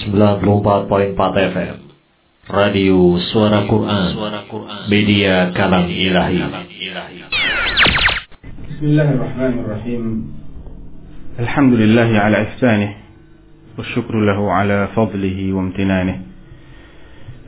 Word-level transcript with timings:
94.4 0.00 1.52
FM 1.52 1.76
Radio 2.48 3.18
Suara 3.20 3.68
Quran. 3.68 4.16
Media 4.88 5.52
Kalam 5.52 5.84
Ilahi. 5.92 6.40
Bismillahirrahmanirrahim. 8.80 10.02
Alhamdulillahi 11.38 12.16
ala 12.16 12.38
ihsanih 12.48 12.92
والشكر 13.78 14.12
له 14.20 14.52
على 14.52 14.88
فضله 14.96 15.52
وامتنانه 15.52 16.16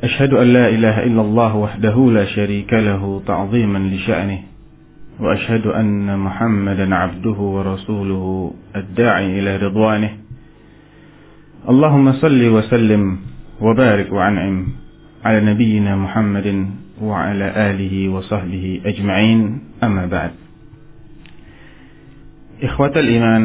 أشهد 0.04 0.32
أن 0.32 0.48
لا 0.52 0.68
إله 0.68 0.96
إلا 1.04 1.20
الله 1.20 1.56
وحده 1.56 1.96
لا 2.10 2.24
شريك 2.24 2.72
له 2.72 3.22
تعظيما 3.26 3.78
لشأنه 3.78 4.40
وأشهد 5.20 5.66
أن 5.66 6.18
محمدا 6.18 6.94
عبده 6.94 7.38
ورسوله 7.40 8.54
الداعي 8.76 9.38
إلى 9.38 9.56
رضوانه 9.56 10.10
اللهم 11.67 12.07
صل 12.13 12.41
وسلم 12.47 13.17
وبارك 13.61 14.07
وعنعم 14.13 14.55
على 15.25 15.39
نبينا 15.41 15.95
محمد 15.95 16.47
وعلى 17.01 17.47
آله 17.71 18.09
وصحبه 18.09 18.81
أجمعين 18.85 19.59
أما 19.83 20.05
بعد 20.05 20.31
إخوة 22.63 22.93
الإيمان 22.95 23.43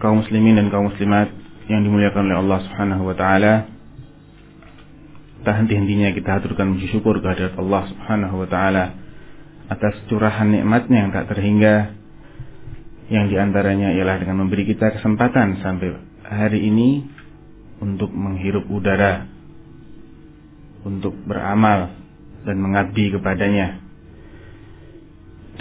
kaum 0.00 0.24
muslimin 0.24 0.56
dan 0.56 0.72
kaum 0.72 0.88
muslimat 0.88 1.28
yang 1.68 1.84
dimuliakan 1.84 2.32
oleh 2.32 2.38
Allah 2.40 2.58
Subhanahu 2.66 3.02
wa 3.04 3.14
taala. 3.14 3.54
Tak 5.44 5.54
henti-hentinya 5.60 6.16
kita 6.16 6.40
haturkan 6.40 6.76
puji 6.76 6.88
syukur 6.88 7.20
kehadirat 7.20 7.56
Allah 7.60 7.84
Subhanahu 7.92 8.34
wa 8.44 8.48
taala 8.48 8.84
atas 9.70 9.94
curahan 10.10 10.50
nikmatnya 10.50 11.06
yang 11.06 11.10
tak 11.14 11.30
terhingga 11.30 11.94
yang 13.12 13.30
diantaranya 13.30 13.94
ialah 13.94 14.18
dengan 14.18 14.44
memberi 14.44 14.66
kita 14.66 14.98
kesempatan 14.98 15.62
sampai 15.62 15.94
hari 16.26 16.66
ini 16.66 17.06
untuk 17.85 18.09
menghirup 18.09 18.65
udara 18.65 19.29
untuk 20.81 21.13
beramal 21.29 21.93
dan 22.41 22.57
mengabdi 22.57 23.13
kepadanya 23.13 23.85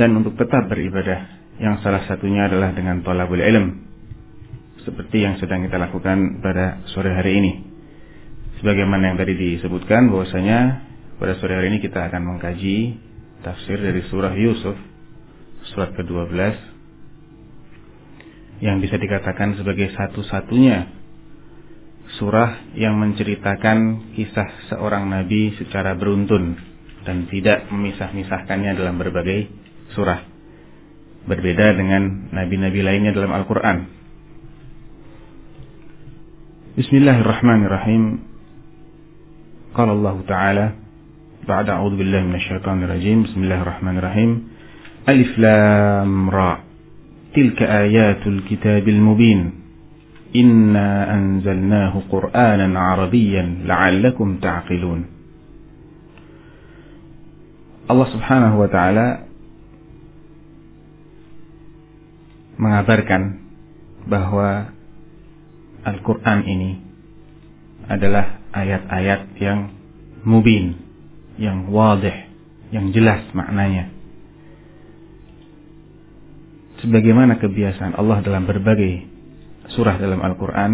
dan 0.01 0.17
untuk 0.17 0.41
tetap 0.41 0.67
beribadah 0.73 1.37
yang 1.61 1.79
salah 1.85 2.03
satunya 2.09 2.49
adalah 2.49 2.73
dengan 2.73 3.05
tolabul 3.05 3.39
ilm 3.39 3.85
seperti 4.85 5.25
yang 5.25 5.41
sedang 5.41 5.65
kita 5.65 5.81
lakukan 5.81 6.45
pada 6.45 6.85
sore 6.93 7.15
hari 7.17 7.41
ini. 7.41 7.53
Sebagaimana 8.61 9.13
yang 9.13 9.17
tadi 9.17 9.33
disebutkan 9.33 10.13
bahwasanya 10.13 10.85
pada 11.17 11.41
sore 11.41 11.57
hari 11.57 11.73
ini 11.73 11.79
kita 11.81 12.05
akan 12.11 12.37
mengkaji 12.37 13.01
tafsir 13.41 13.81
dari 13.81 14.05
surah 14.13 14.35
Yusuf 14.37 14.77
surat 15.73 15.97
ke-12 15.97 16.37
yang 18.61 18.81
bisa 18.85 19.01
dikatakan 19.01 19.57
sebagai 19.57 19.93
satu-satunya 19.97 21.04
surah 22.19 22.75
yang 22.79 22.95
menceritakan 22.99 24.11
kisah 24.15 24.71
seorang 24.71 25.11
nabi 25.11 25.55
secara 25.59 25.99
beruntun 25.99 26.55
dan 27.03 27.27
tidak 27.29 27.69
memisah-misahkannya 27.69 28.73
dalam 28.79 28.97
berbagai 28.97 29.51
surah. 29.93 30.23
Berbeda 31.25 31.73
dengan 31.75 32.29
nabi-nabi 32.37 32.85
lainnya 32.85 33.17
dalam 33.17 33.33
Al-Qur'an. 33.33 33.89
Bismillahirrahmanirrahim. 36.77 38.03
Qala 39.73 39.91
Allah 39.97 40.17
Ta'ala 40.29 40.67
ba'da 41.49 41.81
a'udzu 41.81 41.97
billahi 41.97 42.25
minasyaitonir 42.29 42.89
rajim. 42.89 43.25
Bismillahirrahmanirrahim. 43.31 44.31
Alif 45.09 45.33
lam 45.41 46.29
ra. 46.29 46.61
Tilka 47.33 47.65
ayatul 47.65 48.45
kitabil 48.45 49.01
mubin. 49.01 49.64
إنا 50.36 51.14
أنزلناه 51.14 51.94
قرآنا 52.10 52.80
عربيا 52.80 53.44
لعلكم 53.66 54.38
تعقلون 54.38 55.02
Allah 57.90 58.06
subhanahu 58.14 58.62
wa 58.62 58.70
ta'ala 58.70 59.26
mengabarkan 62.62 63.42
bahwa 64.06 64.70
Al-Quran 65.90 66.40
ini 66.46 66.72
adalah 67.90 68.46
ayat-ayat 68.54 69.34
yang 69.42 69.74
mubin, 70.22 70.78
yang 71.42 71.66
wadih, 71.74 72.30
yang 72.70 72.94
jelas 72.94 73.26
maknanya. 73.34 73.90
Sebagaimana 76.86 77.42
kebiasaan 77.42 77.98
Allah 77.98 78.22
dalam 78.22 78.46
berbagai 78.46 79.13
surah 79.73 79.97
dalam 79.97 80.21
Al-Quran 80.21 80.73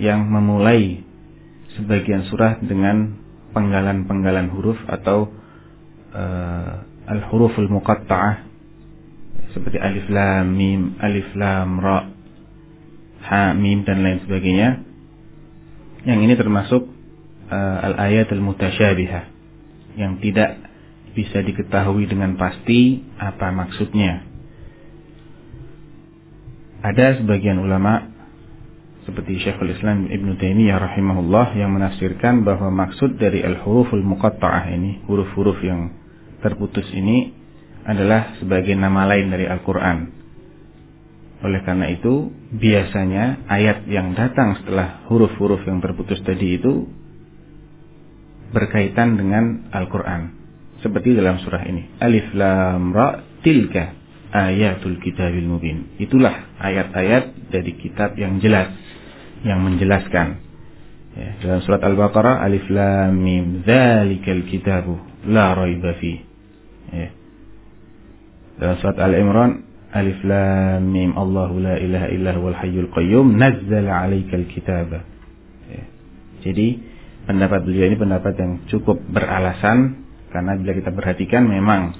yang 0.00 0.24
memulai 0.26 1.04
sebagian 1.76 2.26
surah 2.30 2.62
dengan 2.62 3.18
penggalan-penggalan 3.54 4.50
huruf 4.50 4.78
atau 4.88 5.30
uh, 6.14 6.72
al-huruful 7.06 7.68
muqatta'ah 7.70 8.50
seperti 9.54 9.78
alif 9.78 10.10
lam 10.10 10.50
mim, 10.50 10.98
alif 10.98 11.30
lam 11.38 11.78
ra, 11.78 12.10
ha, 13.22 13.54
mim 13.54 13.86
dan 13.86 14.02
lain 14.02 14.18
sebagainya. 14.26 14.82
Yang 16.04 16.18
ini 16.26 16.34
termasuk 16.34 16.82
uh, 17.48 17.78
al-ayat 17.86 18.34
al-mutasyabihah 18.34 19.24
yang 19.94 20.18
tidak 20.18 20.58
bisa 21.14 21.38
diketahui 21.46 22.10
dengan 22.10 22.34
pasti 22.34 23.06
apa 23.14 23.54
maksudnya. 23.54 24.26
Ada 26.84 27.22
sebagian 27.22 27.62
ulama 27.62 28.13
seperti 29.04 29.40
Syekhul 29.40 29.72
Islam 29.76 30.08
Ibn 30.08 30.28
Taimiyah 30.40 30.80
rahimahullah 30.80 31.56
yang 31.60 31.76
menafsirkan 31.76 32.42
bahwa 32.44 32.72
maksud 32.72 33.20
dari 33.20 33.44
al-huruful 33.44 34.00
muqatta'ah 34.00 34.72
ini, 34.72 35.04
huruf-huruf 35.04 35.60
yang 35.60 35.92
terputus 36.40 36.88
ini 36.92 37.32
adalah 37.84 38.36
sebagai 38.40 38.72
nama 38.72 39.04
lain 39.04 39.28
dari 39.28 39.44
Al-Quran. 39.44 39.98
Oleh 41.44 41.60
karena 41.60 41.92
itu, 41.92 42.32
biasanya 42.56 43.44
ayat 43.44 43.84
yang 43.84 44.16
datang 44.16 44.56
setelah 44.64 45.04
huruf-huruf 45.12 45.60
yang 45.68 45.84
terputus 45.84 46.24
tadi 46.24 46.56
itu 46.56 46.88
berkaitan 48.56 49.20
dengan 49.20 49.68
Al-Quran. 49.68 50.32
Seperti 50.80 51.12
dalam 51.12 51.36
surah 51.44 51.64
ini. 51.68 52.00
Alif 52.00 52.32
Lam 52.32 52.92
Ra 52.96 53.20
Tilka 53.44 54.04
Ayatul 54.34 54.98
Kitabil 54.98 55.46
Mubin. 55.46 55.94
Itulah 56.00 56.58
ayat-ayat 56.58 57.52
dari 57.54 57.72
kitab 57.78 58.18
yang 58.18 58.42
jelas. 58.42 58.72
Yang 59.44 59.60
menjelaskan. 59.60 60.28
Ya, 61.14 61.30
dalam 61.46 61.60
surat 61.62 61.78
Al-Baqarah 61.78 62.42
Alif 62.42 62.66
Lam 62.74 63.14
Mim 63.14 63.62
Zalikal 63.62 64.50
Kitabu 64.50 64.98
La 65.30 65.54
Raiba 65.54 65.94
Fi. 66.02 66.12
Ya. 66.90 67.08
Dalam 68.58 68.76
surat 68.82 68.98
Al-Imran 68.98 69.62
Alif 69.94 70.18
Lam 70.26 70.90
Mim 70.90 71.14
Allahu 71.14 71.62
la 71.62 71.78
ilaha 71.78 72.10
illa 72.10 72.34
huwal 72.34 72.58
hayyul 72.58 72.90
qayyum 72.90 73.38
nazzala 73.38 74.02
'alaikal 74.02 74.42
kitaba. 74.50 75.06
Ya. 75.70 75.84
Jadi 76.42 76.82
pendapat 77.30 77.62
beliau 77.62 77.86
ini 77.86 77.96
pendapat 77.96 78.34
yang 78.34 78.52
cukup 78.66 78.98
beralasan 79.06 80.02
karena 80.34 80.58
bila 80.58 80.72
kita 80.74 80.90
perhatikan 80.90 81.46
memang 81.46 81.94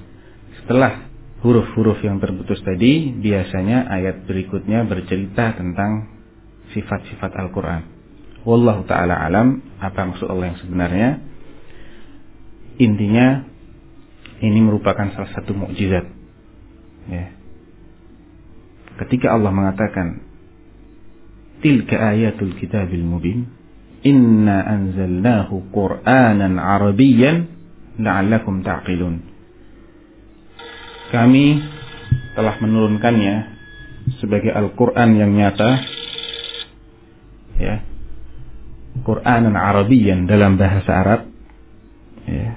setelah 0.59 1.07
huruf-huruf 1.39 2.03
yang 2.03 2.19
terputus 2.19 2.59
tadi 2.67 3.15
biasanya 3.15 3.87
ayat 3.87 4.27
berikutnya 4.27 4.83
bercerita 4.83 5.55
tentang 5.55 6.14
sifat-sifat 6.75 7.31
Al-Qur'an. 7.31 7.87
Wallahu 8.45 8.85
taala 8.85 9.17
alam 9.17 9.63
apa 9.81 10.05
maksud 10.05 10.27
Allah 10.29 10.53
yang 10.53 10.59
sebenarnya. 10.61 11.09
Intinya 12.77 13.47
ini 14.43 14.59
merupakan 14.59 15.09
salah 15.15 15.31
satu 15.31 15.55
mukjizat. 15.55 16.05
Ya, 17.09 17.25
ketika 18.99 19.33
Allah 19.35 19.51
mengatakan 19.51 20.23
tilka 21.59 21.95
ayatul 21.95 22.55
kitabil 22.59 23.03
mubin 23.03 23.47
inna 24.05 24.61
anzalnahu 24.61 25.71
qur'anan 25.73 26.61
arabiyyan 26.61 27.49
la'allakum 27.97 28.61
ta'qilun 28.61 29.23
kami 31.09 31.63
telah 32.35 32.55
menurunkannya 32.59 33.35
sebagai 34.21 34.51
Al-Qur'an 34.53 35.15
yang 35.17 35.33
nyata 35.33 35.81
ya 37.59 37.83
Qur'anan 39.03 39.55
Arabiyyan 39.55 40.27
dalam 40.27 40.55
bahasa 40.55 40.91
Arab 40.91 41.21
ya 42.25 42.55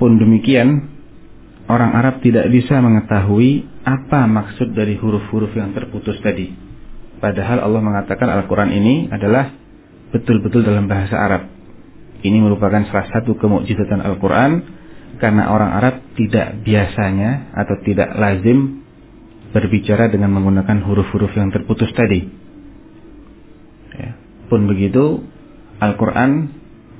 pun 0.00 0.16
demikian 0.16 0.90
orang 1.70 1.92
Arab 1.94 2.24
tidak 2.24 2.50
bisa 2.50 2.82
mengetahui 2.82 3.68
apa 3.86 4.26
maksud 4.26 4.74
dari 4.74 4.98
huruf-huruf 4.98 5.54
yang 5.54 5.70
terputus 5.76 6.18
tadi. 6.24 6.50
Padahal 7.20 7.60
Allah 7.60 7.84
mengatakan 7.84 8.32
Al-Quran 8.32 8.72
ini 8.72 9.12
adalah 9.12 9.52
betul-betul 10.10 10.64
dalam 10.64 10.88
bahasa 10.88 11.14
Arab. 11.20 11.42
Ini 12.20 12.36
merupakan 12.40 12.80
salah 12.88 13.08
satu 13.12 13.36
kemukjizatan 13.36 14.00
Al-Quran 14.00 14.50
karena 15.20 15.52
orang 15.52 15.70
Arab 15.76 15.94
tidak 16.16 16.64
biasanya 16.64 17.52
atau 17.52 17.76
tidak 17.84 18.12
lazim 18.16 18.84
berbicara 19.52 20.08
dengan 20.08 20.32
menggunakan 20.32 20.80
huruf-huruf 20.84 21.32
yang 21.36 21.52
terputus 21.52 21.92
tadi. 21.92 22.24
Pun 24.50 24.66
begitu, 24.66 25.22
Al-Quran 25.78 26.50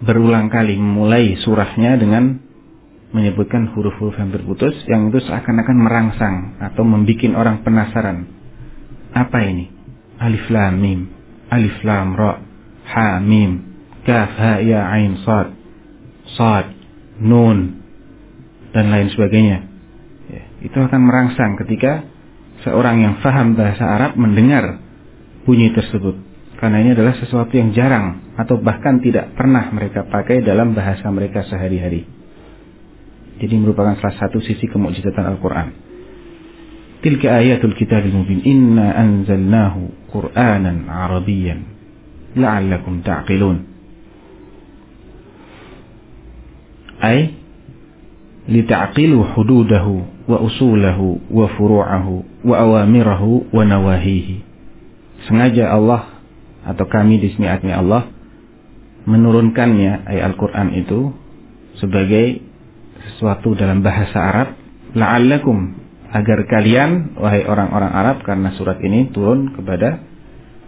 berulang 0.06 0.48
kali 0.48 0.78
memulai 0.78 1.34
surahnya 1.42 1.98
dengan 1.98 2.38
menyebutkan 3.10 3.74
huruf-huruf 3.74 4.14
yang 4.16 4.30
berputus 4.30 4.72
yang 4.86 5.10
itu 5.10 5.18
seakan-akan 5.26 5.76
merangsang 5.82 6.36
atau 6.62 6.86
membuat 6.86 7.34
orang 7.34 7.66
penasaran. 7.66 8.30
Apa 9.10 9.42
ini? 9.42 9.66
Alif 10.22 10.46
Lam 10.46 10.74
Mim, 10.78 11.00
Alif 11.50 11.82
Lam 11.82 12.14
Ra, 12.14 12.38
Ha 12.94 13.18
Mim, 13.18 13.66
Kaf 14.06 14.30
Ha 14.38 14.62
Ya 14.62 14.86
Ain 14.86 15.18
Sad, 15.26 15.48
Sad, 16.38 16.66
Nun, 17.18 17.82
dan 18.70 18.94
lain 18.94 19.10
sebagainya. 19.10 19.66
Ya, 20.30 20.42
itu 20.62 20.78
akan 20.78 21.00
merangsang 21.02 21.58
ketika 21.66 22.06
seorang 22.62 23.02
yang 23.02 23.14
faham 23.18 23.58
bahasa 23.58 23.82
Arab 23.82 24.14
mendengar 24.14 24.78
bunyi 25.42 25.74
tersebut 25.74 26.29
karena 26.60 26.76
ini 26.84 26.92
adalah 26.92 27.16
sesuatu 27.16 27.56
yang 27.56 27.72
jarang 27.72 28.36
atau 28.36 28.60
bahkan 28.60 29.00
tidak 29.00 29.32
pernah 29.32 29.72
mereka 29.72 30.04
pakai 30.04 30.44
dalam 30.44 30.76
bahasa 30.76 31.08
mereka 31.08 31.40
sehari-hari. 31.48 32.04
Jadi 33.40 33.56
merupakan 33.56 33.96
salah 33.96 34.20
satu 34.20 34.44
sisi 34.44 34.68
kemujizatan 34.68 35.24
Al-Quran. 35.24 35.72
Tilka 37.00 37.32
ayatul 37.32 37.72
kitabil 37.72 38.12
mubin. 38.12 38.44
Inna 38.44 38.92
anzalnahu 38.92 40.12
Qur'anan 40.12 40.84
Arabiyan. 40.84 41.64
La'allakum 42.36 43.00
ta'qilun. 43.00 43.64
Ay, 47.00 47.40
lita'qilu 48.52 49.32
hududahu 49.32 50.28
wa 50.28 50.36
usulahu 50.44 51.24
wa 51.32 51.48
furu'ahu 51.56 52.44
wa 52.44 52.54
awamirahu 52.60 53.48
wa 53.48 53.64
nawahihi. 53.64 54.44
Sengaja 55.24 55.72
Allah 55.72 56.19
atau 56.70 56.86
kami 56.86 57.18
di 57.18 57.34
sini 57.34 57.50
artinya 57.50 57.82
Allah 57.82 58.02
menurunkannya 59.10 60.06
ayat 60.06 60.24
Al-Qur'an 60.30 60.70
itu 60.76 61.10
sebagai 61.82 62.44
sesuatu 63.00 63.58
dalam 63.58 63.82
bahasa 63.82 64.18
Arab 64.20 64.48
la'allakum 64.94 65.74
agar 66.10 66.46
kalian 66.46 67.16
wahai 67.18 67.46
orang-orang 67.46 67.90
Arab 67.90 68.16
karena 68.26 68.54
surat 68.54 68.78
ini 68.82 69.10
turun 69.14 69.54
kepada 69.54 70.02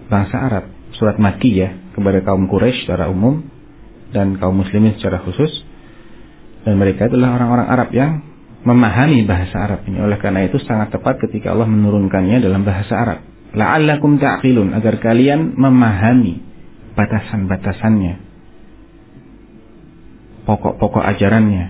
bangsa 0.07 0.37
Arab 0.39 0.65
surat 0.97 1.17
Makki 1.19 1.51
ya 1.57 1.75
kepada 1.93 2.25
kaum 2.25 2.49
Quraisy 2.49 2.85
secara 2.87 3.09
umum 3.09 3.45
dan 4.13 4.37
kaum 4.37 4.61
muslimin 4.61 4.97
secara 5.01 5.25
khusus. 5.25 5.51
Dan 6.63 6.79
mereka 6.79 7.11
adalah 7.11 7.35
orang-orang 7.41 7.67
Arab 7.67 7.89
yang 7.91 8.23
memahami 8.63 9.27
bahasa 9.27 9.59
Arab 9.59 9.83
ini. 9.91 9.99
Oleh 9.99 10.23
karena 10.23 10.47
itu 10.47 10.63
sangat 10.63 10.95
tepat 10.95 11.19
ketika 11.19 11.51
Allah 11.51 11.67
menurunkannya 11.67 12.39
dalam 12.39 12.63
bahasa 12.63 12.95
Arab 12.95 13.19
la'allakum 13.53 14.17
ta'qilun 14.17 14.73
agar 14.77 15.01
kalian 15.01 15.57
memahami 15.57 16.41
batasan-batasannya. 16.97 18.15
Pokok-pokok 20.43 21.05
ajarannya. 21.07 21.67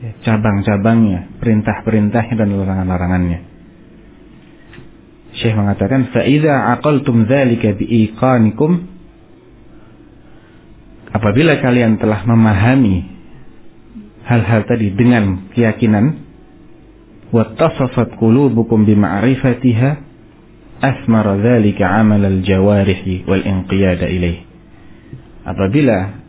Ya, 0.00 0.10
cabang-cabangnya 0.24 1.28
perintah-perintahnya 1.44 2.34
dan 2.40 2.48
larangan-larangannya. 2.56 3.40
Syekh 5.36 5.54
mengatakan 5.54 6.08
fa'idha 6.10 6.74
aqaltum 6.78 7.28
dzalika 7.28 7.76
biiqanikum 7.76 8.88
apabila 11.14 11.60
kalian 11.60 12.00
telah 12.00 12.24
memahami 12.26 13.06
hal-hal 14.26 14.66
tadi 14.66 14.90
dengan 14.94 15.52
keyakinan 15.54 16.22
wattasafat 17.30 18.18
qulubukum 18.18 18.82
bima'rifatiha 18.82 20.09
asmara 20.80 21.36
dzalika 21.36 21.84
amal 21.84 22.24
al-jawarihi 22.24 23.28
wal 23.28 23.44
inqiyada 23.44 24.08
ilaih. 24.08 24.48
Apabila 25.44 26.20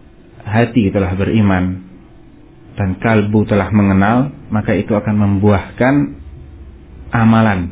hati 0.44 0.92
telah 0.92 1.16
beriman 1.16 1.88
dan 2.76 3.00
kalbu 3.00 3.48
telah 3.48 3.72
mengenal, 3.72 4.32
maka 4.52 4.76
itu 4.76 4.92
akan 4.92 5.16
membuahkan 5.16 5.96
amalan. 7.16 7.72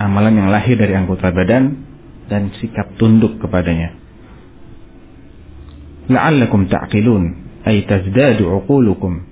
Amalan 0.00 0.34
yang 0.44 0.48
lahir 0.52 0.76
dari 0.76 0.92
anggota 0.96 1.32
badan 1.32 1.84
dan 2.28 2.52
sikap 2.58 2.96
tunduk 2.96 3.38
kepadanya. 3.40 3.96
La'allakum 6.10 6.66
ta'qilun 6.66 7.24
ay 7.62 7.86
tazdadu 7.86 8.50
'uqulukum 8.50 9.22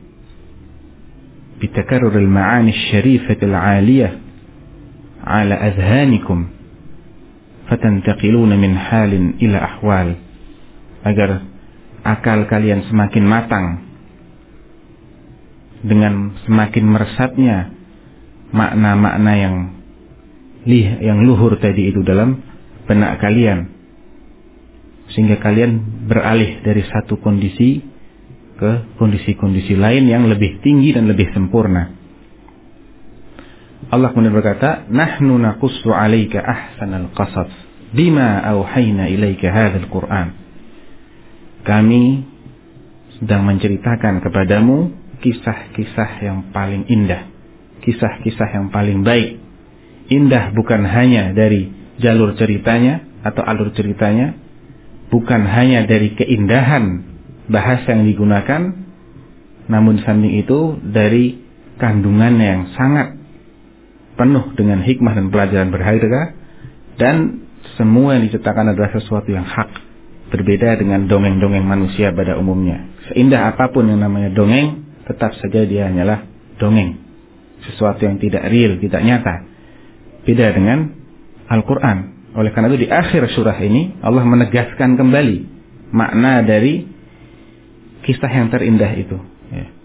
bitakarrur 1.61 2.15
al-ma'ani 2.15 2.73
asy-syarifah 2.73 3.37
al-'aliyah 3.43 4.30
ala 5.25 5.55
azhanikum 5.57 6.49
fatantaqiluna 7.69 8.57
min 8.57 8.75
halin 8.75 9.39
ila 9.39 9.59
ahwal 9.59 10.17
agar 11.05 11.45
akal 12.05 12.45
kalian 12.49 12.85
semakin 12.89 13.25
matang 13.25 13.67
dengan 15.81 16.37
semakin 16.45 16.85
meresapnya 16.85 17.73
makna-makna 18.53 19.33
yang 19.37 19.57
lih 20.69 21.01
yang 21.01 21.25
luhur 21.25 21.57
tadi 21.57 21.89
itu 21.89 22.05
dalam 22.05 22.41
benak 22.85 23.17
kalian 23.23 23.81
sehingga 25.15 25.41
kalian 25.41 26.05
beralih 26.07 26.63
dari 26.63 26.85
satu 26.87 27.19
kondisi 27.19 27.83
ke 28.61 28.95
kondisi-kondisi 29.01 29.75
lain 29.75 30.05
yang 30.07 30.29
lebih 30.29 30.61
tinggi 30.61 30.93
dan 30.93 31.09
lebih 31.09 31.33
sempurna. 31.33 31.97
Allah 33.91 34.15
kemudian 34.15 34.39
berkata, 34.39 34.87
"Nahnu 34.87 35.35
naqussu 35.43 35.91
'alaika 35.91 36.39
ahsanal 36.39 37.11
qasas 37.11 37.51
bima 37.91 38.39
auhayna 38.39 39.11
ilaika 39.11 39.51
hadzal 39.51 39.91
Qur'an." 39.91 40.39
Kami 41.67 42.23
sedang 43.19 43.45
menceritakan 43.51 44.23
kepadamu 44.23 44.95
kisah-kisah 45.21 46.23
yang 46.23 46.55
paling 46.55 46.87
indah, 46.87 47.29
kisah-kisah 47.83 48.49
yang 48.55 48.71
paling 48.71 49.03
baik. 49.03 49.43
Indah 50.07 50.55
bukan 50.55 50.87
hanya 50.87 51.35
dari 51.35 51.75
jalur 51.99 52.39
ceritanya 52.39 53.05
atau 53.27 53.43
alur 53.45 53.75
ceritanya, 53.75 54.39
bukan 55.13 55.45
hanya 55.45 55.85
dari 55.85 56.15
keindahan 56.17 57.05
bahasa 57.51 57.93
yang 57.93 58.07
digunakan, 58.07 58.71
namun 59.67 59.99
samping 60.07 60.41
itu 60.41 60.79
dari 60.81 61.43
kandungannya 61.77 62.47
yang 62.47 62.65
sangat 62.73 63.20
penuh 64.21 64.53
dengan 64.53 64.85
hikmah 64.85 65.17
dan 65.17 65.33
pelajaran 65.33 65.73
berharga 65.73 66.37
dan 67.01 67.49
semua 67.81 68.21
yang 68.21 68.29
diceritakan 68.29 68.77
adalah 68.77 68.93
sesuatu 68.93 69.33
yang 69.33 69.49
hak 69.49 69.73
berbeda 70.29 70.77
dengan 70.77 71.09
dongeng-dongeng 71.09 71.65
manusia 71.65 72.13
pada 72.13 72.37
umumnya. 72.37 72.85
Seindah 73.09 73.57
apa 73.57 73.73
pun 73.73 73.89
yang 73.89 74.05
namanya 74.05 74.29
dongeng 74.37 74.85
tetap 75.09 75.33
saja 75.41 75.65
dia 75.65 75.89
hanyalah 75.89 76.29
dongeng. 76.61 77.01
Sesuatu 77.65 78.05
yang 78.05 78.21
tidak 78.21 78.45
real 78.53 78.77
tidak 78.77 79.01
nyata. 79.01 79.35
Beda 80.29 80.53
dengan 80.53 80.93
Al-Quran. 81.49 82.21
Oleh 82.37 82.53
karena 82.53 82.71
itu 82.71 82.87
di 82.87 82.89
akhir 82.93 83.27
surah 83.33 83.59
ini 83.59 83.99
Allah 84.05 84.23
menegaskan 84.23 85.01
kembali 85.01 85.39
makna 85.91 86.45
dari 86.45 86.85
kisah 88.05 88.31
yang 88.31 88.53
terindah 88.53 88.93
itu. 88.95 89.19
Ya. 89.51 89.80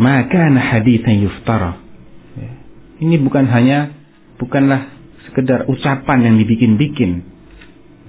Maka 0.00 0.48
hadithan 0.48 1.28
yuftara. 1.28 1.76
Ya. 2.40 2.50
Ini 3.04 3.20
bukan 3.20 3.44
hanya 3.52 3.92
bukanlah 4.40 4.88
sekedar 5.28 5.68
ucapan 5.68 6.24
yang 6.24 6.36
dibikin-bikin. 6.40 7.28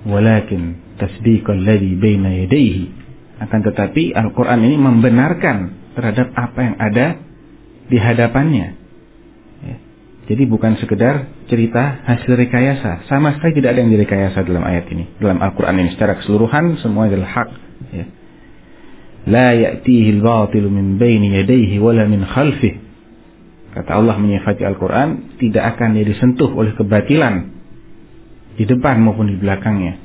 Walakin 0.08 0.80
tasdiqal 0.96 1.60
ladzi 1.60 2.00
baina 2.00 2.32
yadayhi. 2.32 2.96
Akan 3.44 3.60
tetapi 3.68 4.16
Al-Qur'an 4.16 4.64
ini 4.64 4.80
membenarkan 4.80 5.58
terhadap 6.00 6.32
apa 6.32 6.60
yang 6.64 6.76
ada 6.80 7.08
di 7.92 7.98
hadapannya. 8.00 8.68
Ya. 9.60 9.76
Jadi 10.32 10.44
bukan 10.48 10.80
sekedar 10.80 11.28
cerita 11.52 12.08
hasil 12.08 12.40
rekayasa. 12.40 13.04
Sama 13.12 13.36
sekali 13.36 13.60
tidak 13.60 13.76
ada 13.76 13.80
yang 13.84 13.92
direkayasa 13.92 14.48
dalam 14.48 14.64
ayat 14.64 14.88
ini. 14.96 15.12
Dalam 15.20 15.44
Al-Quran 15.44 15.76
ini 15.84 15.92
secara 15.92 16.16
keseluruhan 16.24 16.80
semua 16.80 17.12
adalah 17.12 17.28
hak. 17.28 17.50
Ya 17.92 18.06
la 19.30 19.54
ya'tihi 19.54 20.18
al-batil 20.18 20.70
min 20.72 20.98
baini 20.98 21.34
yadayhi 21.42 21.78
wala 21.78 22.08
min 22.10 22.26
khalfih. 22.26 22.82
Kata 23.72 24.04
Allah 24.04 24.20
menyifati 24.20 24.68
Al-Quran, 24.68 25.40
tidak 25.40 25.76
akan 25.76 25.96
dia 25.96 26.04
disentuh 26.04 26.52
oleh 26.52 26.76
kebatilan 26.76 27.56
di 28.60 28.68
depan 28.68 29.00
maupun 29.00 29.32
di 29.32 29.40
belakangnya. 29.40 29.96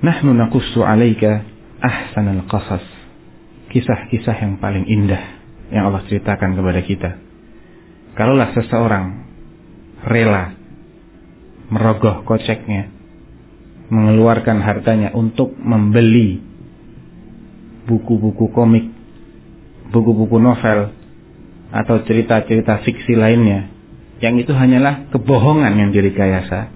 Nahnu 0.00 0.32
naqussu 0.32 0.80
'alaika 0.80 1.44
ahsanal 1.82 2.48
qasas. 2.48 2.84
Kisah-kisah 3.68 4.36
yang 4.40 4.56
paling 4.62 4.88
indah 4.88 5.20
yang 5.68 5.90
Allah 5.90 6.06
ceritakan 6.08 6.56
kepada 6.56 6.80
kita. 6.86 7.10
Kalaulah 8.16 8.56
seseorang 8.56 9.06
rela 10.08 10.56
merogoh 11.68 12.24
koceknya 12.24 12.95
mengeluarkan 13.92 14.58
hartanya 14.62 15.14
untuk 15.14 15.54
membeli 15.58 16.42
buku-buku 17.86 18.50
komik, 18.50 18.90
buku-buku 19.94 20.42
novel, 20.42 20.90
atau 21.70 22.02
cerita-cerita 22.02 22.82
fiksi 22.82 23.14
lainnya 23.18 23.70
yang 24.22 24.40
itu 24.40 24.54
hanyalah 24.54 25.12
kebohongan 25.12 25.76
yang 25.76 25.90
direkayasa 25.92 26.72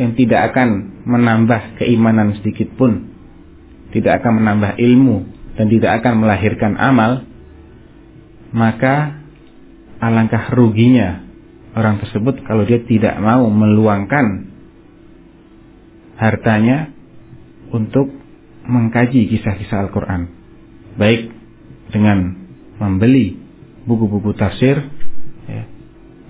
yang 0.00 0.16
tidak 0.16 0.52
akan 0.52 0.98
menambah 1.04 1.78
keimanan 1.78 2.34
sedikit 2.40 2.72
pun 2.74 3.12
tidak 3.92 4.24
akan 4.24 4.42
menambah 4.42 4.80
ilmu 4.80 5.16
dan 5.54 5.66
tidak 5.68 6.02
akan 6.02 6.24
melahirkan 6.24 6.72
amal 6.80 7.22
maka 8.50 9.22
alangkah 10.00 10.50
ruginya 10.56 11.22
orang 11.76 12.00
tersebut 12.02 12.42
kalau 12.42 12.64
dia 12.66 12.80
tidak 12.82 13.20
mau 13.20 13.46
meluangkan 13.46 14.51
hartanya 16.16 16.92
untuk 17.72 18.12
mengkaji 18.68 19.26
kisah-kisah 19.32 19.88
Al-Quran 19.88 20.30
baik 20.96 21.32
dengan 21.90 22.36
membeli 22.78 23.38
buku-buku 23.88 24.36
tafsir 24.36 24.80
ya, 25.48 25.64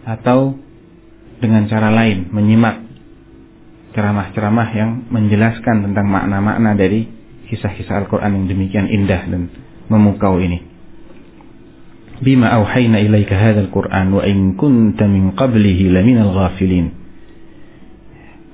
atau 0.06 0.56
dengan 1.42 1.66
cara 1.66 1.90
lain 1.90 2.30
menyimak 2.30 2.82
ceramah-ceramah 3.92 4.68
yang 4.72 4.90
menjelaskan 5.12 5.84
tentang 5.90 6.06
makna-makna 6.08 6.72
dari 6.72 7.04
kisah-kisah 7.52 8.06
Al-Quran 8.06 8.42
yang 8.42 8.46
demikian 8.48 8.86
indah 8.88 9.28
dan 9.28 9.52
memukau 9.92 10.40
ini. 10.40 10.64
Bima 12.22 12.54
awhayna 12.54 13.02
ilaika 13.02 13.34
hadzal 13.34 13.68
Qur'an 13.68 14.14
wa 14.14 14.22
in 14.24 14.54
kunta 14.54 15.10
min 15.10 15.34
qablihi 15.34 15.90
laminal 15.90 16.30
ghafilin 16.32 17.01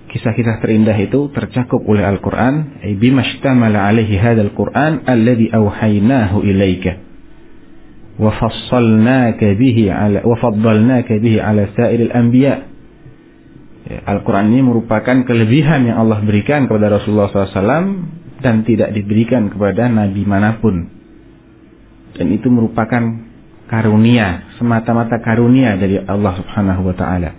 kisah-kisah 0.09 0.65
terindah 0.65 0.97
itu 0.97 1.29
tercakup 1.31 1.85
oleh 1.85 2.05
Al-Quran 2.05 2.81
bimastamala 2.97 3.89
alaihi 3.89 4.17
hadal 4.17 4.57
Quran 4.57 5.05
alladhi 5.05 5.53
awhaynahu 5.53 6.43
ilaika 6.45 7.09
bihi 8.19 9.85
ala 9.93 10.19
bihi 10.25 11.39
ala 11.39 11.63
sairil 11.77 12.11
ya, 12.11 12.55
Al-Quran 14.05 14.53
ini 14.53 14.61
merupakan 14.67 15.17
kelebihan 15.23 15.87
yang 15.87 16.03
Allah 16.03 16.19
berikan 16.27 16.67
kepada 16.67 16.99
Rasulullah 16.99 17.31
SAW 17.31 18.19
dan 18.43 18.67
tidak 18.67 18.91
diberikan 18.95 19.51
kepada 19.51 19.87
nabi 19.87 20.23
mana 20.27 20.59
pun. 20.59 20.91
Dan 22.19 22.35
itu 22.35 22.51
merupakan 22.51 23.23
karunia, 23.71 24.51
semata-mata 24.59 25.23
karunia 25.23 25.79
dari 25.79 26.03
Allah 26.03 26.35
Subhanahu 26.43 26.91
wa 26.91 26.95
taala 26.99 27.31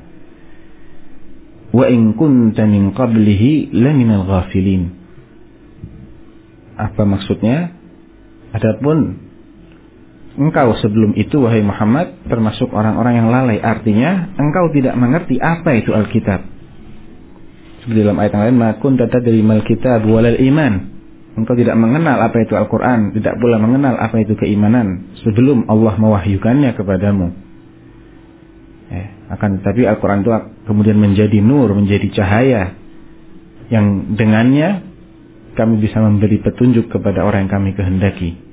wa 1.69 1.85
in 1.85 2.17
kunta 2.17 2.65
min 2.65 2.93
qablihi 2.93 3.73
laminal 3.73 4.25
ghafilin. 4.25 4.93
Apa 6.79 7.03
maksudnya? 7.03 7.75
Adapun 8.49 9.29
engkau 10.39 10.73
sebelum 10.79 11.13
itu 11.13 11.37
wahai 11.43 11.61
Muhammad 11.61 12.25
termasuk 12.25 12.73
orang-orang 12.73 13.21
yang 13.21 13.27
lalai 13.29 13.61
artinya 13.61 14.33
engkau 14.39 14.73
tidak 14.73 14.97
mengerti 14.97 15.37
apa 15.37 15.77
itu 15.77 15.93
Alkitab. 15.93 16.41
Seperti 17.85 17.99
dalam 18.01 18.17
ayat 18.17 18.33
yang 18.33 18.43
lain 18.49 18.57
makun 18.57 18.97
data 18.97 19.21
dari 19.21 19.45
Malkitab 19.45 20.01
walal 20.09 20.39
iman. 20.39 20.73
Engkau 21.37 21.55
tidak 21.55 21.77
mengenal 21.77 22.19
apa 22.19 22.41
itu 22.41 22.57
Al-Quran 22.57 23.15
tidak 23.15 23.37
pula 23.37 23.61
mengenal 23.61 23.95
apa 23.95 24.17
itu 24.19 24.33
keimanan 24.35 25.13
sebelum 25.23 25.69
Allah 25.69 25.95
mewahyukannya 25.95 26.73
kepadamu 26.75 27.48
akan 29.29 29.61
tetapi 29.61 29.85
Al-Quran 29.85 30.25
itu 30.25 30.31
kemudian 30.65 30.97
menjadi 30.97 31.37
nur 31.41 31.69
menjadi 31.73 32.07
cahaya 32.13 32.73
yang 33.69 34.17
dengannya 34.17 34.89
kami 35.53 35.77
bisa 35.77 36.01
memberi 36.01 36.41
petunjuk 36.41 36.89
kepada 36.89 37.21
orang 37.21 37.45
yang 37.45 37.53
kami 37.53 37.77
kehendaki 37.77 38.49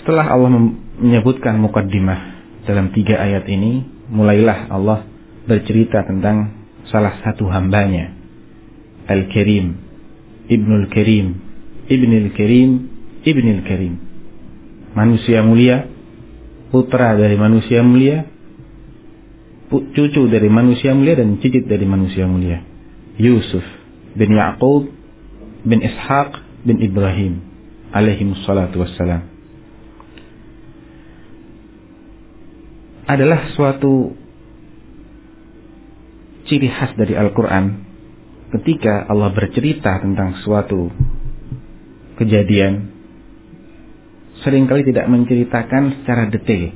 setelah 0.00 0.32
Allah 0.32 0.48
menyebutkan 0.96 1.60
mukaddimah 1.60 2.40
dalam 2.64 2.88
tiga 2.96 3.20
ayat 3.20 3.44
ini, 3.52 3.84
mulailah 4.08 4.72
Allah 4.72 5.04
bercerita 5.44 6.06
tentang 6.08 6.56
salah 6.88 7.20
satu 7.20 7.50
hambanya, 7.52 8.14
Al-Karim, 9.10 9.76
Ibnul 10.48 10.88
Karim, 10.88 11.36
Ibnul 11.84 12.32
Karim, 12.32 12.70
Ibnul 13.26 13.62
Karim. 13.66 13.94
Manusia 14.96 15.44
mulia, 15.44 15.84
putra 16.72 17.18
dari 17.18 17.36
manusia 17.36 17.84
mulia, 17.84 18.29
cucu 19.70 20.22
dari 20.26 20.50
manusia 20.50 20.92
mulia 20.92 21.14
dan 21.14 21.38
cicit 21.38 21.70
dari 21.70 21.86
manusia 21.86 22.26
mulia. 22.26 22.60
Yusuf 23.16 23.62
bin 24.18 24.34
Yaqub 24.34 24.90
bin 25.62 25.78
Ishaq 25.78 26.30
bin 26.66 26.82
Ibrahim 26.82 27.40
alaihi 27.94 28.26
salatu 28.42 28.82
wassalam. 28.82 29.30
adalah 33.10 33.50
suatu 33.58 34.14
ciri 36.46 36.70
khas 36.70 36.94
dari 36.94 37.18
Al-Quran 37.18 37.82
ketika 38.54 39.10
Allah 39.10 39.34
bercerita 39.34 39.98
tentang 39.98 40.38
suatu 40.46 40.94
kejadian 42.22 42.94
sering 44.46 44.70
kali 44.70 44.86
tidak 44.86 45.10
menceritakan 45.10 46.00
secara 46.00 46.30
detail. 46.30 46.70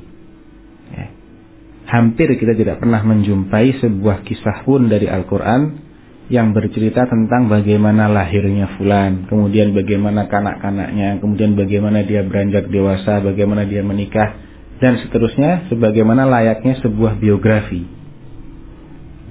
Hampir 1.95 2.35
kita 2.35 2.51
tidak 2.51 2.83
pernah 2.83 2.99
menjumpai 3.07 3.79
sebuah 3.79 4.27
kisah 4.27 4.67
pun 4.67 4.91
dari 4.91 5.07
Al-Quran 5.07 5.85
yang 6.27 6.51
bercerita 6.51 7.05
tentang 7.05 7.47
bagaimana 7.47 8.09
lahirnya 8.09 8.75
fulan, 8.75 9.29
kemudian 9.29 9.71
bagaimana 9.71 10.25
kanak-kanaknya, 10.27 11.21
kemudian 11.21 11.53
bagaimana 11.53 12.01
dia 12.01 12.25
beranjak 12.25 12.67
dewasa, 12.67 13.21
bagaimana 13.21 13.63
dia 13.63 13.85
menikah, 13.85 14.35
dan 14.81 14.99
seterusnya 14.99 15.69
sebagaimana 15.71 16.25
layaknya 16.27 16.81
sebuah 16.81 17.21
biografi. 17.21 17.85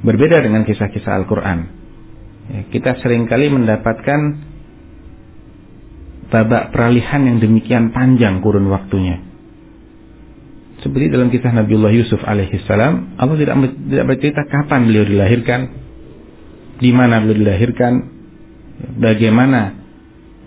Berbeda 0.06 0.40
dengan 0.40 0.62
kisah-kisah 0.62 1.12
Al-Quran. 1.24 1.58
Ya, 2.44 2.60
kita 2.70 3.00
sering 3.02 3.26
kali 3.26 3.50
mendapatkan 3.50 4.20
babak 6.30 6.70
peralihan 6.70 7.26
yang 7.26 7.38
demikian 7.42 7.90
panjang 7.90 8.38
kurun 8.38 8.70
waktunya. 8.70 9.33
Seperti 10.84 11.08
dalam 11.08 11.32
kisah 11.32 11.48
Nabiullah 11.48 11.96
Yusuf 11.96 12.20
alaihissalam, 12.20 13.16
Allah 13.16 13.36
tidak 13.40 13.56
tidak 13.88 14.04
bercerita 14.04 14.44
kapan 14.44 14.84
beliau 14.84 15.08
dilahirkan, 15.08 15.60
di 16.76 16.92
mana 16.92 17.24
beliau 17.24 17.40
dilahirkan, 17.40 17.92
bagaimana 19.00 19.80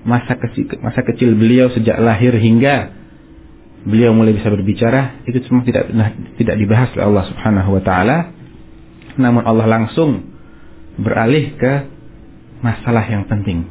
masa 0.05 0.37
kecil, 0.37 0.77
masa 0.85 1.01
kecil 1.01 1.33
beliau 1.33 1.73
sejak 1.73 1.97
lahir 1.97 2.37
hingga 2.37 2.93
beliau 3.81 4.13
mulai 4.13 4.37
bisa 4.37 4.53
berbicara 4.53 5.25
itu 5.25 5.41
semua 5.49 5.65
tidak 5.65 5.89
tidak 6.37 6.55
dibahas 6.61 6.93
oleh 6.93 7.05
Allah 7.09 7.25
Subhanahu 7.33 7.69
wa 7.73 7.81
taala. 7.81 8.17
Namun 9.17 9.41
Allah 9.41 9.65
langsung 9.65 10.21
beralih 11.01 11.57
ke 11.57 11.73
masalah 12.61 13.09
yang 13.09 13.25
penting 13.25 13.65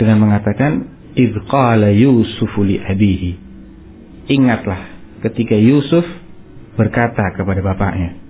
dengan 0.00 0.24
mengatakan 0.24 0.96
idh 1.12 1.44
qala 1.44 1.92
Yusuf 1.92 2.56
li 2.64 2.80
abihi 2.80 3.36
ingatlah 4.32 4.95
ketika 5.24 5.56
Yusuf 5.56 6.04
berkata 6.76 7.32
kepada 7.32 7.64
bapaknya 7.64 8.20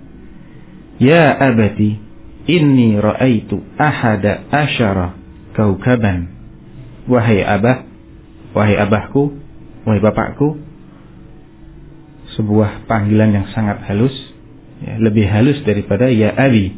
ya 0.97 1.33
abati 1.35 2.07
inni 2.47 2.97
raaitu 2.97 3.61
ahada 3.77 4.47
asyara 4.49 5.13
kaukaban. 5.53 6.33
Wahai 7.07 7.43
abah 7.43 7.87
wahai 8.51 8.75
abahku 8.75 9.35
wahai 9.87 10.01
bapakku 10.03 10.59
sebuah 12.35 12.83
panggilan 12.87 13.31
yang 13.31 13.47
sangat 13.55 13.79
halus 13.87 14.11
ya, 14.83 14.99
lebih 14.99 15.23
halus 15.27 15.59
daripada 15.63 16.11
ya 16.11 16.35
abi. 16.35 16.75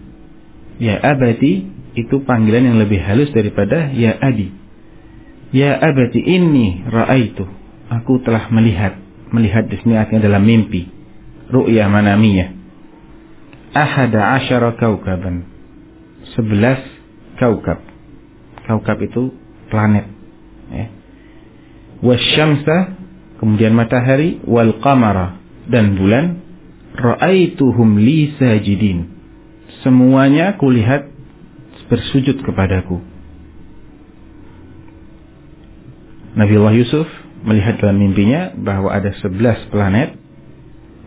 Ya 0.78 1.01
abadi 1.01 1.66
itu 1.98 2.22
panggilan 2.24 2.66
yang 2.66 2.78
lebih 2.78 3.01
halus 3.01 3.34
daripada 3.34 3.89
ya 3.94 4.18
abi. 4.22 4.54
Ya 5.50 5.82
abadi 5.82 6.22
ini 6.22 6.86
raaitu 6.86 7.50
aku 7.89 8.22
telah 8.22 8.54
melihat 8.54 9.01
melihat 9.33 9.69
di 9.69 9.77
sini 9.81 9.98
artinya 9.98 10.25
dalam 10.29 10.43
mimpi. 10.45 10.89
Ru'ya 11.50 11.89
manamiyah. 11.89 12.50
Ahada 13.74 14.38
asyara 14.41 14.77
kaukaban 14.77 15.45
sebelas 16.33 16.81
kaukab 17.38 17.81
kaukab 18.65 18.98
itu 19.01 19.33
planet. 19.69 20.05
Ya. 20.69 20.86
wasyamsa 22.05 22.98
kemudian 23.41 23.74
matahari 23.74 24.41
wal 24.45 24.77
qamara 24.77 25.41
dan 25.65 25.98
bulan 25.98 26.41
ra'aituhum 26.93 27.98
li 27.98 28.33
sajidin. 28.38 29.09
Semuanya 29.81 30.57
kulihat 30.57 31.09
bersujud 31.89 32.41
kepadaku. 32.45 33.01
Nabi 36.38 36.53
Allah 36.62 36.75
Yusuf 36.77 37.09
melihat 37.46 37.79
dalam 37.79 38.00
mimpinya 38.00 38.51
bahwa 38.55 38.91
ada 38.91 39.15
sebelas 39.19 39.60
planet 39.72 40.19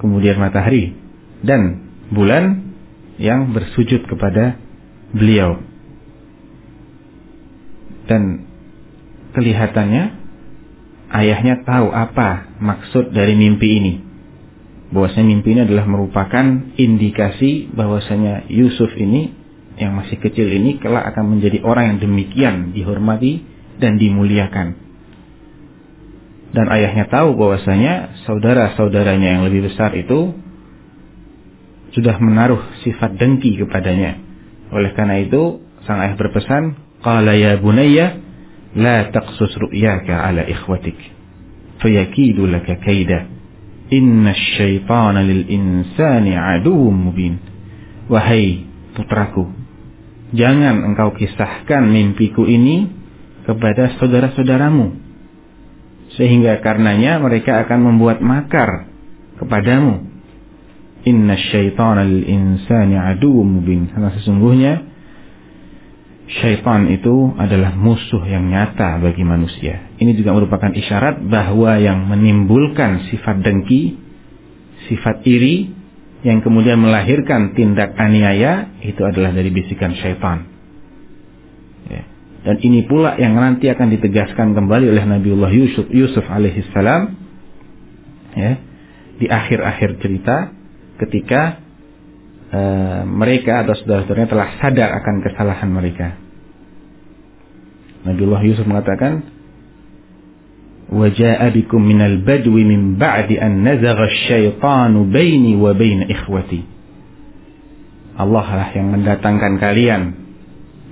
kemudian 0.00 0.40
matahari 0.40 0.96
dan 1.44 1.92
bulan 2.08 2.74
yang 3.20 3.52
bersujud 3.52 4.08
kepada 4.08 4.56
beliau 5.12 5.60
dan 8.08 8.48
kelihatannya 9.36 10.22
ayahnya 11.12 11.62
tahu 11.62 11.92
apa 11.92 12.56
maksud 12.58 13.12
dari 13.12 13.36
mimpi 13.36 13.68
ini. 13.78 13.94
bahwasanya 14.92 15.24
mimpi 15.24 15.56
ini 15.56 15.62
adalah 15.64 15.88
merupakan 15.88 16.44
indikasi 16.76 17.72
bahwasanya 17.72 18.44
Yusuf 18.52 18.92
ini 18.92 19.32
yang 19.80 19.96
masih 19.96 20.20
kecil 20.20 20.44
ini 20.52 20.76
kelak 20.76 21.08
akan 21.16 21.32
menjadi 21.36 21.64
orang 21.64 21.96
yang 21.96 21.98
demikian 22.04 22.54
dihormati 22.76 23.40
dan 23.80 23.96
dimuliakan. 23.96 24.91
Dan 26.52 26.68
ayahnya 26.68 27.08
tahu 27.08 27.32
bahwasanya 27.32 28.22
saudara-saudaranya 28.28 29.40
yang 29.40 29.42
lebih 29.48 29.72
besar 29.72 29.96
itu 29.96 30.36
sudah 31.96 32.20
menaruh 32.20 32.60
sifat 32.84 33.16
dengki 33.16 33.56
kepadanya. 33.56 34.20
Oleh 34.72 34.92
karena 34.92 35.20
itu, 35.20 35.64
sang 35.88 36.00
ayah 36.00 36.16
berpesan, 36.16 36.76
"Qala 37.00 37.36
ya 37.36 37.56
bunayya, 37.56 38.20
la 38.76 39.08
taqsus 39.12 39.52
ru'yaka 39.60 40.12
ala 40.12 40.44
ikhwatik, 40.48 40.96
fayakidu 41.80 42.48
laka 42.48 42.80
kaida. 42.80 43.28
Inna 43.92 44.32
syaitana 44.32 45.24
lil 45.24 45.48
insani 45.48 46.36
aduwwum 46.36 46.96
mubin." 47.12 47.40
Wahai 48.12 48.68
putraku, 48.92 49.48
jangan 50.36 50.84
engkau 50.84 51.16
kisahkan 51.16 51.88
mimpiku 51.88 52.44
ini 52.44 52.92
kepada 53.48 53.96
saudara-saudaramu 53.96 55.11
sehingga 56.16 56.60
karenanya 56.60 57.20
mereka 57.22 57.64
akan 57.64 57.78
membuat 57.92 58.20
makar 58.20 58.88
kepadamu 59.40 60.12
Inna 61.02 61.34
syaitana 61.34 62.06
lil 62.06 62.22
insani 62.30 62.94
aduwwum 62.94 63.58
mubin. 63.58 63.90
Karena 63.90 64.14
sesungguhnya 64.14 64.86
syaitan 66.30 66.86
itu 66.94 67.34
adalah 67.34 67.74
musuh 67.74 68.22
yang 68.22 68.46
nyata 68.46 69.02
bagi 69.02 69.26
manusia. 69.26 69.90
Ini 69.98 70.14
juga 70.14 70.30
merupakan 70.30 70.70
isyarat 70.70 71.26
bahwa 71.26 71.74
yang 71.82 72.06
menimbulkan 72.06 73.10
sifat 73.10 73.42
dengki, 73.42 73.98
sifat 74.86 75.26
iri, 75.26 75.74
yang 76.22 76.38
kemudian 76.38 76.78
melahirkan 76.78 77.58
tindak 77.58 77.98
aniaya, 77.98 78.70
itu 78.86 79.02
adalah 79.02 79.34
dari 79.34 79.50
bisikan 79.50 79.98
syaitan. 79.98 80.51
Dan 82.42 82.58
ini 82.58 82.82
pula 82.90 83.14
yang 83.22 83.38
nanti 83.38 83.70
akan 83.70 83.94
ditegaskan 83.94 84.58
kembali 84.58 84.90
oleh 84.90 85.04
Nabiullah 85.06 85.54
Yusuf, 85.54 85.86
Yusuf 85.94 86.26
alaihissalam, 86.26 87.02
ya, 88.34 88.52
di 89.22 89.26
akhir-akhir 89.30 90.02
cerita, 90.02 90.50
ketika 90.98 91.62
uh, 92.50 93.02
mereka 93.06 93.62
atau 93.62 93.78
saudara-saudaranya 93.78 94.30
telah 94.30 94.48
sadar 94.58 94.90
akan 94.90 95.14
kesalahan 95.22 95.70
mereka. 95.70 96.18
Nabiullah 98.10 98.42
Yusuf 98.42 98.66
mengatakan, 98.66 99.22
"Waja'a 100.90 101.46
bikum 101.54 101.78
minal 101.78 102.26
badwi 102.26 102.66
min 102.66 102.98
ba'di 102.98 103.38
an 103.38 103.62
nazagha 103.62 104.10
syaitanu 104.26 105.06
baini 105.06 105.54
wa 105.54 105.78
baina 105.78 106.10
ikhwati." 106.10 106.66
Allah 108.18 108.46
lah 108.46 108.68
yang 108.74 108.92
mendatangkan 108.92 109.62
kalian 109.62 110.02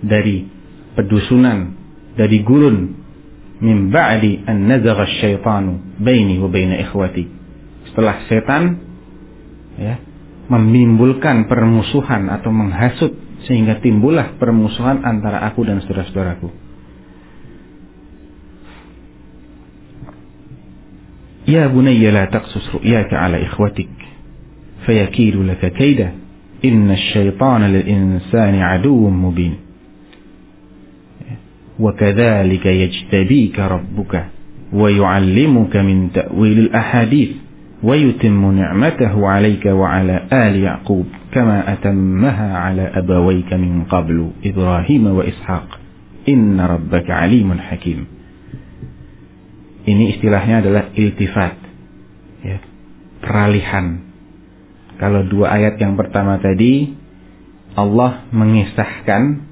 dari 0.03 0.50
pedusunan, 0.97 1.77
dari 2.19 2.43
gurun 2.43 2.97
min 3.61 3.93
ba'di 3.93 4.45
an 4.49 4.67
nazagha 4.67 5.07
syaitanu 5.21 6.01
baini 6.01 6.41
wa 6.41 6.49
baina 6.49 6.81
ikhwati. 6.81 7.25
Setelah 7.93 8.17
setan 8.27 8.63
ya, 9.77 10.01
menimbulkan 10.51 11.47
permusuhan 11.47 12.27
atau 12.33 12.51
menghasut 12.51 13.15
sehingga 13.47 13.81
timbullah 13.81 14.37
permusuhan 14.37 15.05
antara 15.05 15.45
aku 15.49 15.65
dan 15.65 15.81
saudara-saudaraku. 15.85 16.49
Ya 21.49 21.67
bunayya 21.67 22.13
la 22.15 22.25
taqsus 22.31 22.63
ru'yaka 22.79 23.17
ala 23.17 23.41
ikhwatik 23.41 23.91
fayakidu 24.87 25.43
laka 25.43 25.73
kaida 25.73 26.15
inna 26.63 26.95
asyaitana 26.95 27.67
lil 27.69 27.87
insani 27.89 28.61
aduwwun 28.63 29.17
mubin. 29.17 29.70
وكذلك 31.80 32.66
يجتبيك 32.66 33.60
ربك 33.60 34.26
ويعلمك 34.74 35.78
من 35.78 36.12
تأويل 36.12 36.60
الأحاديث 36.60 37.30
ويتم 37.84 38.52
نعمته 38.52 39.28
عليك 39.28 39.66
وعلى 39.66 40.22
آل 40.34 40.56
يعقوب 40.56 41.06
كما 41.32 41.74
أتمها 41.74 42.58
على 42.58 42.82
أبويك 42.82 43.54
من 43.54 43.84
قبل 43.84 44.32
إبراهيم 44.46 45.08
وإسحاق 45.08 45.80
إن 46.30 46.60
ربك 46.60 47.12
عليم 47.12 47.54
حكيم 47.54 48.02
Ini 49.86 50.18
istilahnya 50.18 50.66
adalah 50.66 50.84
iltifat 50.98 51.62
ya, 52.42 52.58
Peralihan 53.22 54.02
Kalau 54.98 55.22
dua 55.30 55.54
ayat 55.54 55.78
yang 55.78 55.94
pertama 55.94 56.42
tadi 56.42 56.90
Allah 57.78 58.26
mengisahkan 58.34 59.46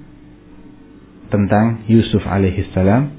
tentang 1.29 1.85
Yusuf 1.89 2.25
alaihissalam 2.25 3.19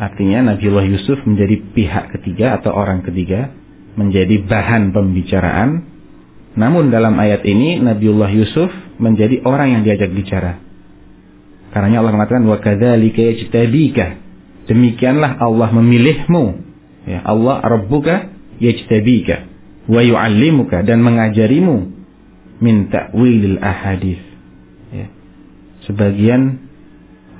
Artinya 0.00 0.56
Nabiullah 0.56 0.88
Yusuf 0.88 1.20
menjadi 1.28 1.60
pihak 1.76 2.16
ketiga 2.16 2.56
atau 2.56 2.72
orang 2.72 3.04
ketiga 3.04 3.52
menjadi 4.00 4.40
bahan 4.48 4.96
pembicaraan. 4.96 5.84
Namun 6.56 6.88
dalam 6.88 7.20
ayat 7.20 7.44
ini 7.44 7.84
Nabiullah 7.84 8.32
Yusuf 8.32 8.72
menjadi 8.96 9.44
orang 9.44 9.76
yang 9.76 9.82
diajak 9.84 10.08
bicara. 10.16 10.56
Karena 11.76 12.00
Allah 12.00 12.16
mengatakan 12.16 12.48
wa 12.48 12.56
kadzalika 12.56 13.20
yajtabika. 13.20 14.06
Demikianlah 14.72 15.36
Allah 15.36 15.68
memilihmu. 15.68 16.44
Ya, 17.04 17.20
Allah 17.20 17.60
Rabbuka 17.60 18.32
yajtabika 18.56 19.52
wa 19.84 20.00
yu'allimuka 20.00 20.80
dan 20.80 21.04
mengajarimu 21.04 21.92
min 22.64 22.88
ta'wilil 22.88 23.60
ahadis. 23.60 24.20
Ya. 24.96 25.12
Sebagian 25.84 26.69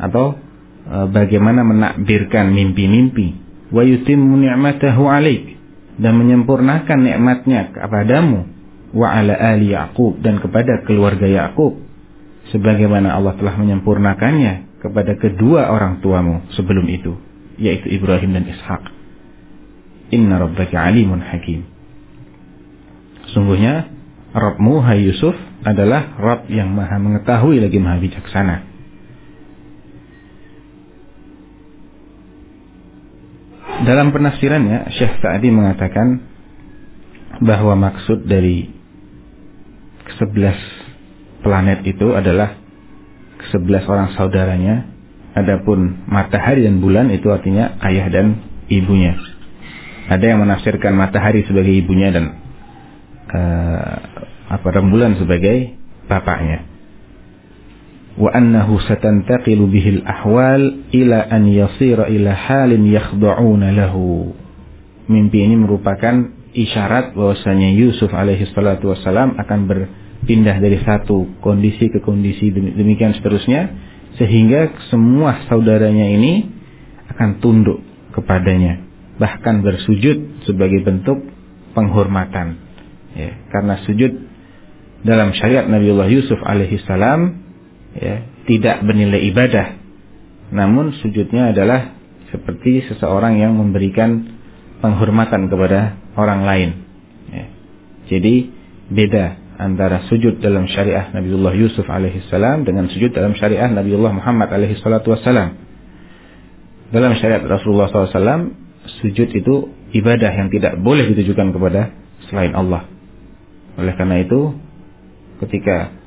atau 0.01 0.41
e, 0.89 0.97
bagaimana 1.13 1.61
menakbirkan 1.63 2.51
mimpi-mimpi. 2.51 3.37
Wa 3.71 3.85
yutimmu 3.85 4.41
ni'matahu 4.41 5.05
'alaik. 5.07 5.61
Dan 6.01 6.17
menyempurnakan 6.17 6.99
nikmatnya 7.05 7.77
kepadamu. 7.77 8.49
Wa 8.97 9.21
ala 9.21 9.37
ali 9.37 9.77
Yaqub. 9.77 10.19
Dan 10.25 10.41
kepada 10.41 10.83
keluarga 10.89 11.29
Yakub 11.29 11.79
sebagaimana 12.51 13.15
Allah 13.15 13.37
telah 13.39 13.55
menyempurnakannya 13.61 14.83
kepada 14.83 15.15
kedua 15.21 15.71
orang 15.71 16.01
tuamu 16.01 16.49
sebelum 16.57 16.89
itu. 16.89 17.15
Yaitu 17.61 17.93
Ibrahim 17.93 18.35
dan 18.35 18.49
Ishak. 18.49 18.83
Inna 20.11 20.41
rabbaka 20.41 20.75
alimun 20.81 21.23
hakim. 21.23 21.69
Sungguhnya 23.31 23.87
Rabbmu 24.35 24.83
hai 24.83 25.07
Yusuf 25.07 25.37
adalah 25.63 26.17
Rabb 26.19 26.51
yang 26.51 26.73
maha 26.73 26.99
mengetahui 26.99 27.63
lagi 27.63 27.79
maha 27.79 27.99
bijaksana 28.01 28.70
Dalam 33.81 34.13
penafsirannya 34.13 34.93
Syekh 34.93 35.25
Sa'di 35.25 35.49
mengatakan 35.49 36.21
bahwa 37.41 37.73
maksud 37.81 38.29
dari 38.29 38.69
sebelas 40.21 40.57
planet 41.41 41.81
itu 41.89 42.13
adalah 42.13 42.61
sebelas 43.49 43.85
orang 43.89 44.13
saudaranya. 44.15 44.89
Adapun 45.31 46.11
matahari 46.11 46.67
dan 46.67 46.83
bulan 46.83 47.07
itu 47.15 47.31
artinya 47.31 47.79
ayah 47.87 48.11
dan 48.11 48.43
ibunya. 48.67 49.15
Ada 50.11 50.35
yang 50.35 50.43
menafsirkan 50.43 50.91
matahari 50.99 51.47
sebagai 51.47 51.71
ibunya 51.71 52.11
dan 52.11 52.35
uh, 53.31 53.95
apa 54.51 54.69
rembulan 54.75 55.15
sebagai 55.23 55.79
bapaknya 56.11 56.70
annahu 58.29 58.77
satantaqilu 58.85 59.65
bihil 59.71 60.05
ahwal 60.05 60.85
ila 60.93 61.19
an 61.31 61.49
yasira 61.49 62.13
ila 62.13 62.37
halin 62.37 62.85
yakhda'una 62.85 63.73
lahu. 63.73 64.37
Mimpi 65.09 65.41
ini 65.49 65.57
merupakan 65.57 66.29
isyarat 66.53 67.15
bahwasanya 67.15 67.73
Yusuf 67.73 68.11
alaihi 68.11 68.51
salatu 68.51 68.91
wasalam 68.91 69.39
akan 69.39 69.61
berpindah 69.71 70.59
dari 70.59 70.83
satu 70.83 71.41
kondisi 71.41 71.89
ke 71.89 72.03
kondisi 72.03 72.51
demikian 72.51 73.15
seterusnya 73.15 73.71
sehingga 74.19 74.75
semua 74.91 75.47
saudaranya 75.47 76.11
ini 76.11 76.51
akan 77.15 77.39
tunduk 77.39 77.79
kepadanya 78.11 78.83
bahkan 79.21 79.63
bersujud 79.63 80.43
sebagai 80.49 80.83
bentuk 80.83 81.23
penghormatan 81.77 82.59
ya, 83.15 83.31
karena 83.55 83.79
sujud 83.87 84.13
dalam 85.07 85.31
syariat 85.37 85.71
Nabiullah 85.71 86.11
Yusuf 86.11 86.41
alaihi 86.43 86.83
salam 86.83 87.50
ya, 88.01 88.27
tidak 88.49 88.83
bernilai 88.83 89.21
ibadah. 89.31 89.67
Namun 90.51 90.97
sujudnya 90.99 91.55
adalah 91.55 91.95
seperti 92.35 92.83
seseorang 92.91 93.39
yang 93.39 93.55
memberikan 93.55 94.41
penghormatan 94.81 95.47
kepada 95.47 96.01
orang 96.17 96.41
lain. 96.43 96.71
Ya. 97.31 97.45
Jadi 98.11 98.51
beda 98.91 99.39
antara 99.61 100.09
sujud 100.09 100.41
dalam 100.41 100.65
syariah 100.67 101.13
Nabiullah 101.13 101.53
Yusuf 101.53 101.85
alaihissalam 101.85 102.65
dengan 102.65 102.89
sujud 102.89 103.13
dalam 103.13 103.37
syariah 103.37 103.69
Nabiullah 103.69 104.11
Muhammad 104.17 104.49
alaihissalam. 104.51 105.71
Dalam 106.91 107.15
syariat 107.23 107.45
Rasulullah 107.47 107.87
SAW, 107.87 108.51
sujud 108.99 109.31
itu 109.31 109.55
ibadah 109.95 110.35
yang 110.35 110.51
tidak 110.51 110.75
boleh 110.83 111.07
ditujukan 111.15 111.55
kepada 111.55 111.95
selain 112.27 112.51
Allah. 112.57 112.91
Oleh 113.79 113.95
karena 113.95 114.27
itu, 114.27 114.59
ketika 115.39 116.00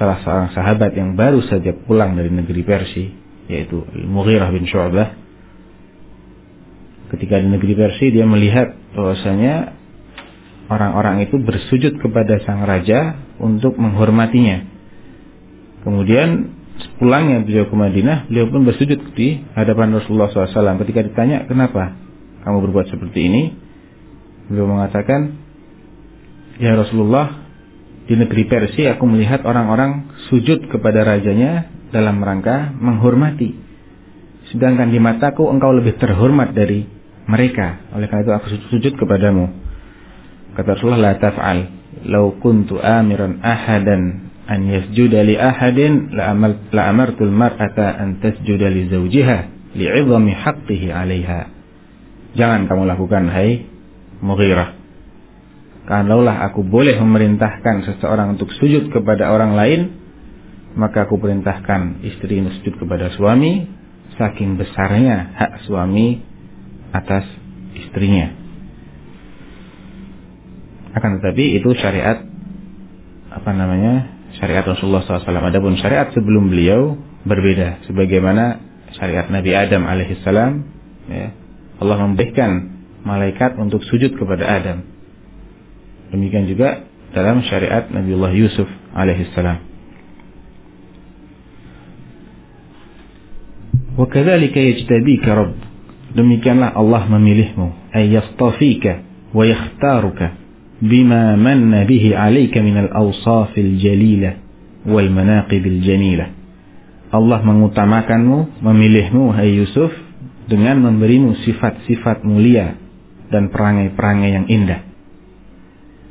salah 0.00 0.24
seorang 0.24 0.48
sahabat 0.56 0.96
yang 0.96 1.12
baru 1.12 1.44
saja 1.44 1.76
pulang 1.76 2.16
dari 2.16 2.32
negeri 2.32 2.64
Persia, 2.64 3.12
yaitu 3.52 3.84
Mughirah 4.08 4.48
bin 4.48 4.64
Syu'bah, 4.64 5.12
ketika 7.12 7.36
di 7.36 7.52
negeri 7.52 7.76
Persia 7.76 8.08
dia 8.08 8.24
melihat 8.24 8.72
bahwasanya 8.96 9.76
orang-orang 10.72 11.28
itu 11.28 11.36
bersujud 11.36 12.00
kepada 12.00 12.40
sang 12.48 12.64
raja 12.64 13.20
untuk 13.36 13.76
menghormatinya. 13.76 14.64
Kemudian 15.84 16.56
pulangnya 16.96 17.44
beliau 17.44 17.68
ke 17.68 17.76
Madinah, 17.76 18.24
beliau 18.32 18.48
pun 18.48 18.64
bersujud 18.64 19.12
di 19.12 19.44
hadapan 19.52 20.00
Rasulullah 20.00 20.32
SAW. 20.32 20.80
Ketika 20.80 21.04
ditanya, 21.04 21.44
kenapa 21.44 21.92
kamu 22.48 22.56
berbuat 22.72 22.88
seperti 22.88 23.28
ini? 23.28 23.42
Beliau 24.48 24.64
mengatakan, 24.64 25.36
Ya 26.56 26.72
Rasulullah, 26.72 27.49
di 28.10 28.18
negeri 28.18 28.42
Persia 28.50 28.98
aku 28.98 29.06
melihat 29.06 29.46
orang-orang 29.46 30.10
sujud 30.26 30.66
kepada 30.66 31.06
rajanya 31.06 31.70
dalam 31.94 32.18
rangka 32.18 32.74
menghormati. 32.74 33.54
Sedangkan 34.50 34.90
di 34.90 34.98
mataku 34.98 35.46
engkau 35.46 35.70
lebih 35.70 35.94
terhormat 35.94 36.50
dari 36.50 36.90
mereka. 37.30 37.86
Oleh 37.94 38.10
karena 38.10 38.26
itu 38.26 38.32
aku 38.34 38.46
sujud 38.74 38.98
kepadamu. 38.98 39.54
Kata 40.58 40.74
Rasulullah, 40.74 41.14
La 41.14 41.22
taf'al. 41.22 41.58
Lau 42.10 42.34
kuntu 42.42 42.82
amiran 42.82 43.38
ahadan 43.46 44.34
an 44.50 44.60
yasjuda 44.66 45.22
li 45.22 45.38
ahadin 45.38 46.10
la 46.10 46.34
amal 46.34 46.58
la 46.74 46.90
amartul 46.90 47.30
mar'ata 47.30 47.94
an 47.94 48.18
tasjuda 48.18 48.66
li 48.74 48.90
zawjiha 48.90 49.38
li'idhami 49.78 50.34
haqqihi 50.34 50.90
'alaiha. 50.90 51.40
Jangan 52.34 52.66
kamu 52.66 52.90
lakukan 52.90 53.30
hai 53.30 53.70
Mughirah. 54.18 54.79
Kalaulah 55.88 56.44
aku 56.50 56.62
boleh 56.62 56.98
memerintahkan 57.00 57.88
seseorang 57.88 58.36
untuk 58.38 58.52
sujud 58.56 58.92
kepada 58.92 59.32
orang 59.32 59.56
lain, 59.56 59.80
maka 60.76 61.08
aku 61.08 61.18
perintahkan 61.18 62.04
istri 62.06 62.40
sujud 62.40 62.78
kepada 62.78 63.10
suami 63.16 63.66
saking 64.20 64.60
besarnya 64.60 65.32
hak 65.34 65.64
suami 65.64 66.20
atas 66.92 67.24
istrinya. 67.74 68.36
Akan 70.92 71.22
tetapi 71.22 71.58
itu 71.58 71.70
syariat 71.78 72.26
apa 73.30 73.50
namanya 73.54 74.20
syariat 74.38 74.66
Rasulullah 74.66 75.06
SAW. 75.06 75.22
Adapun 75.26 75.78
syariat 75.78 76.10
sebelum 76.10 76.50
beliau 76.50 76.98
berbeda. 77.24 77.86
Sebagaimana 77.86 78.58
syariat 78.98 79.30
Nabi 79.30 79.54
Adam 79.54 79.86
alaihissalam, 79.86 80.52
ya, 81.06 81.28
Allah 81.78 81.96
memberikan 82.02 82.50
malaikat 83.06 83.56
untuk 83.56 83.80
sujud 83.86 84.18
kepada 84.18 84.44
Adam. 84.44 84.84
Demikian 86.13 86.47
juga 86.47 86.85
dalam 87.11 87.41
syariat 87.45 87.89
Nabiullah 87.89 88.33
Yusuf 88.35 88.67
alaihissalam. 88.93 89.73
وكذلك 93.95 94.51
يجتبيك 94.51 95.23
رب 95.23 95.55
demikianlah 96.19 96.75
Allah 96.75 97.07
memilihmu 97.07 97.95
ay 97.95 98.11
yastafika 98.11 99.07
wa 99.31 99.47
yakhtaruka 99.47 100.35
بما 100.83 101.39
من 101.39 101.87
به 101.87 102.05
عليك 102.11 102.51
من 102.59 102.75
الأوصاف 102.77 103.57
الجليلة 103.57 104.31
والمناقب 104.83 105.63
الجميلة 105.65 106.27
Allah 107.15 107.39
mengutamakanmu, 107.47 108.59
memilihmu, 108.59 109.31
hai 109.31 109.55
Yusuf, 109.55 109.87
dengan 110.51 110.83
memberimu 110.83 111.39
sifat-sifat 111.47 112.27
mulia 112.27 112.75
dan 113.31 113.47
perangai-perangai 113.47 114.35
yang 114.35 114.45
indah. 114.51 114.83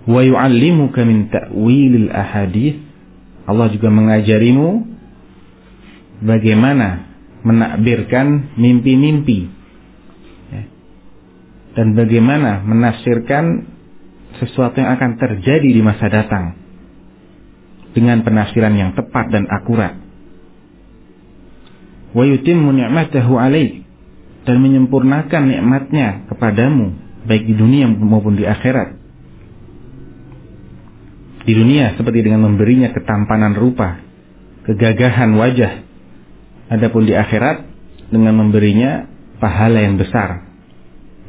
Wa 0.10 0.26
yu'allimuka 0.26 1.06
min 1.06 1.30
ta'wilil 1.30 2.10
ahadith. 2.10 2.82
Allah 3.46 3.70
juga 3.70 3.94
mengajarimu 3.94 4.90
bagaimana 6.26 7.06
menakbirkan 7.46 8.58
mimpi-mimpi. 8.58 9.40
Ya. 10.50 10.64
Dan 11.78 11.94
bagaimana 11.94 12.66
menafsirkan 12.66 13.70
sesuatu 14.42 14.82
yang 14.82 14.98
akan 14.98 15.22
terjadi 15.22 15.70
di 15.70 15.82
masa 15.86 16.10
datang 16.10 16.58
dengan 17.94 18.22
penafsiran 18.26 18.74
yang 18.74 18.92
tepat 18.98 19.30
dan 19.34 19.46
akurat. 19.50 19.98
Wa 22.18 22.26
yutimmu 22.26 22.74
ni'matahu 22.74 23.38
'alaik 23.38 23.86
dan 24.46 24.58
menyempurnakan 24.62 25.44
nikmatnya 25.54 26.26
kepadamu 26.34 26.98
baik 27.30 27.46
di 27.46 27.54
dunia 27.54 27.86
maupun 27.90 28.34
di 28.34 28.50
akhirat. 28.50 28.99
Di 31.50 31.58
dunia 31.58 31.98
seperti 31.98 32.22
dengan 32.30 32.46
memberinya 32.46 32.94
ketampanan 32.94 33.58
rupa, 33.58 33.98
kegagahan 34.70 35.34
wajah. 35.34 35.82
Adapun 36.70 37.10
di 37.10 37.18
akhirat 37.18 37.66
dengan 38.14 38.38
memberinya 38.38 39.10
pahala 39.42 39.82
yang 39.82 39.98
besar. 39.98 40.46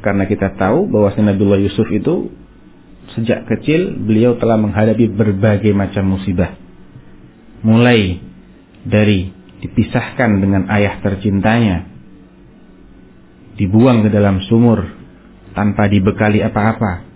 Karena 0.05 0.29
kita 0.29 0.53
tahu 0.61 0.85
bahwa 0.93 1.09
Nabiullah 1.09 1.65
Yusuf 1.65 1.89
itu 1.89 2.29
sejak 3.17 3.49
kecil 3.49 3.97
beliau 3.97 4.37
telah 4.37 4.61
menghadapi 4.61 5.09
berbagai 5.09 5.73
macam 5.73 6.13
musibah. 6.13 6.53
Mulai 7.65 8.21
dari 8.85 9.33
dipisahkan 9.65 10.37
dengan 10.37 10.69
ayah 10.69 11.01
tercintanya, 11.01 11.89
dibuang 13.57 14.05
ke 14.05 14.13
dalam 14.13 14.37
sumur 14.45 14.85
tanpa 15.57 15.89
dibekali 15.89 16.45
apa-apa, 16.45 17.09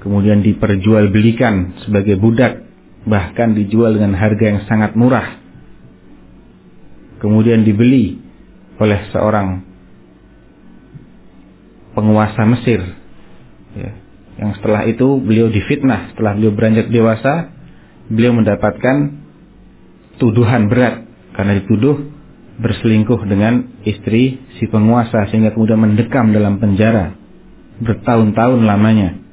kemudian 0.00 0.40
diperjualbelikan 0.44 1.84
sebagai 1.84 2.16
budak, 2.16 2.64
bahkan 3.04 3.52
dijual 3.56 3.96
dengan 3.96 4.16
harga 4.16 4.44
yang 4.44 4.60
sangat 4.66 4.96
murah. 4.96 5.40
Kemudian 7.20 7.68
dibeli 7.68 8.16
oleh 8.80 9.00
seorang 9.12 9.60
penguasa 11.92 12.48
Mesir, 12.48 12.80
ya, 13.76 13.92
yang 14.40 14.56
setelah 14.56 14.88
itu 14.88 15.20
beliau 15.20 15.52
difitnah. 15.52 16.16
Setelah 16.16 16.32
beliau 16.32 16.52
beranjak 16.56 16.88
dewasa 16.88 17.52
beliau 18.08 18.32
mendapatkan 18.32 18.96
tuduhan 20.16 20.72
berat. 20.72 21.04
Karena 21.36 21.60
dituduh 21.60 21.96
berselingkuh 22.60 23.24
dengan 23.24 23.80
istri 23.88 24.40
si 24.60 24.68
penguasa 24.68 25.28
sehingga 25.32 25.56
kemudian 25.56 25.80
mendekam 25.80 26.32
dalam 26.36 26.60
penjara 26.60 27.16
bertahun-tahun 27.80 28.60
lamanya 28.68 29.29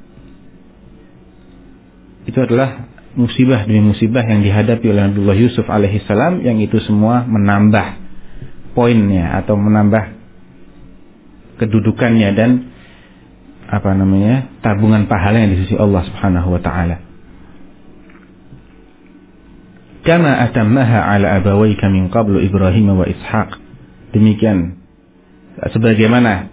itu 2.27 2.37
adalah 2.43 2.91
musibah 3.15 3.65
demi 3.65 3.81
musibah 3.81 4.21
yang 4.21 4.45
dihadapi 4.45 4.85
oleh 4.93 5.09
Abdullah 5.09 5.37
Yusuf 5.39 5.65
alaihissalam 5.65 6.43
yang 6.43 6.59
itu 6.59 6.77
semua 6.83 7.25
menambah 7.25 7.97
poinnya 8.77 9.41
atau 9.41 9.57
menambah 9.57 10.13
kedudukannya 11.57 12.29
dan 12.37 12.49
apa 13.67 13.95
namanya 13.97 14.53
tabungan 14.61 15.09
pahala 15.09 15.41
yang 15.41 15.55
di 15.55 15.65
sisi 15.65 15.75
Allah 15.75 16.05
Subhanahu 16.05 16.53
wa 16.53 16.61
taala. 16.61 16.97
Kama 20.05 20.31
atammaha 20.39 21.03
ala 21.03 21.41
abawaika 21.41 21.91
min 21.91 22.07
qablu 22.07 22.39
Ibrahim 22.39 22.95
wa 22.95 23.03
Ishaq. 23.03 23.59
Demikian 24.15 24.79
sebagaimana 25.73 26.47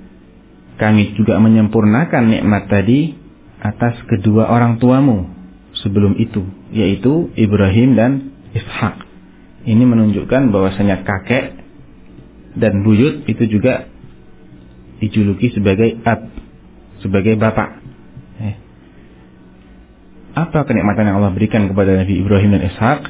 kami 0.74 1.14
juga 1.14 1.38
menyempurnakan 1.38 2.34
nikmat 2.34 2.66
tadi 2.66 3.14
atas 3.62 3.94
kedua 4.10 4.50
orang 4.50 4.82
tuamu 4.82 5.34
sebelum 5.85 6.16
itu, 6.16 6.49
yaitu 6.73 7.29
Ibrahim 7.37 7.94
dan 7.94 8.12
Ishak. 8.57 9.05
Ini 9.68 9.85
menunjukkan 9.85 10.49
bahwasanya 10.49 11.05
kakek 11.05 11.61
dan 12.57 12.81
buyut 12.81 13.29
itu 13.29 13.44
juga 13.49 13.88
dijuluki 15.05 15.53
sebagai 15.53 16.01
ab 16.05 16.33
sebagai 17.05 17.37
bapak. 17.37 17.85
Eh. 18.40 18.57
Apa 20.33 20.64
kenikmatan 20.64 21.12
yang 21.12 21.16
Allah 21.20 21.37
berikan 21.37 21.68
kepada 21.68 21.92
Nabi 21.92 22.25
Ibrahim 22.25 22.57
dan 22.57 22.62
Ishak? 22.64 23.01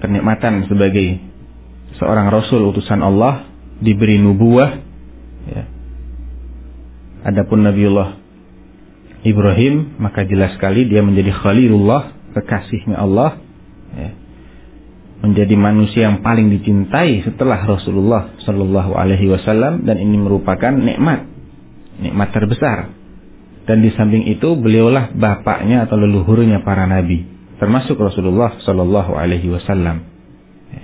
Kenikmatan 0.00 0.68
sebagai 0.68 1.20
seorang 2.00 2.28
Rasul 2.32 2.64
utusan 2.68 3.00
Allah 3.00 3.48
diberi 3.80 4.20
nubuah. 4.20 4.70
Ya. 5.48 5.64
Adapun 7.24 7.64
Nabiullah 7.64 8.23
Ibrahim 9.24 9.96
maka 9.98 10.28
jelas 10.28 10.54
sekali 10.54 10.84
dia 10.84 11.00
menjadi 11.00 11.32
Khalilullah 11.32 12.12
kekasihnya 12.36 13.00
Allah. 13.00 13.40
Ya 13.96 14.24
menjadi 15.24 15.56
manusia 15.56 16.12
yang 16.12 16.20
paling 16.20 16.52
dicintai 16.52 17.24
setelah 17.24 17.64
Rasulullah 17.64 18.36
Shallallahu 18.44 18.92
Alaihi 18.92 19.32
Wasallam 19.32 19.88
dan 19.88 19.96
ini 19.96 20.20
merupakan 20.20 20.76
nikmat, 20.76 21.24
nikmat 21.96 22.28
terbesar. 22.36 22.92
Dan 23.64 23.80
di 23.80 23.88
samping 23.96 24.28
itu 24.28 24.52
beliaulah 24.60 25.16
bapaknya 25.16 25.88
atau 25.88 25.96
leluhurnya 25.96 26.60
para 26.60 26.84
nabi, 26.84 27.24
termasuk 27.56 27.96
Rasulullah 27.96 28.60
Shallallahu 28.60 29.16
Alaihi 29.16 29.48
Wasallam. 29.48 30.04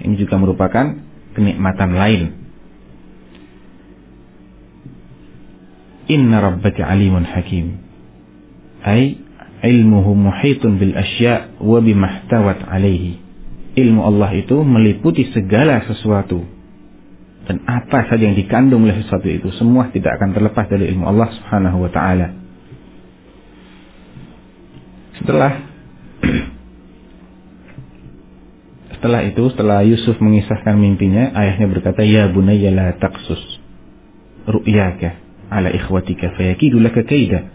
Ini 0.00 0.16
juga 0.16 0.40
merupakan 0.40 0.96
kenikmatan 1.36 1.90
lain. 1.92 2.22
Inna 6.08 6.40
rabbaka 6.40 6.88
alimun 6.88 7.28
hakim. 7.28 7.89
Ay 8.80 9.20
ilmuhu 9.60 10.16
muhitun 10.16 10.80
bil 10.80 10.96
asya' 10.96 11.60
wa 11.60 11.78
bimahtawat 11.80 12.64
alaihi. 12.64 13.20
Ilmu 13.76 14.00
Allah 14.02 14.30
itu 14.34 14.56
meliputi 14.64 15.30
segala 15.30 15.84
sesuatu. 15.86 16.42
Dan 17.46 17.64
apa 17.66 18.06
saja 18.06 18.30
yang 18.30 18.36
dikandung 18.36 18.84
oleh 18.84 19.00
sesuatu 19.00 19.26
itu 19.26 19.48
semua 19.56 19.88
tidak 19.90 20.20
akan 20.20 20.36
terlepas 20.36 20.66
dari 20.68 20.90
ilmu 20.92 21.04
Allah 21.08 21.28
Subhanahu 21.34 21.78
wa 21.82 21.90
taala. 21.90 22.28
Setelah 25.20 25.52
Setelah 29.00 29.24
itu, 29.24 29.48
setelah 29.48 29.80
Yusuf 29.80 30.20
mengisahkan 30.20 30.76
mimpinya, 30.76 31.32
ayahnya 31.32 31.72
berkata, 31.72 32.04
Ya 32.04 32.28
bunayya 32.28 32.68
la 32.68 32.92
taqsus 33.00 33.40
ru'yaka 34.44 35.16
ala 35.48 35.72
ikhwatika 35.72 36.36
fayakidu 36.36 36.76
laka 36.84 37.08
kaida. 37.08 37.48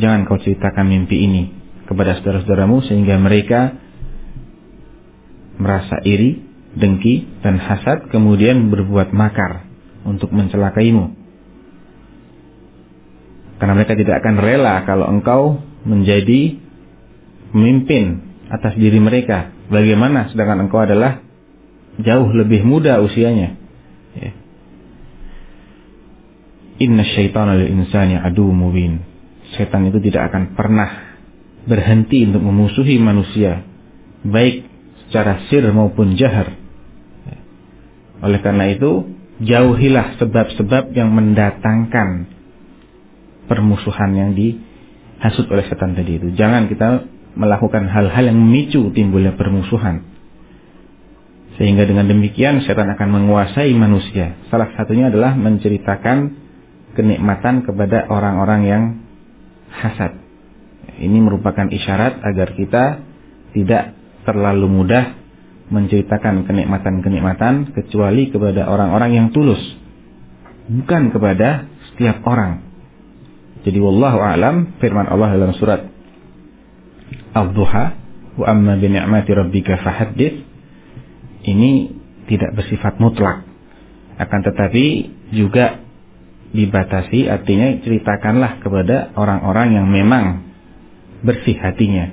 Jangan 0.00 0.24
kau 0.24 0.40
ceritakan 0.40 0.88
mimpi 0.88 1.20
ini 1.20 1.42
kepada 1.84 2.16
saudara-saudaramu 2.16 2.80
sehingga 2.88 3.20
mereka 3.20 3.76
merasa 5.60 6.00
iri, 6.02 6.40
dengki, 6.74 7.44
dan 7.44 7.60
hasad 7.60 8.08
kemudian 8.08 8.72
berbuat 8.72 9.12
makar 9.12 9.68
untuk 10.08 10.32
mencelakaimu. 10.32 11.12
Karena 13.60 13.78
mereka 13.78 13.94
tidak 13.94 14.24
akan 14.24 14.36
rela 14.42 14.82
kalau 14.82 15.06
engkau 15.06 15.62
menjadi 15.86 16.58
pemimpin 17.54 18.34
atas 18.50 18.74
diri 18.74 18.98
mereka. 18.98 19.54
Bagaimana 19.70 20.32
sedangkan 20.32 20.66
engkau 20.66 20.82
adalah 20.82 21.22
jauh 22.02 22.26
lebih 22.34 22.66
muda 22.66 22.98
usianya. 23.04 23.54
Ya. 24.18 24.32
Inna 26.82 27.06
syaitana 27.06 27.54
lil 27.54 27.70
insani 27.70 28.18
adu 28.18 28.50
mubin. 28.50 29.11
Setan 29.56 29.88
itu 29.88 30.00
tidak 30.00 30.32
akan 30.32 30.56
pernah 30.56 30.90
berhenti 31.68 32.24
untuk 32.26 32.42
memusuhi 32.42 32.96
manusia. 32.98 33.62
Baik 34.24 34.66
secara 35.06 35.44
sir 35.52 35.62
maupun 35.70 36.16
jahar. 36.16 36.56
Oleh 38.22 38.38
karena 38.38 38.70
itu, 38.70 39.12
jauhilah 39.42 40.16
sebab-sebab 40.22 40.94
yang 40.94 41.10
mendatangkan 41.10 42.30
permusuhan 43.50 44.10
yang 44.14 44.30
dihasut 44.32 45.50
oleh 45.50 45.66
setan 45.66 45.98
tadi 45.98 46.22
itu. 46.22 46.32
Jangan 46.38 46.70
kita 46.70 47.04
melakukan 47.34 47.90
hal-hal 47.90 48.30
yang 48.30 48.38
memicu 48.38 48.94
timbulnya 48.94 49.34
permusuhan. 49.34 50.06
Sehingga 51.60 51.84
dengan 51.84 52.08
demikian 52.08 52.64
setan 52.64 52.88
akan 52.94 53.08
menguasai 53.10 53.74
manusia. 53.76 54.38
Salah 54.48 54.72
satunya 54.78 55.12
adalah 55.12 55.36
menceritakan 55.36 56.40
kenikmatan 56.96 57.66
kepada 57.66 58.08
orang-orang 58.08 58.60
yang 58.64 58.84
hasad. 59.72 60.12
Ini 61.00 61.18
merupakan 61.24 61.66
isyarat 61.72 62.20
agar 62.20 62.48
kita 62.52 62.84
tidak 63.56 63.96
terlalu 64.28 64.68
mudah 64.68 65.18
menceritakan 65.72 66.44
kenikmatan-kenikmatan 66.44 67.72
kecuali 67.72 68.28
kepada 68.28 68.68
orang-orang 68.68 69.10
yang 69.16 69.26
tulus. 69.32 69.60
Bukan 70.68 71.10
kepada 71.10 71.66
setiap 71.92 72.20
orang. 72.28 72.60
Jadi 73.62 73.78
wallahu 73.78 74.20
alam 74.20 74.76
firman 74.78 75.08
Allah 75.08 75.32
dalam 75.38 75.54
surat 75.56 75.86
Al-Duha 77.32 77.84
wa 78.36 78.46
amma 78.48 78.76
bi 78.76 78.90
ni'mati 78.90 79.30
rabbika 79.32 79.80
fahaddits 79.80 80.44
ini 81.46 81.94
tidak 82.26 82.56
bersifat 82.58 82.96
mutlak 82.98 83.44
akan 84.18 84.40
tetapi 84.46 84.86
juga 85.34 85.81
dibatasi 86.52 87.32
artinya 87.32 87.80
ceritakanlah 87.80 88.60
kepada 88.60 89.16
orang-orang 89.16 89.80
yang 89.80 89.86
memang 89.88 90.52
bersih 91.24 91.56
hatinya. 91.56 92.12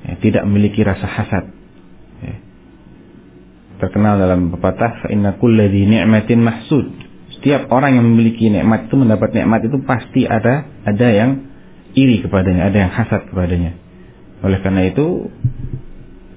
Ya, 0.00 0.12
tidak 0.18 0.42
memiliki 0.48 0.82
rasa 0.82 1.06
hasad. 1.06 1.44
Ya. 2.20 2.36
terkenal 3.80 4.20
dalam 4.20 4.52
pepatah 4.52 5.08
inna 5.08 5.38
kulladzi 5.38 5.86
ni'matin 5.86 6.42
mahsud. 6.42 6.88
Setiap 7.38 7.72
orang 7.72 7.96
yang 7.96 8.04
memiliki 8.04 8.52
nikmat 8.52 8.90
itu 8.90 8.96
mendapat 8.98 9.32
nikmat 9.32 9.64
itu 9.64 9.80
pasti 9.86 10.28
ada 10.28 10.68
ada 10.84 11.08
yang 11.08 11.48
iri 11.96 12.20
kepadanya 12.20 12.68
ada 12.68 12.78
yang 12.84 12.92
hasad 12.92 13.30
kepadanya. 13.32 13.72
Oleh 14.44 14.58
karena 14.60 14.88
itu 14.88 15.30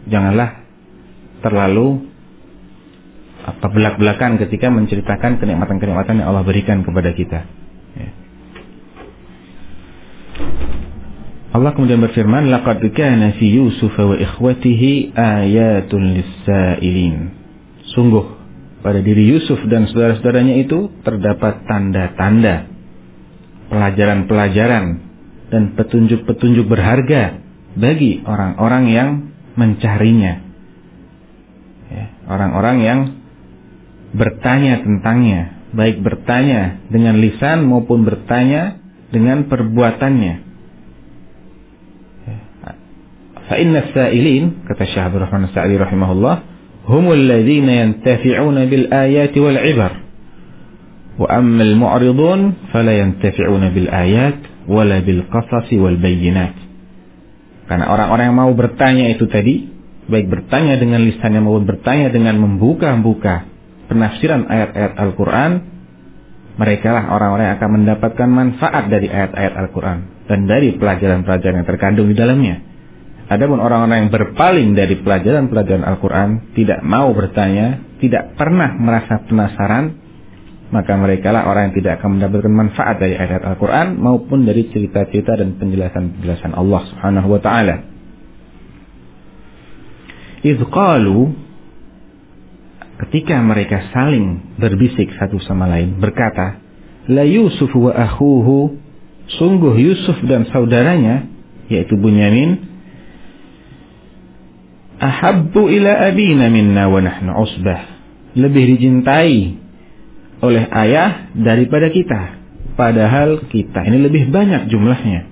janganlah 0.08 0.64
terlalu 1.44 2.13
apa 3.44 3.68
belak-belakan 3.68 4.40
ketika 4.40 4.72
menceritakan 4.72 5.44
kenikmatan-kenikmatan 5.44 6.24
yang 6.24 6.28
Allah 6.32 6.48
berikan 6.48 6.88
kepada 6.88 7.12
kita. 7.12 7.44
Ya. 8.00 8.10
Allah 11.54 11.72
kemudian 11.76 12.00
berfirman, 12.00 12.50
"Laqad 12.50 12.82
kana 12.96 13.36
fi 13.36 13.46
Yusuf 13.52 13.94
wa 14.00 14.16
ikhwatihi 14.16 15.14
ayatun 15.14 16.04
lis-sa'ilin." 16.18 17.16
Sungguh 17.94 18.26
pada 18.80 19.04
diri 19.04 19.28
Yusuf 19.28 19.60
dan 19.68 19.92
saudara-saudaranya 19.92 20.58
itu 20.64 20.90
terdapat 21.04 21.68
tanda-tanda 21.68 22.72
pelajaran-pelajaran 23.70 24.86
dan 25.52 25.64
petunjuk-petunjuk 25.78 26.66
berharga 26.66 27.44
bagi 27.76 28.24
orang-orang 28.26 28.84
yang 28.90 29.10
mencarinya. 29.54 30.42
Ya, 31.94 32.06
orang-orang 32.26 32.78
yang 32.82 33.00
bertanya 34.14 34.86
tentangnya, 34.86 35.70
baik 35.74 36.00
bertanya 36.06 36.86
dengan 36.88 37.18
lisan 37.20 37.66
maupun 37.66 38.06
bertanya 38.06 38.78
dengan 39.10 39.50
perbuatannya. 39.50 40.36
Ya, 42.30 42.38
fa 43.50 43.56
inna 43.58 43.90
sa'ilin 43.92 44.66
kata 44.70 44.84
Syekh 44.88 45.04
Abdul 45.12 45.26
Rahman 45.26 45.52
Sa'di 45.52 45.76
rahimahullah 45.76 46.36
humul 46.88 47.20
ladzina 47.20 47.84
yantafi'una 47.84 48.70
bil 48.70 48.88
ayati 48.90 49.38
wal 49.42 49.60
'ibar 49.60 49.94
wa 51.14 51.28
amma 51.30 51.62
al 51.62 51.76
mu'ridun 51.78 52.40
fala 52.74 52.92
yantafi'una 52.96 53.70
bil 53.70 53.90
ayat 53.92 54.66
wala 54.66 55.04
bil 55.04 55.28
qasas 55.30 55.70
wal 55.78 56.00
bayyinat 56.00 56.64
karena 57.68 57.88
orang-orang 57.88 58.26
yang 58.32 58.38
mau 58.38 58.52
bertanya 58.52 59.06
itu 59.16 59.26
tadi, 59.32 59.72
baik 60.12 60.28
bertanya 60.28 60.76
dengan 60.76 61.08
lisannya 61.08 61.40
maupun 61.40 61.64
bertanya 61.64 62.12
dengan 62.12 62.36
membuka-buka 62.44 63.48
penafsiran 63.94 64.50
ayat-ayat 64.50 64.94
Al-Quran, 64.98 65.52
mereka 66.54 66.94
lah 66.94 67.10
orang-orang 67.14 67.46
yang 67.50 67.56
akan 67.58 67.72
mendapatkan 67.82 68.30
manfaat 68.30 68.84
dari 68.90 69.10
ayat-ayat 69.10 69.54
Al-Quran 69.58 69.98
dan 70.30 70.40
dari 70.46 70.74
pelajaran-pelajaran 70.78 71.62
yang 71.62 71.70
terkandung 71.70 72.08
di 72.10 72.18
dalamnya. 72.18 72.62
Adapun 73.24 73.58
orang-orang 73.58 74.06
yang 74.06 74.12
berpaling 74.12 74.76
dari 74.76 75.00
pelajaran-pelajaran 75.00 75.82
Al-Quran, 75.88 76.30
tidak 76.54 76.84
mau 76.86 77.10
bertanya, 77.16 77.82
tidak 77.98 78.36
pernah 78.36 78.76
merasa 78.76 79.24
penasaran, 79.24 79.96
maka 80.70 80.94
mereka 80.98 81.30
lah 81.30 81.46
orang 81.50 81.70
yang 81.70 81.76
tidak 81.82 81.94
akan 82.02 82.20
mendapatkan 82.20 82.54
manfaat 82.54 82.96
dari 82.98 83.16
ayat 83.18 83.42
Al-Quran 83.46 84.02
maupun 84.02 84.46
dari 84.46 84.70
cerita-cerita 84.70 85.38
dan 85.38 85.56
penjelasan-penjelasan 85.62 86.52
Allah 86.54 86.82
Subhanahu 86.90 87.28
wa 87.30 87.42
taala. 87.42 87.76
Ketika 93.02 93.42
mereka 93.42 93.90
saling 93.90 94.56
berbisik 94.62 95.10
satu 95.18 95.42
sama 95.42 95.66
lain 95.66 95.98
berkata, 95.98 96.62
La 97.10 97.26
Yusuf 97.26 97.74
wa 97.76 97.92
akhuhu 97.92 98.78
sungguh 99.40 99.76
Yusuf 99.80 100.20
dan 100.24 100.48
saudaranya 100.52 101.28
yaitu 101.68 101.96
Bunyamin 102.00 102.60
ahabbu 105.00 105.68
ila 105.68 105.92
abina 106.12 106.48
minna 106.48 106.88
wa 106.88 107.04
nahnu 107.04 107.32
usbah 107.44 107.82
lebih 108.34 108.78
dicintai 108.78 109.58
oleh 110.44 110.64
ayah 110.68 111.32
daripada 111.38 111.88
kita. 111.88 112.44
Padahal 112.74 113.48
kita 113.48 113.86
ini 113.86 114.02
lebih 114.02 114.34
banyak 114.34 114.68
jumlahnya. 114.68 115.30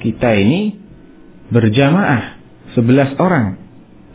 Kita 0.00 0.32
ini 0.38 0.78
berjamaah 1.50 2.40
sebelas 2.72 3.18
orang. 3.18 3.58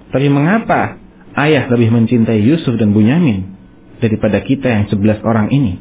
Tapi 0.10 0.28
mengapa 0.32 1.05
ayah 1.36 1.68
lebih 1.68 1.92
mencintai 1.92 2.40
Yusuf 2.42 2.80
dan 2.80 2.96
Bunyamin 2.96 3.56
daripada 4.00 4.42
kita 4.44 4.72
yang 4.72 4.86
sebelas 4.88 5.20
orang 5.22 5.52
ini? 5.52 5.80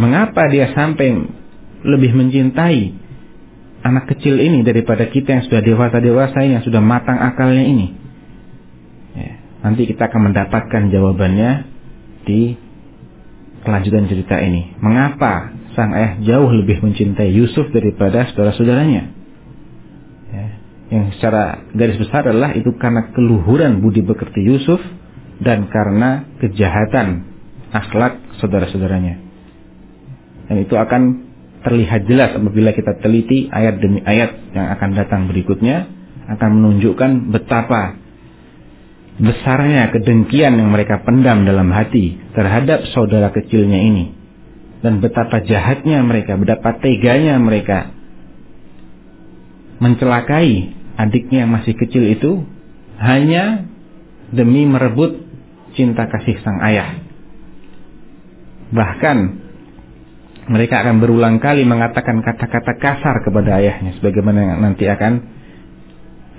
Mengapa 0.00 0.48
dia 0.48 0.72
sampai 0.72 1.12
lebih 1.84 2.16
mencintai 2.16 2.96
anak 3.84 4.08
kecil 4.16 4.40
ini 4.40 4.64
daripada 4.64 5.08
kita 5.08 5.40
yang 5.40 5.44
sudah 5.44 5.60
dewasa-dewasa 5.60 6.38
yang 6.44 6.64
sudah 6.64 6.80
matang 6.80 7.20
akalnya 7.20 7.64
ini? 7.68 7.86
Ya, 9.12 9.32
nanti 9.66 9.84
kita 9.84 10.08
akan 10.08 10.32
mendapatkan 10.32 10.82
jawabannya 10.88 11.50
di 12.24 12.56
kelanjutan 13.60 14.08
cerita 14.08 14.40
ini. 14.40 14.72
Mengapa 14.80 15.52
sang 15.76 15.92
ayah 15.92 16.16
jauh 16.24 16.48
lebih 16.48 16.80
mencintai 16.80 17.28
Yusuf 17.32 17.68
daripada 17.70 18.28
saudara-saudaranya? 18.32 19.19
Ya, 20.90 21.06
yang 21.06 21.14
secara 21.14 21.70
garis 21.70 22.02
besar 22.02 22.26
adalah 22.26 22.50
itu 22.58 22.74
karena 22.74 23.14
keluhuran 23.14 23.78
budi 23.78 24.02
pekerti 24.02 24.42
Yusuf 24.42 24.82
dan 25.38 25.70
karena 25.70 26.26
kejahatan 26.42 27.30
akhlak 27.70 28.18
saudara-saudaranya. 28.42 29.22
Dan 30.50 30.56
itu 30.66 30.74
akan 30.74 31.30
terlihat 31.62 32.10
jelas 32.10 32.34
apabila 32.34 32.74
kita 32.74 32.98
teliti 32.98 33.46
ayat 33.46 33.78
demi 33.78 34.02
ayat 34.02 34.34
yang 34.50 34.66
akan 34.74 34.90
datang 34.98 35.20
berikutnya 35.30 35.86
akan 36.26 36.50
menunjukkan 36.58 37.30
betapa 37.30 38.00
besarnya 39.20 39.92
kedengkian 39.92 40.56
yang 40.56 40.72
mereka 40.72 41.04
pendam 41.04 41.44
dalam 41.44 41.68
hati 41.70 42.16
terhadap 42.32 42.88
saudara 42.90 43.28
kecilnya 43.30 43.78
ini 43.78 44.16
dan 44.80 45.04
betapa 45.04 45.44
jahatnya 45.44 46.00
mereka, 46.00 46.40
betapa 46.40 46.80
teganya 46.80 47.36
mereka 47.36 47.92
mencelakai 49.80 50.79
adiknya 51.00 51.48
yang 51.48 51.52
masih 51.52 51.72
kecil 51.72 52.04
itu 52.04 52.44
hanya 53.00 53.64
demi 54.30 54.68
merebut 54.68 55.24
cinta 55.72 56.04
kasih 56.04 56.36
sang 56.44 56.60
ayah. 56.60 57.00
Bahkan 58.70 59.18
mereka 60.50 60.82
akan 60.82 61.00
berulang 61.00 61.38
kali 61.40 61.64
mengatakan 61.64 62.20
kata-kata 62.20 62.76
kasar 62.76 63.22
kepada 63.24 63.62
ayahnya 63.62 63.96
sebagaimana 63.98 64.58
nanti 64.60 64.84
akan 64.86 65.22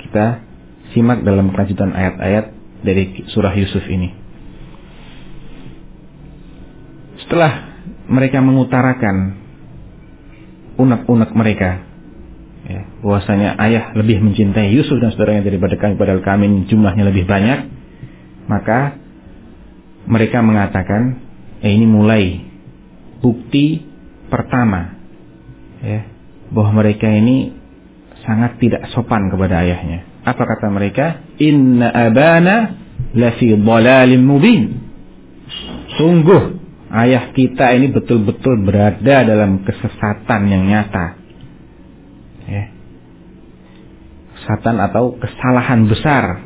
kita 0.06 0.44
simak 0.92 1.24
dalam 1.24 1.50
kelanjutan 1.56 1.96
ayat-ayat 1.96 2.46
dari 2.84 3.26
surah 3.32 3.56
Yusuf 3.56 3.84
ini. 3.88 4.14
Setelah 7.24 7.80
mereka 8.12 8.44
mengutarakan 8.44 9.40
unek-unek 10.76 11.32
mereka, 11.32 11.91
ya, 12.72 12.82
bahwasanya 13.04 13.60
ayah 13.60 13.92
lebih 14.00 14.24
mencintai 14.24 14.72
Yusuf 14.72 15.04
dan 15.04 15.12
saudaranya 15.12 15.44
daripada 15.44 15.76
kami, 15.76 16.00
padahal 16.00 16.24
kami 16.24 16.72
jumlahnya 16.72 17.04
lebih 17.12 17.28
banyak, 17.28 17.68
maka 18.48 18.96
mereka 20.08 20.40
mengatakan, 20.40 21.20
eh, 21.60 21.72
ini 21.76 21.86
mulai 21.86 22.24
bukti 23.20 23.84
pertama, 24.32 24.96
ya, 25.84 26.08
bahwa 26.50 26.82
mereka 26.84 27.12
ini 27.12 27.54
sangat 28.24 28.58
tidak 28.62 28.88
sopan 28.94 29.28
kepada 29.28 29.66
ayahnya. 29.66 30.08
Apa 30.22 30.46
kata 30.46 30.70
mereka? 30.70 31.26
Inna 31.42 31.90
abana 31.90 32.78
lafi 33.18 33.58
dhalalin 33.58 34.22
mubin. 34.22 34.62
Sungguh 35.98 36.62
ayah 36.94 37.34
kita 37.34 37.74
ini 37.76 37.90
betul-betul 37.90 38.62
berada 38.62 39.26
dalam 39.26 39.66
kesesatan 39.66 40.42
yang 40.48 40.64
nyata. 40.70 41.06
Ya. 42.46 42.66
Kesesatan 44.42 44.82
atau 44.82 45.22
kesalahan 45.22 45.86
besar. 45.86 46.42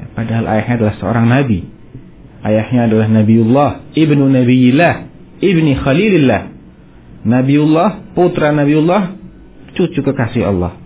Ya, 0.00 0.04
padahal 0.16 0.48
ayahnya 0.48 0.74
adalah 0.80 0.94
seorang 0.96 1.26
nabi. 1.28 1.60
Ayahnya 2.44 2.88
adalah 2.88 3.08
Nabiullah, 3.08 3.70
ibnu 3.96 4.24
Nabiillah, 4.28 4.94
ibni 5.40 5.76
Khalilillah. 5.76 6.52
Nabiullah, 7.24 8.12
putra 8.12 8.52
Nabiullah, 8.52 9.16
cucu 9.76 10.00
kekasih 10.00 10.48
Allah. 10.52 10.76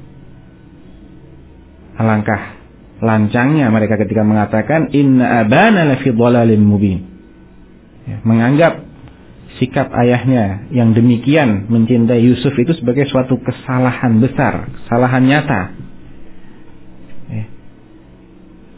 Alangkah 1.99 2.59
lancangnya 3.03 3.71
mereka 3.75 3.99
ketika 3.99 4.23
mengatakan 4.23 4.95
inna 4.95 5.43
abana 5.43 5.83
lafi 5.87 6.15
dhalalin 6.15 6.63
mubin. 6.63 7.07
Ya, 8.07 8.23
menganggap 8.23 8.87
sikap 9.59 9.91
ayahnya 9.91 10.71
yang 10.71 10.95
demikian 10.95 11.67
mencintai 11.67 12.23
Yusuf 12.23 12.55
itu 12.55 12.71
sebagai 12.79 13.07
suatu 13.11 13.39
kesalahan 13.43 14.23
besar, 14.23 14.71
kesalahan 14.83 15.27
nyata. 15.27 15.63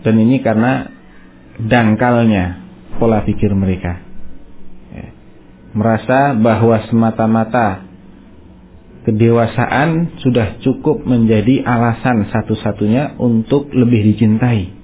Dan 0.00 0.14
ini 0.20 0.40
karena 0.40 0.88
dangkalnya 1.60 2.60
pola 2.96 3.24
pikir 3.24 3.52
mereka. 3.52 4.00
Ya. 4.92 5.08
Merasa 5.76 6.36
bahwa 6.36 6.80
semata-mata 6.88 7.84
kedewasaan 9.04 10.20
sudah 10.20 10.60
cukup 10.60 11.04
menjadi 11.08 11.64
alasan 11.64 12.28
satu-satunya 12.28 13.16
untuk 13.16 13.72
lebih 13.72 14.12
dicintai. 14.12 14.76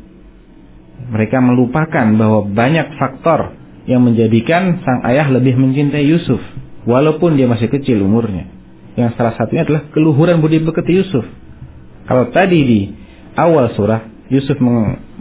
Mereka 1.06 1.38
melupakan 1.44 2.06
bahwa 2.16 2.48
banyak 2.48 2.96
faktor 2.96 3.54
yang 3.86 4.02
menjadikan 4.02 4.82
sang 4.82 5.06
ayah 5.06 5.30
lebih 5.30 5.54
mencintai 5.54 6.02
Yusuf 6.02 6.42
walaupun 6.88 7.38
dia 7.38 7.46
masih 7.46 7.70
kecil 7.70 8.02
umurnya. 8.02 8.48
Yang 8.96 9.20
salah 9.20 9.36
satunya 9.36 9.68
adalah 9.68 9.92
keluhuran 9.92 10.40
budi 10.40 10.64
pekerti 10.64 11.04
Yusuf. 11.04 11.24
Kalau 12.08 12.32
tadi 12.32 12.58
di 12.64 12.80
awal 13.36 13.76
surah 13.76 14.15
Yusuf 14.26 14.58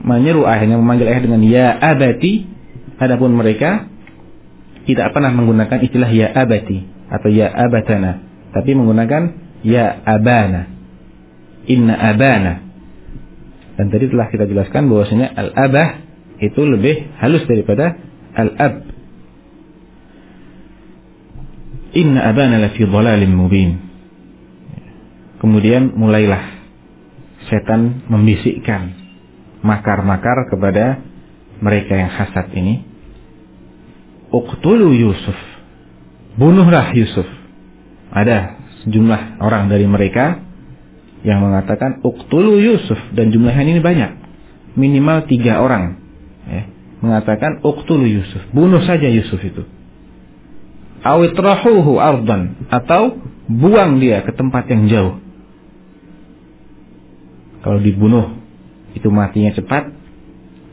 menyeru 0.01 0.49
ayahnya 0.49 0.81
memanggil 0.81 1.09
ayah 1.09 1.21
dengan 1.21 1.41
ya 1.45 1.77
abati, 1.77 2.49
adapun 2.97 3.37
mereka 3.37 3.85
tidak 4.85 5.13
pernah 5.13 5.33
menggunakan 5.33 5.77
istilah 5.81 6.09
ya 6.09 6.29
abati 6.33 6.85
atau 7.09 7.29
ya 7.29 7.49
abatana 7.49 8.25
tapi 8.55 8.71
menggunakan 8.71 9.23
ya 9.67 9.99
abana. 10.07 10.71
Inna 11.67 11.99
abana. 11.99 12.63
Dan 13.75 13.91
tadi 13.91 14.07
telah 14.07 14.31
kita 14.31 14.47
jelaskan 14.47 14.87
bahwasanya 14.87 15.35
al-abah 15.35 15.99
itu 16.39 16.63
lebih 16.63 17.11
halus 17.19 17.43
daripada 17.43 17.99
al-ab. 18.31 18.87
Inna 21.99 22.31
abana 22.31 22.63
lafi 22.63 22.87
dhalalin 22.87 23.35
mubin. 23.35 23.71
Kemudian 25.43 25.91
mulailah 25.99 26.54
setan 27.49 28.05
membisikkan 28.09 28.95
makar-makar 29.65 30.49
kepada 30.49 31.01
mereka 31.61 31.93
yang 31.97 32.11
hasad 32.13 32.51
ini. 32.53 32.85
Uqtulu 34.29 34.93
Yusuf. 34.93 35.37
Bunuhlah 36.35 36.91
Yusuf. 36.93 37.25
Ada 38.11 38.59
sejumlah 38.83 39.41
orang 39.41 39.71
dari 39.71 39.87
mereka 39.87 40.43
yang 41.25 41.41
mengatakan 41.41 42.03
uktulu 42.05 42.61
Yusuf. 42.61 42.99
Dan 43.15 43.31
jumlahnya 43.31 43.79
ini 43.79 43.81
banyak. 43.81 44.11
Minimal 44.75 45.25
tiga 45.31 45.63
orang 45.63 46.03
ya, 46.45 46.67
mengatakan 46.99 47.63
uktulu 47.63 48.03
Yusuf. 48.03 48.43
Bunuh 48.51 48.83
saja 48.83 49.07
Yusuf 49.07 49.39
itu. 49.39 49.63
Awitrahuhu 51.01 51.97
ardan. 51.97 52.67
Atau 52.67 53.23
buang 53.47 54.03
dia 54.03 54.21
ke 54.27 54.35
tempat 54.35 54.67
yang 54.67 54.91
jauh 54.91 55.24
kalau 57.65 57.81
dibunuh 57.81 58.37
itu 58.93 59.09
matinya 59.09 59.49
cepat 59.57 59.89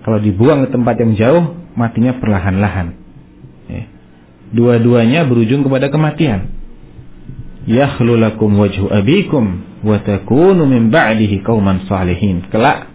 kalau 0.05 0.21
dibuang 0.21 0.69
ke 0.69 0.77
tempat 0.77 0.95
yang 1.01 1.13
jauh 1.17 1.45
matinya 1.73 2.21
perlahan-lahan 2.21 2.95
ya. 3.73 3.85
dua-duanya 4.53 5.25
berujung 5.25 5.65
kepada 5.65 5.89
kematian 5.89 6.53
yakhlu 7.67 8.19
lakum 8.19 8.53
wajhu 8.59 8.91
abikum 8.91 9.73
wa 9.83 9.99
takunu 10.03 10.67
min 10.67 10.91
ba'dihi 10.91 11.43
qauman 11.43 11.87
salihin. 11.87 12.47
Kelak 12.49 12.91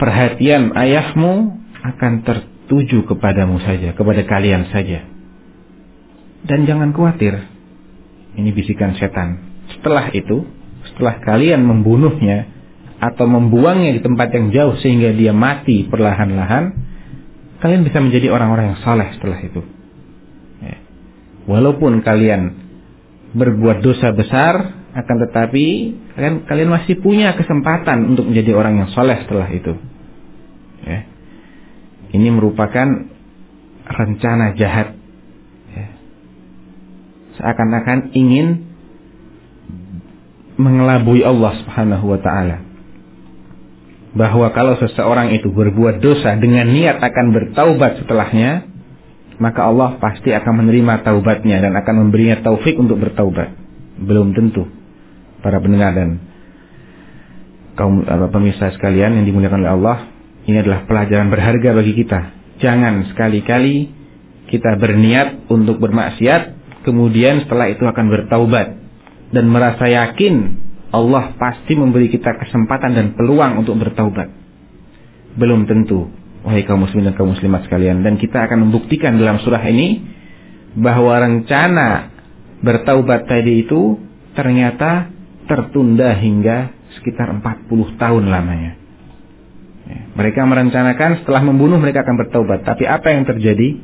perhatian 0.00 0.72
ayahmu 0.74 1.60
akan 1.84 2.12
tertuju 2.24 3.04
kepadamu 3.04 3.60
saja, 3.60 3.92
kepada 3.92 4.24
kalian 4.24 4.72
saja. 4.72 5.04
Dan 6.44 6.68
jangan 6.68 6.92
khawatir. 6.92 7.48
Ini 8.34 8.50
bisikan 8.50 8.98
setan. 8.98 9.40
Setelah 9.78 10.10
itu, 10.10 10.44
setelah 10.94 11.18
kalian 11.18 11.66
membunuhnya 11.66 12.46
atau 13.02 13.26
membuangnya 13.26 13.98
di 13.98 14.00
tempat 14.00 14.30
yang 14.30 14.54
jauh 14.54 14.78
sehingga 14.78 15.10
dia 15.10 15.34
mati 15.34 15.84
perlahan-lahan, 15.90 16.72
kalian 17.58 17.82
bisa 17.82 17.98
menjadi 17.98 18.30
orang-orang 18.30 18.72
yang 18.72 18.80
saleh 18.80 19.10
setelah 19.18 19.38
itu. 19.42 19.60
Ya. 20.62 20.76
Walaupun 21.50 22.00
kalian 22.06 22.64
berbuat 23.34 23.82
dosa 23.82 24.14
besar 24.14 24.86
akan 24.94 25.16
tetapi 25.26 25.66
kalian 26.14 26.46
kalian 26.46 26.70
masih 26.70 27.02
punya 27.02 27.34
kesempatan 27.34 28.14
untuk 28.14 28.30
menjadi 28.30 28.54
orang 28.54 28.78
yang 28.78 28.88
soleh 28.94 29.18
setelah 29.26 29.50
itu. 29.50 29.74
Ya. 30.86 31.10
Ini 32.14 32.30
merupakan 32.30 33.10
rencana 33.84 34.54
jahat. 34.54 34.94
Ya. 35.74 35.86
Seakan-akan 37.42 38.14
ingin 38.14 38.63
mengelabui 40.54 41.26
Allah 41.26 41.52
Subhanahu 41.62 42.04
wa 42.14 42.20
taala. 42.22 42.62
Bahwa 44.14 44.46
kalau 44.54 44.78
seseorang 44.78 45.34
itu 45.34 45.50
berbuat 45.50 45.98
dosa 45.98 46.38
dengan 46.38 46.70
niat 46.70 47.02
akan 47.02 47.34
bertaubat 47.34 47.98
setelahnya, 47.98 48.70
maka 49.42 49.66
Allah 49.66 49.98
pasti 49.98 50.30
akan 50.30 50.62
menerima 50.62 51.02
taubatnya 51.02 51.58
dan 51.58 51.74
akan 51.74 52.06
memberinya 52.06 52.38
taufik 52.38 52.78
untuk 52.78 53.02
bertaubat. 53.02 53.58
Belum 53.98 54.30
tentu 54.30 54.70
para 55.42 55.58
pendengar 55.58 55.98
dan 55.98 56.22
kaum 57.74 58.06
pemirsa 58.06 58.70
sekalian 58.78 59.18
yang 59.18 59.26
dimuliakan 59.26 59.66
oleh 59.66 59.72
Allah, 59.74 59.98
ini 60.46 60.62
adalah 60.62 60.86
pelajaran 60.86 61.34
berharga 61.34 61.74
bagi 61.74 61.92
kita. 61.98 62.20
Jangan 62.62 63.10
sekali-kali 63.10 63.90
kita 64.46 64.78
berniat 64.78 65.50
untuk 65.50 65.82
bermaksiat, 65.82 66.54
kemudian 66.86 67.42
setelah 67.42 67.66
itu 67.74 67.82
akan 67.82 68.06
bertaubat 68.14 68.83
dan 69.34 69.50
merasa 69.50 69.90
yakin 69.90 70.62
Allah 70.94 71.34
pasti 71.34 71.74
memberi 71.74 72.06
kita 72.06 72.38
kesempatan 72.38 72.94
dan 72.94 73.06
peluang 73.18 73.66
untuk 73.66 73.74
bertaubat. 73.82 74.30
Belum 75.34 75.66
tentu 75.66 76.06
wahai 76.46 76.62
kaum 76.62 76.86
muslimin 76.86 77.10
dan 77.10 77.14
kaum 77.18 77.34
muslimat 77.34 77.66
sekalian 77.66 78.06
dan 78.06 78.14
kita 78.14 78.46
akan 78.46 78.68
membuktikan 78.68 79.18
dalam 79.18 79.42
surah 79.42 79.64
ini 79.66 80.06
bahwa 80.78 81.18
rencana 81.18 82.14
bertaubat 82.62 83.26
tadi 83.26 83.66
itu 83.66 83.98
ternyata 84.38 85.10
tertunda 85.50 86.14
hingga 86.14 86.70
sekitar 87.00 87.34
40 87.42 87.98
tahun 87.98 88.24
lamanya. 88.30 88.72
Ya, 89.84 90.00
mereka 90.16 90.46
merencanakan 90.46 91.22
setelah 91.22 91.42
membunuh 91.44 91.76
mereka 91.76 92.06
akan 92.06 92.16
bertaubat. 92.16 92.64
Tapi 92.64 92.86
apa 92.86 93.12
yang 93.12 93.26
terjadi? 93.26 93.82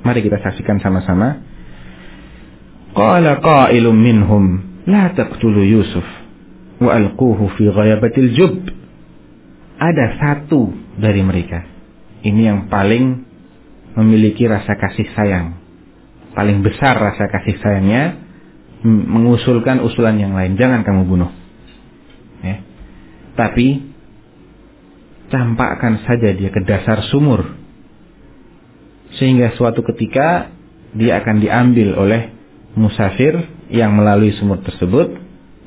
Mari 0.00 0.20
kita 0.24 0.40
saksikan 0.40 0.80
sama-sama. 0.80 1.44
Qala 2.90 3.38
qailum 3.38 3.94
minhum 3.94 4.44
la 4.90 5.14
taqtulu 5.14 5.62
Yusuf 5.62 6.06
wa 6.82 6.90
alquhu 6.96 7.46
fi 7.54 7.70
ghayabatil 7.70 8.30
jub. 8.34 8.56
Ada 9.80 10.20
satu 10.20 10.74
dari 11.00 11.24
mereka. 11.24 11.64
Ini 12.20 12.42
yang 12.52 12.60
paling 12.68 13.24
memiliki 13.96 14.44
rasa 14.44 14.76
kasih 14.76 15.08
sayang. 15.16 15.56
Paling 16.36 16.60
besar 16.60 17.00
rasa 17.00 17.26
kasih 17.32 17.56
sayangnya 17.58 18.20
mengusulkan 18.84 19.80
usulan 19.80 20.20
yang 20.20 20.36
lain. 20.36 20.60
Jangan 20.60 20.84
kamu 20.84 21.02
bunuh. 21.08 21.32
Ya. 22.44 22.60
Tapi 23.36 23.88
campakkan 25.32 26.04
saja 26.04 26.36
dia 26.36 26.50
ke 26.52 26.60
dasar 26.66 27.06
sumur. 27.08 27.56
Sehingga 29.16 29.56
suatu 29.56 29.80
ketika 29.80 30.52
dia 30.92 31.22
akan 31.22 31.40
diambil 31.40 31.96
oleh 31.96 32.39
musafir 32.74 33.48
yang 33.70 33.94
melalui 33.94 34.34
sumur 34.36 34.62
tersebut. 34.62 35.18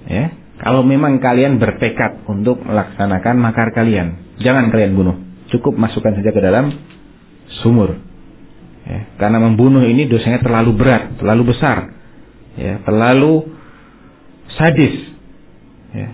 Ya. 0.08 0.36
Kalau 0.64 0.86
memang 0.86 1.20
kalian 1.20 1.60
bertekad 1.60 2.24
untuk 2.30 2.64
melaksanakan 2.64 3.36
makar 3.36 3.76
kalian, 3.76 4.38
jangan 4.40 4.72
kalian 4.72 4.96
bunuh. 4.96 5.18
Cukup 5.52 5.76
masukkan 5.76 6.16
saja 6.16 6.32
ke 6.32 6.40
dalam 6.40 6.72
sumur. 7.64 8.00
Ya. 8.88 9.12
Karena 9.20 9.44
membunuh 9.44 9.84
ini 9.84 10.08
dosanya 10.08 10.40
terlalu 10.40 10.72
berat, 10.76 11.20
terlalu 11.20 11.56
besar 11.56 11.94
ya, 12.58 12.82
terlalu 12.86 13.54
sadis. 14.54 14.96
Ya. 15.94 16.10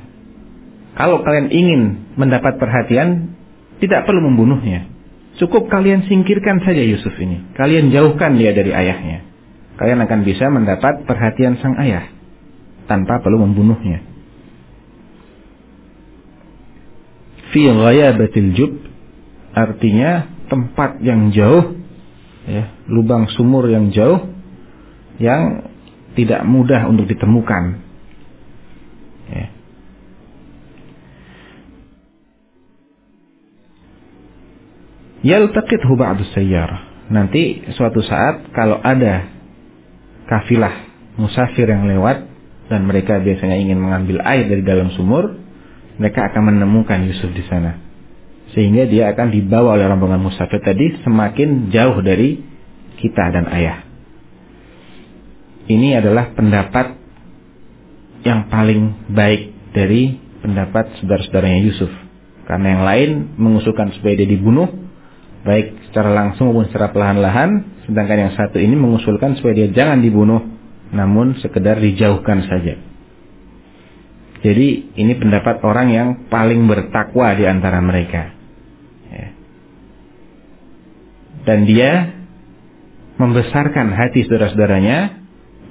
Kalau 0.99 1.23
kalian 1.23 1.47
ingin 1.53 1.81
mendapat 2.19 2.59
perhatian, 2.59 3.39
tidak 3.79 4.03
perlu 4.03 4.27
membunuhnya. 4.27 4.91
Cukup 5.39 5.71
kalian 5.71 6.03
singkirkan 6.11 6.59
saja 6.67 6.83
Yusuf 6.83 7.15
ini. 7.15 7.55
Kalian 7.55 7.95
jauhkan 7.95 8.35
dia 8.35 8.51
dari 8.51 8.75
ayahnya. 8.75 9.23
Kalian 9.79 10.03
akan 10.03 10.27
bisa 10.27 10.51
mendapat 10.51 11.07
perhatian 11.07 11.55
sang 11.63 11.79
ayah 11.79 12.11
tanpa 12.91 13.23
perlu 13.23 13.39
membunuhnya. 13.47 14.03
Fi 17.55 17.63
ghayabatil 17.63 18.51
jub 18.59 18.75
artinya 19.55 20.27
tempat 20.51 20.99
yang 20.99 21.31
jauh 21.31 21.79
ya, 22.43 22.75
lubang 22.91 23.31
sumur 23.31 23.71
yang 23.71 23.95
jauh 23.95 24.27
yang 25.15 25.71
tidak 26.19 26.43
mudah 26.43 26.83
untuk 26.91 27.07
ditemukan. 27.07 27.79
Ya. 29.31 29.47
Yaltaqithu 35.23 35.95
ba'du 35.95 36.27
sayyarah. 36.35 37.07
Nanti 37.15 37.63
suatu 37.79 38.03
saat 38.03 38.51
kalau 38.51 38.75
ada 38.83 39.38
kafilah 40.29 40.85
musafir 41.17 41.65
yang 41.65 41.89
lewat 41.89 42.29
dan 42.69 42.85
mereka 42.85 43.17
biasanya 43.17 43.57
ingin 43.57 43.81
mengambil 43.81 44.21
air 44.21 44.45
dari 44.45 44.61
dalam 44.61 44.93
sumur, 44.93 45.33
mereka 45.97 46.29
akan 46.29 46.53
menemukan 46.53 47.01
Yusuf 47.09 47.33
di 47.33 47.41
sana. 47.49 47.81
Sehingga 48.53 48.85
dia 48.85 49.09
akan 49.09 49.33
dibawa 49.33 49.73
oleh 49.73 49.89
rombongan 49.89 50.21
musafir 50.21 50.61
tadi 50.61 51.01
semakin 51.01 51.73
jauh 51.73 51.97
dari 52.05 52.45
kita 53.01 53.33
dan 53.33 53.49
ayah 53.49 53.89
ini 55.69 55.93
adalah 55.93 56.33
pendapat 56.33 56.97
yang 58.25 58.49
paling 58.49 59.13
baik 59.13 59.53
dari 59.71 60.17
pendapat 60.41 60.97
saudara-saudaranya 60.99 61.61
Yusuf. 61.61 61.93
Karena 62.49 62.67
yang 62.73 62.83
lain 62.83 63.09
mengusulkan 63.37 63.93
supaya 63.93 64.17
dia 64.17 64.25
dibunuh, 64.25 64.65
baik 65.45 65.77
secara 65.87 66.09
langsung 66.09 66.49
maupun 66.49 66.65
secara 66.73 66.89
perlahan-lahan, 66.89 67.78
sedangkan 67.89 68.29
yang 68.29 68.33
satu 68.37 68.61
ini 68.61 68.77
mengusulkan 68.77 69.33
supaya 69.41 69.65
dia 69.65 69.69
jangan 69.73 70.05
dibunuh, 70.05 70.45
namun 70.93 71.41
sekedar 71.41 71.81
dijauhkan 71.81 72.45
saja. 72.45 72.77
Jadi 74.39 74.95
ini 74.95 75.13
pendapat 75.19 75.59
orang 75.65 75.87
yang 75.91 76.09
paling 76.31 76.63
bertakwa 76.69 77.35
di 77.35 77.43
antara 77.43 77.83
mereka. 77.83 78.31
Ya. 79.11 79.27
Dan 81.43 81.67
dia 81.67 81.91
membesarkan 83.19 83.91
hati 83.91 84.23
saudara-saudaranya 84.23 85.19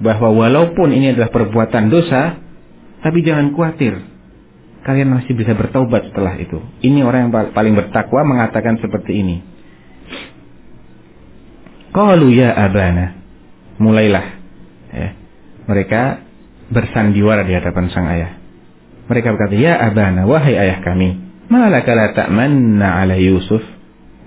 bahwa 0.05 0.37
walaupun 0.37 0.93
ini 0.93 1.17
adalah 1.17 1.33
perbuatan 1.33 1.89
dosa, 1.89 2.37
tapi 3.01 3.25
jangan 3.25 3.57
khawatir. 3.57 4.05
Kalian 4.85 5.17
masih 5.17 5.33
bisa 5.33 5.57
bertaubat 5.57 6.13
setelah 6.13 6.37
itu. 6.37 6.61
Ini 6.85 7.03
orang 7.07 7.29
yang 7.29 7.33
paling 7.57 7.75
bertakwa 7.77 8.21
mengatakan 8.25 8.77
seperti 8.85 9.21
ini. 9.21 9.37
Qalu 11.93 12.35
ya 12.37 12.53
abana. 12.53 13.17
Mulailah 13.79 14.27
ya. 14.93 15.09
Mereka 15.69 16.03
bersandiwara 16.69 17.45
di 17.45 17.53
hadapan 17.57 17.89
sang 17.93 18.09
ayah. 18.09 18.37
Mereka 19.09 19.33
berkata, 19.33 19.57
"Ya 19.57 19.81
abana, 19.81 20.29
wahai 20.29 20.53
ayah 20.53 20.85
kami, 20.85 21.17
malaka 21.49 21.97
la 21.97 22.13
ta'manna 22.13 23.05
ala 23.05 23.17
Yusuf?" 23.17 23.65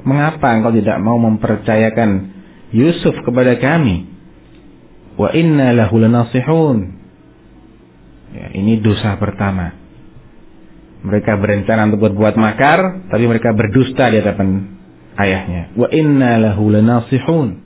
Mengapa 0.01 0.57
engkau 0.57 0.73
tidak 0.73 0.97
mau 0.97 1.21
mempercayakan 1.21 2.33
Yusuf 2.73 3.13
kepada 3.21 3.61
kami? 3.61 4.09
Wa 5.13 5.29
inna 5.37 5.77
lahu 5.77 6.01
lanasihun. 6.01 6.77
Ya, 8.33 8.47
ini 8.57 8.81
dosa 8.81 9.21
pertama. 9.21 9.77
Mereka 11.05 11.37
berencana 11.37 11.89
untuk 11.89 12.09
berbuat 12.09 12.33
makar, 12.41 13.09
tapi 13.13 13.29
mereka 13.29 13.53
berdusta 13.53 14.09
di 14.09 14.17
hadapan 14.21 14.80
ayahnya. 15.25 15.73
Wa 15.77 15.87
inna 15.93 16.41
lahu 16.41 16.71
lanasihun. 16.73 17.61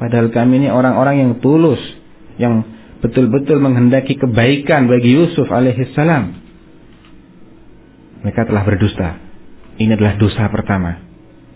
Padahal 0.00 0.32
kami 0.32 0.64
ini 0.64 0.68
orang-orang 0.72 1.16
yang 1.20 1.32
tulus, 1.44 1.80
yang 2.40 2.64
betul-betul 3.04 3.60
menghendaki 3.60 4.16
kebaikan 4.16 4.88
bagi 4.88 5.12
Yusuf 5.12 5.48
alaihissalam. 5.48 6.40
Mereka 8.24 8.48
telah 8.48 8.62
berdusta. 8.64 9.08
Ini 9.80 9.96
adalah 9.96 10.16
dosa 10.20 10.44
pertama. 10.52 11.00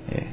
Ya. 0.09 0.29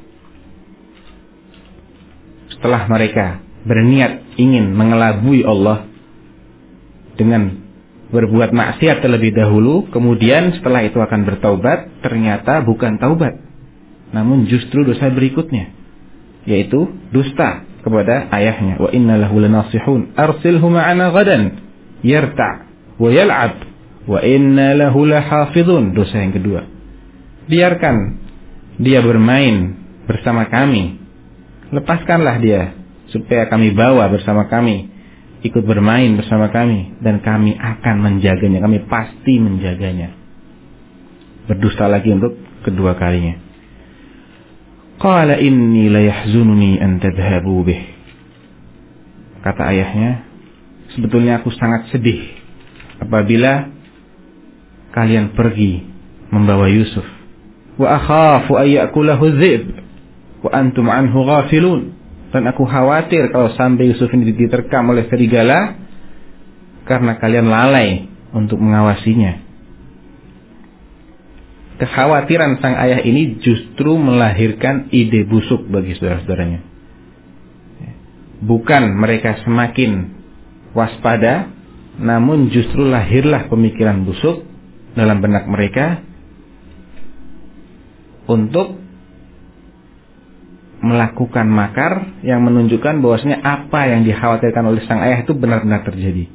Setelah 2.56 2.88
mereka 2.88 3.44
berniat 3.68 4.40
ingin 4.40 4.72
mengelabui 4.72 5.44
Allah 5.44 5.88
dengan 7.20 7.62
berbuat 8.12 8.52
maksiat 8.52 9.04
terlebih 9.04 9.32
dahulu, 9.32 9.88
kemudian 9.92 10.52
setelah 10.56 10.84
itu 10.84 11.00
akan 11.00 11.24
bertaubat, 11.28 12.04
ternyata 12.04 12.60
bukan 12.64 13.00
taubat, 13.00 13.40
namun 14.12 14.47
justru 14.47 14.84
dosa 14.84 15.07
berikutnya, 15.07 15.72
yaitu 16.43 16.91
dusta 17.16 17.64
kepada 17.82 18.28
ayahnya. 18.36 18.78
Wa 18.78 18.89
inna 18.91 19.18
lahu 19.18 19.39
lanasihun 19.39 20.16
arsilhu 20.16 20.68
ma'ana 20.68 21.16
gadan 21.16 21.64
yarta' 22.03 22.70
wa 22.99 23.09
yal'ab 23.09 23.55
wa 24.05 24.20
inna 24.22 24.76
lahu. 24.78 25.07
Dosa 25.95 26.16
yang 26.22 26.34
kedua. 26.36 26.68
Biarkan 27.47 27.95
dia 28.78 28.99
bermain 29.01 29.80
bersama 30.05 30.47
kami. 30.51 30.99
Lepaskanlah 31.72 32.38
dia 32.43 32.76
supaya 33.12 33.47
kami 33.47 33.72
bawa 33.72 34.07
bersama 34.12 34.47
kami, 34.51 34.91
ikut 35.43 35.64
bermain 35.64 36.16
bersama 36.20 36.51
kami 36.51 36.99
dan 36.99 37.24
kami 37.24 37.55
akan 37.55 37.95
menjaganya, 37.99 38.59
kami 38.59 38.84
pasti 38.88 39.39
menjaganya. 39.39 40.16
Berdusta 41.47 41.88
lagi 41.88 42.12
untuk 42.12 42.39
kedua 42.64 42.95
kalinya. 42.95 43.51
Qala 45.02 45.41
inni 45.41 45.89
la 45.89 46.06
yahzununi 46.06 46.78
an 46.78 47.02
tadhhabu 47.02 47.66
bih. 47.66 47.82
Kata 49.41 49.74
ayahnya, 49.74 50.22
sebetulnya 50.93 51.41
aku 51.41 51.49
sangat 51.58 51.89
sedih 51.89 52.22
apabila 53.02 53.74
kalian 54.93 55.34
pergi 55.34 55.82
membawa 56.30 56.70
Yusuf. 56.70 57.04
Wa 57.82 57.97
akhafu 57.97 58.62
ayyakulahu 58.62 59.26
dzib 59.41 59.74
wa 60.45 60.49
antum 60.54 60.86
anhu 60.86 61.26
ghafilun. 61.26 61.97
Dan 62.30 62.47
aku 62.47 62.64
khawatir 62.64 63.28
kalau 63.34 63.52
sampai 63.58 63.91
Yusuf 63.91 64.08
ini 64.14 64.32
diterkam 64.32 64.88
oleh 64.88 65.10
serigala 65.10 65.82
karena 66.86 67.18
kalian 67.18 67.49
lalai 67.49 68.08
untuk 68.32 68.62
mengawasinya. 68.62 69.51
Kekhawatiran 71.82 72.62
sang 72.62 72.78
ayah 72.78 73.02
ini 73.02 73.42
justru 73.42 73.98
melahirkan 73.98 74.94
ide 74.94 75.26
busuk 75.26 75.66
bagi 75.66 75.98
saudara-saudaranya. 75.98 76.62
Bukan 78.46 79.02
mereka 79.02 79.42
semakin 79.42 80.14
waspada, 80.78 81.50
namun 81.98 82.54
justru 82.54 82.86
lahirlah 82.86 83.50
pemikiran 83.50 84.06
busuk 84.06 84.46
dalam 84.94 85.26
benak 85.26 85.50
mereka 85.50 86.06
untuk 88.30 88.78
melakukan 90.86 91.50
makar 91.50 92.22
yang 92.22 92.46
menunjukkan 92.46 93.02
bahwasanya 93.02 93.42
apa 93.42 93.90
yang 93.90 94.06
dikhawatirkan 94.06 94.70
oleh 94.70 94.86
sang 94.86 95.02
ayah 95.02 95.26
itu 95.26 95.34
benar-benar 95.34 95.82
terjadi. 95.82 96.30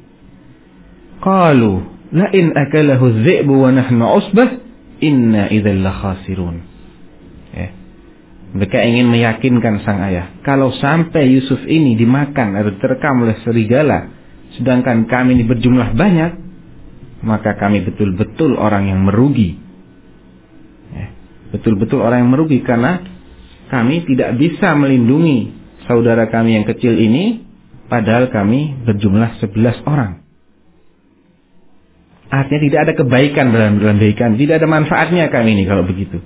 Qalu 1.23 1.87
la 2.11 2.35
in 2.35 2.51
akalahu 2.51 3.23
dzi'bu 3.23 3.55
wa 3.63 3.71
nahnu 3.71 4.03
usbah 4.11 4.66
inna 5.01 5.49
idzal 5.53 5.85
khasirun. 5.85 6.57
Ya. 7.53 7.69
Mereka 8.57 8.79
ingin 8.89 9.13
meyakinkan 9.13 9.85
sang 9.85 10.01
ayah, 10.07 10.33
kalau 10.41 10.73
sampai 10.73 11.29
Yusuf 11.29 11.61
ini 11.67 11.99
dimakan 11.99 12.57
atau 12.57 12.73
terkam 12.81 13.27
oleh 13.27 13.37
serigala, 13.45 14.13
sedangkan 14.57 15.05
kami 15.11 15.37
ini 15.37 15.45
berjumlah 15.45 15.93
banyak, 15.93 16.33
maka 17.27 17.59
kami 17.59 17.85
betul-betul 17.85 18.57
orang 18.57 18.89
yang 18.89 19.01
merugi. 19.05 19.59
Ya. 20.95 21.07
Betul-betul 21.53 22.01
orang 22.01 22.25
yang 22.27 22.33
merugi 22.33 22.65
karena 22.65 23.03
kami 23.67 24.07
tidak 24.07 24.39
bisa 24.39 24.73
melindungi 24.79 25.53
saudara 25.87 26.31
kami 26.31 26.59
yang 26.59 26.67
kecil 26.67 26.95
ini, 26.97 27.45
padahal 27.91 28.31
kami 28.31 28.79
berjumlah 28.87 29.43
11 29.43 29.87
orang. 29.87 30.26
Artinya 32.27 32.61
tidak 32.67 32.81
ada 32.91 32.93
kebaikan 32.99 33.47
dalam 33.55 33.79
kebaikan, 33.79 34.35
tidak 34.35 34.59
ada 34.59 34.69
manfaatnya 34.69 35.31
kami 35.31 35.55
ini 35.55 35.65
kalau 35.65 35.87
begitu. 35.87 36.19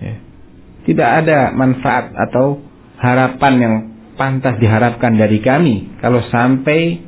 Ya. 0.00 0.16
Tidak 0.88 1.08
ada 1.24 1.52
manfaat 1.52 2.16
atau 2.16 2.64
harapan 2.96 3.54
yang 3.60 3.74
pantas 4.16 4.56
diharapkan 4.56 5.16
dari 5.16 5.40
kami 5.40 6.00
kalau 6.00 6.24
sampai 6.28 7.00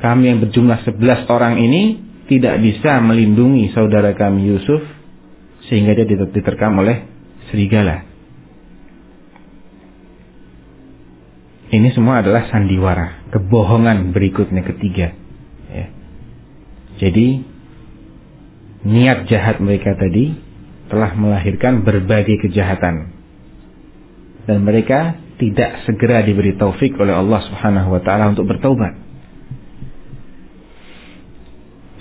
kami 0.00 0.22
yang 0.32 0.38
berjumlah 0.44 0.84
11 0.84 1.28
orang 1.28 1.60
ini 1.60 1.82
tidak 2.28 2.60
bisa 2.60 3.00
melindungi 3.00 3.72
saudara 3.72 4.12
kami 4.12 4.52
Yusuf 4.52 4.84
sehingga 5.68 5.96
dia 5.96 6.04
diterkam 6.08 6.76
oleh 6.80 7.08
serigala. 7.48 8.04
Ini 11.68 11.88
semua 11.92 12.24
adalah 12.24 12.48
sandiwara, 12.48 13.28
kebohongan 13.28 14.16
berikutnya 14.16 14.64
ketiga. 14.64 15.12
Jadi 16.98 17.42
niat 18.86 19.30
jahat 19.30 19.62
mereka 19.62 19.94
tadi 19.94 20.34
telah 20.90 21.14
melahirkan 21.14 21.86
berbagai 21.86 22.42
kejahatan. 22.42 23.14
Dan 24.48 24.64
mereka 24.64 25.14
tidak 25.38 25.86
segera 25.86 26.24
diberi 26.26 26.58
taufik 26.58 26.98
oleh 26.98 27.14
Allah 27.14 27.40
Subhanahu 27.46 27.94
wa 27.94 28.00
taala 28.02 28.34
untuk 28.34 28.50
bertaubat. 28.50 29.06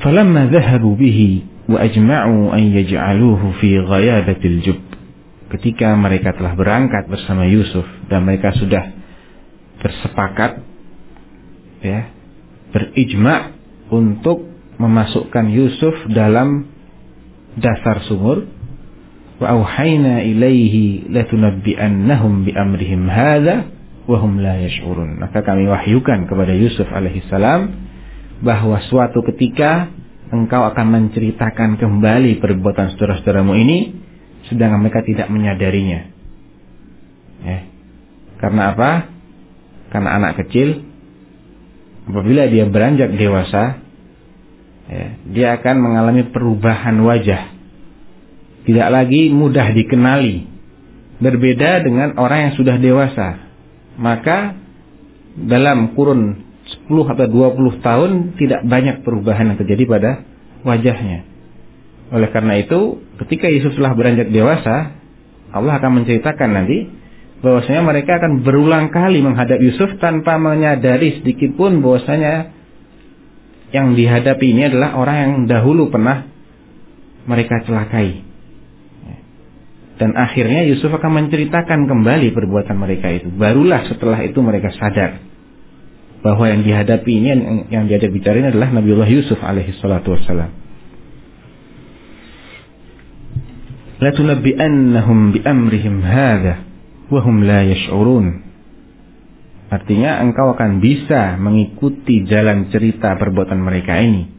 Dhahabu 0.07 0.95
bihi 0.95 1.43
wa 1.67 1.83
ajma'u 1.83 2.55
an 2.55 2.63
yaj'aluhu 2.71 3.59
fi 3.59 3.75
ghayabatil 3.75 4.57
jub. 4.63 4.79
Ketika 5.51 5.95
mereka 5.99 6.31
telah 6.31 6.55
berangkat 6.55 7.11
bersama 7.11 7.43
Yusuf 7.47 7.83
dan 8.07 8.23
mereka 8.23 8.55
sudah 8.55 8.95
bersepakat 9.83 10.63
ya 11.83 12.09
berijma 12.71 13.53
untuk 13.91 14.56
memasukkan 14.77 15.45
Yusuf 15.49 15.93
dalam 16.13 16.69
dasar 17.57 18.05
sumur. 18.05 18.45
Wa 19.37 19.53
auhayna 19.53 20.25
ilaihi 20.25 21.13
latunabbi'annahum 21.13 22.49
bi 22.49 22.57
amrihim 22.57 23.05
hadza 23.05 23.69
wa 24.09 24.17
hum 24.17 24.41
la 24.41 24.57
yash'urun. 24.65 25.21
Maka 25.21 25.45
kami 25.45 25.69
wahyukan 25.69 26.25
kepada 26.25 26.57
Yusuf 26.57 26.89
alaihi 26.89 27.21
salam 27.29 27.69
bahwa 28.41 28.81
suatu 28.89 29.21
ketika 29.29 29.93
engkau 30.33 30.65
akan 30.65 30.87
menceritakan 30.89 31.77
kembali 31.77 32.41
perbuatan 32.41 32.97
saudara-saudaramu 32.97 33.53
ini 33.61 33.77
sedangkan 34.49 34.79
mereka 34.81 35.05
tidak 35.05 35.27
menyadarinya. 35.29 36.01
Ya. 37.37 37.59
karena 38.41 38.73
apa? 38.73 38.91
Karena 39.93 40.09
anak 40.17 40.41
kecil. 40.41 40.81
Apabila 42.09 42.49
dia 42.49 42.65
beranjak 42.65 43.13
dewasa 43.13 43.86
ya, 44.87 45.07
dia 45.31 45.47
akan 45.59 45.75
mengalami 45.79 46.23
perubahan 46.31 46.97
wajah. 47.03 47.53
Tidak 48.67 48.87
lagi 48.91 49.31
mudah 49.31 49.71
dikenali. 49.71 50.47
Berbeda 51.17 51.81
dengan 51.81 52.19
orang 52.19 52.51
yang 52.51 52.53
sudah 52.59 52.75
dewasa. 52.77 53.47
Maka 53.97 54.53
dalam 55.39 55.95
kurun 55.95 56.43
10 56.87 57.13
atau 57.15 57.25
20 57.25 57.79
tahun 57.79 58.11
tidak 58.35 58.61
banyak 58.67 58.95
perubahan 59.07 59.55
yang 59.55 59.57
terjadi 59.57 59.83
pada 59.87 60.11
wajahnya. 60.67 61.23
Oleh 62.11 62.29
karena 62.31 62.59
itu, 62.59 63.03
ketika 63.23 63.47
Yusuf 63.47 63.75
telah 63.75 63.95
beranjak 63.95 64.31
dewasa, 64.31 64.95
Allah 65.51 65.79
akan 65.79 66.03
menceritakan 66.03 66.49
nanti 66.51 66.87
bahwasanya 67.39 67.81
mereka 67.85 68.17
akan 68.19 68.43
berulang 68.43 68.89
kali 68.89 69.23
menghadap 69.23 69.61
Yusuf 69.61 69.95
tanpa 70.01 70.35
menyadari 70.41 71.21
sedikit 71.21 71.53
pun 71.55 71.79
bahwasanya 71.79 72.56
yang 73.75 73.99
dihadapi 73.99 74.45
ini 74.55 74.71
adalah 74.71 74.95
orang 74.95 75.17
yang 75.17 75.33
dahulu 75.49 75.91
pernah 75.91 76.27
mereka 77.27 77.63
celakai. 77.67 78.23
Dan 79.97 80.13
akhirnya 80.13 80.61
Yusuf 80.69 80.93
akan 80.93 81.25
menceritakan 81.25 81.89
kembali 81.89 82.29
perbuatan 82.31 82.77
mereka 82.77 83.09
itu. 83.09 83.33
Barulah 83.33 83.81
setelah 83.89 84.21
itu 84.21 84.37
mereka 84.45 84.69
sadar 84.69 85.19
bahwa 86.21 86.45
yang 86.49 86.61
dihadapi 86.61 87.11
ini 87.11 87.27
yang, 87.27 87.41
yang 87.69 87.83
diajak 87.89 88.13
bicara 88.13 88.37
ini 88.37 88.53
adalah 88.53 88.69
Nabiullah 88.73 89.09
Yusuf 89.09 89.41
alaihi 89.41 89.73
salatu 89.81 90.13
wassalam. 90.13 90.53
Latunabbi'annahum 93.97 95.33
bi 95.33 95.39
amrihim 95.41 96.05
hadha 96.05 96.61
wa 97.09 97.19
hum 97.25 97.41
la 97.41 97.65
yash'urun. 97.65 98.46
Artinya 99.67 100.23
engkau 100.23 100.55
akan 100.55 100.79
bisa 100.79 101.35
mengikuti 101.35 102.23
jalan 102.23 102.71
cerita 102.71 103.19
perbuatan 103.19 103.59
mereka 103.59 103.99
ini 103.99 104.31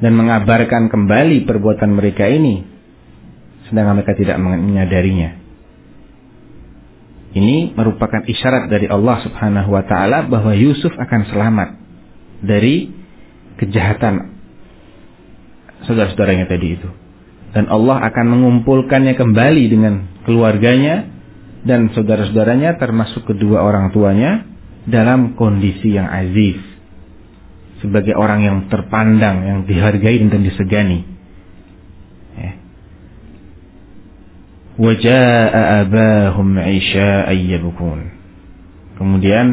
dan 0.00 0.16
mengabarkan 0.16 0.88
kembali 0.88 1.44
perbuatan 1.44 1.92
mereka 1.92 2.24
ini 2.28 2.64
sedangkan 3.68 4.00
mereka 4.00 4.16
tidak 4.16 4.40
menyadarinya. 4.40 5.44
Ini 7.36 7.76
merupakan 7.76 8.24
isyarat 8.24 8.72
dari 8.72 8.88
Allah 8.88 9.20
Subhanahu 9.28 9.76
wa 9.76 9.84
taala 9.84 10.24
bahwa 10.24 10.56
Yusuf 10.56 10.96
akan 10.96 11.20
selamat 11.28 11.68
dari 12.40 12.88
kejahatan 13.60 14.40
saudara-saudaranya 15.84 16.48
tadi 16.48 16.80
itu. 16.80 16.88
Dan 17.52 17.68
Allah 17.68 18.08
akan 18.08 18.26
mengumpulkannya 18.32 19.20
kembali 19.20 19.64
dengan 19.68 20.08
keluarganya 20.24 21.15
dan 21.66 21.90
saudara-saudaranya 21.90 22.78
termasuk 22.78 23.26
kedua 23.26 23.66
orang 23.66 23.90
tuanya 23.90 24.46
dalam 24.86 25.34
kondisi 25.34 25.98
yang 25.98 26.06
aziz. 26.06 26.62
Sebagai 27.82 28.14
orang 28.14 28.40
yang 28.40 28.58
terpandang 28.70 29.42
yang 29.44 29.58
dihargai 29.66 30.22
dan 30.30 30.40
disegani. 30.46 31.04
Ya. 32.38 32.52
waja'a 34.80 35.84
abahum 35.84 36.56
kemudian 38.96 39.46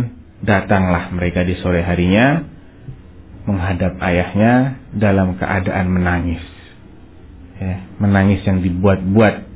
datanglah 0.44 1.12
mereka 1.16 1.44
di 1.48 1.56
sore 1.60 1.84
harinya 1.84 2.44
menghadap 3.44 4.00
ayahnya 4.00 4.80
dalam 4.96 5.36
keadaan 5.36 5.88
menangis. 5.92 6.44
Ya, 7.60 7.88
menangis 8.00 8.44
yang 8.44 8.64
dibuat-buat 8.64 9.53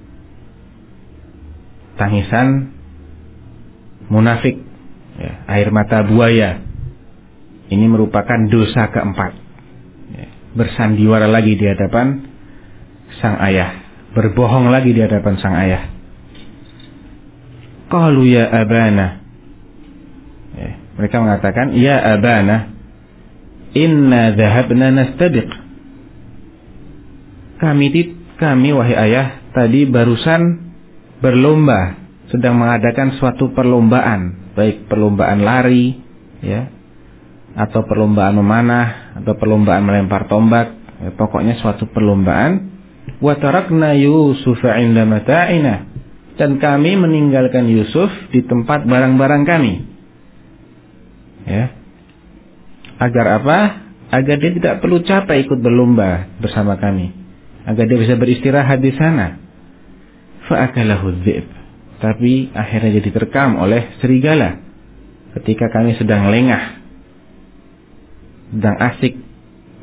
tangisan 1.98 2.72
munafik, 4.08 4.62
ya, 5.20 5.44
air 5.52 5.70
mata 5.74 6.06
buaya. 6.08 6.64
Ini 7.68 7.86
merupakan 7.92 8.48
dosa 8.48 8.88
keempat. 8.96 9.32
Ya, 10.16 10.28
bersandiwara 10.56 11.28
lagi 11.28 11.60
di 11.60 11.66
hadapan 11.68 12.24
sang 13.20 13.36
ayah, 13.44 13.84
berbohong 14.16 14.72
lagi 14.72 14.96
di 14.96 15.04
hadapan 15.04 15.36
sang 15.44 15.58
ayah. 15.58 15.92
Qalu 17.92 18.24
ya 18.32 18.48
abana. 18.48 19.20
Ya, 20.56 20.72
mereka 20.96 21.16
mengatakan, 21.20 21.76
"Ya 21.76 22.00
abana, 22.00 22.72
inna 23.76 24.32
dhahabna 24.32 24.88
nastabiq." 24.96 25.50
Kami 27.58 27.88
kami 28.38 28.70
wahai 28.70 28.96
ayah 28.96 29.42
tadi 29.52 29.90
barusan 29.90 30.67
berlomba, 31.18 31.98
sedang 32.30 32.60
mengadakan 32.62 33.18
suatu 33.18 33.54
perlombaan, 33.54 34.54
baik 34.54 34.86
perlombaan 34.90 35.42
lari, 35.42 35.98
ya, 36.44 36.70
atau 37.58 37.86
perlombaan 37.86 38.38
memanah, 38.38 39.18
atau 39.22 39.34
perlombaan 39.34 39.82
melempar 39.82 40.30
tombak, 40.30 40.78
ya, 41.02 41.10
pokoknya 41.16 41.58
suatu 41.58 41.90
perlombaan. 41.90 42.78
Wa 43.18 43.40
tarakna 43.40 43.96
Yusuf 43.98 44.62
'inda 44.62 45.08
mata'ina 45.08 45.90
dan 46.38 46.62
kami 46.62 47.00
meninggalkan 47.00 47.66
Yusuf 47.66 48.12
di 48.30 48.46
tempat 48.46 48.86
barang-barang 48.86 49.44
kami. 49.48 49.74
Ya. 51.48 51.74
Agar 53.00 53.42
apa? 53.42 53.58
Agar 54.14 54.36
dia 54.38 54.52
tidak 54.54 54.84
perlu 54.84 55.02
capek 55.02 55.50
ikut 55.50 55.60
berlomba 55.64 56.30
bersama 56.38 56.78
kami. 56.78 57.16
Agar 57.66 57.90
dia 57.90 57.98
bisa 57.98 58.20
beristirahat 58.20 58.84
di 58.84 58.94
sana 58.94 59.47
fa'akalahu 60.48 61.08
tapi 61.98 62.54
akhirnya 62.54 63.02
jadi 63.02 63.10
terkam 63.10 63.58
oleh 63.58 63.98
serigala. 64.02 64.62
Ketika 65.38 65.70
kami 65.70 65.98
sedang 65.98 66.30
lengah 66.30 66.78
sedang 68.54 68.78
asik 68.80 69.14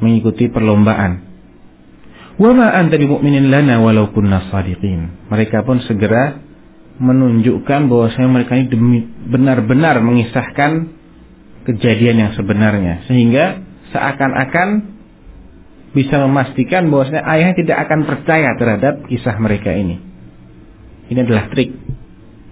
mengikuti 0.01 0.49
perlombaan. 0.49 1.21
Wa 2.41 2.51
ma 2.51 2.75
anta 2.75 2.99
bimu'minin 2.99 3.53
lana 3.53 3.79
walau 3.79 4.11
kunna 4.11 4.51
sadiqin. 4.51 5.31
Mereka 5.31 5.62
pun 5.62 5.85
segera 5.85 6.43
menunjukkan 6.99 7.91
bahwasanya 7.91 8.31
mereka 8.31 8.55
ini 8.59 9.07
benar-benar 9.27 9.99
mengisahkan 10.03 10.91
kejadian 11.67 12.17
yang 12.19 12.33
sebenarnya. 12.35 13.07
Sehingga 13.07 13.62
seakan-akan 13.95 14.69
bisa 15.95 16.19
memastikan 16.27 16.91
bahwasanya 16.91 17.23
ayahnya 17.23 17.55
tidak 17.55 17.79
akan 17.87 18.01
percaya 18.07 18.51
terhadap 18.59 19.07
kisah 19.07 19.39
mereka 19.39 19.71
ini. 19.71 20.14
Ini 21.09 21.18
adalah 21.24 21.52
trik. 21.52 21.70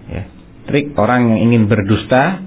Ya. 0.09 0.23
Trik 0.69 0.93
orang 0.95 1.33
yang 1.33 1.39
ingin 1.49 1.63
berdusta 1.65 2.45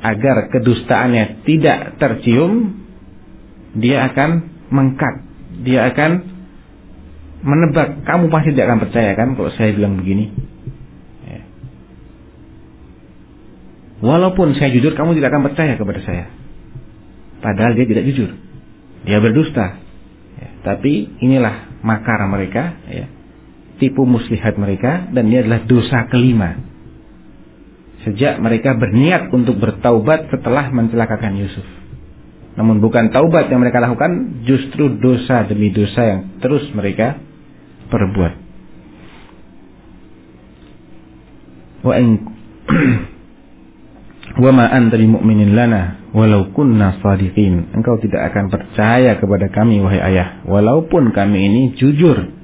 agar 0.00 0.48
kedustaannya 0.52 1.44
tidak 1.44 2.00
tercium, 2.00 2.84
dia 3.76 4.08
akan 4.12 4.30
mengkat. 4.72 5.14
Dia 5.64 5.92
akan 5.92 6.10
menebak. 7.44 8.04
Kamu 8.04 8.28
pasti 8.28 8.52
tidak 8.52 8.66
akan 8.72 8.80
percaya 8.88 9.10
kan 9.16 9.28
kalau 9.36 9.50
saya 9.56 9.76
bilang 9.76 10.00
begini. 10.00 10.32
Ya. 11.24 11.40
Walaupun 14.04 14.56
saya 14.56 14.72
jujur, 14.72 14.96
kamu 14.96 15.16
tidak 15.16 15.32
akan 15.36 15.44
percaya 15.52 15.76
kepada 15.76 16.00
saya. 16.04 16.24
Padahal 17.40 17.72
dia 17.76 17.88
tidak 17.88 18.04
jujur. 18.12 18.30
Dia 19.08 19.18
berdusta. 19.20 19.80
Ya, 20.40 20.48
tapi 20.64 21.08
inilah 21.20 21.80
makar 21.80 22.20
mereka, 22.28 22.76
ya, 22.88 23.08
tipu 23.80 24.04
muslihat 24.04 24.60
mereka, 24.60 25.08
dan 25.10 25.32
ini 25.32 25.42
adalah 25.42 25.64
dosa 25.64 26.04
kelima. 26.12 26.60
Sejak 28.04 28.40
mereka 28.40 28.76
berniat 28.76 29.32
untuk 29.32 29.60
bertaubat 29.60 30.28
setelah 30.28 30.68
mencelakakan 30.72 31.36
Yusuf. 31.36 31.64
Namun 32.56 32.80
bukan 32.84 33.08
taubat 33.08 33.48
yang 33.48 33.64
mereka 33.64 33.80
lakukan, 33.80 34.44
justru 34.44 35.00
dosa 35.00 35.48
demi 35.48 35.72
dosa 35.72 36.04
yang 36.04 36.20
terus 36.44 36.68
mereka 36.76 37.16
perbuat. 37.88 38.32
Wa 41.80 41.96
wa 44.44 44.52
ma 44.52 44.68
anta 44.68 45.00
bimu'minin 45.00 45.56
lana 45.56 45.96
walau 46.12 46.52
kunna. 46.52 47.00
Engkau 47.00 47.96
tidak 48.02 48.22
akan 48.32 48.50
percaya 48.52 49.18
kepada 49.18 49.48
kami 49.48 49.80
wahai 49.80 50.00
ayah 50.12 50.44
walaupun 50.44 51.12
kami 51.12 51.48
ini 51.48 51.62
jujur. 51.76 52.39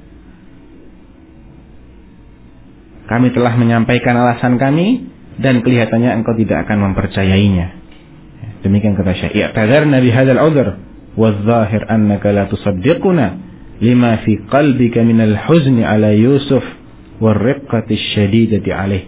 Kami 3.07 3.31
telah 3.31 3.55
menyampaikan 3.55 4.19
alasan 4.19 4.59
kami 4.59 5.07
dan 5.39 5.63
kelihatannya 5.63 6.11
engkau 6.11 6.35
tidak 6.35 6.67
akan 6.67 6.91
mempercayainya. 6.91 7.77
Demikian 8.67 8.99
kata 8.99 9.15
Syekh. 9.15 9.37
I'tadarna 9.37 10.03
bi 10.03 10.11
hadzal 10.11 10.41
udhr 10.41 10.67
wa 11.15 11.29
dhahir 11.31 11.87
annaka 11.87 12.35
la 12.35 12.51
tusaddiquna 12.51 13.25
lima 13.79 14.21
fi 14.27 14.41
qalbika 14.43 15.05
min 15.07 15.23
al-huzni 15.23 15.87
ala 15.87 16.11
Yusuf 16.11 16.65
wa 17.23 17.31
riqqati 17.31 17.95
syadidati 18.17 18.69
alaih. 18.75 19.07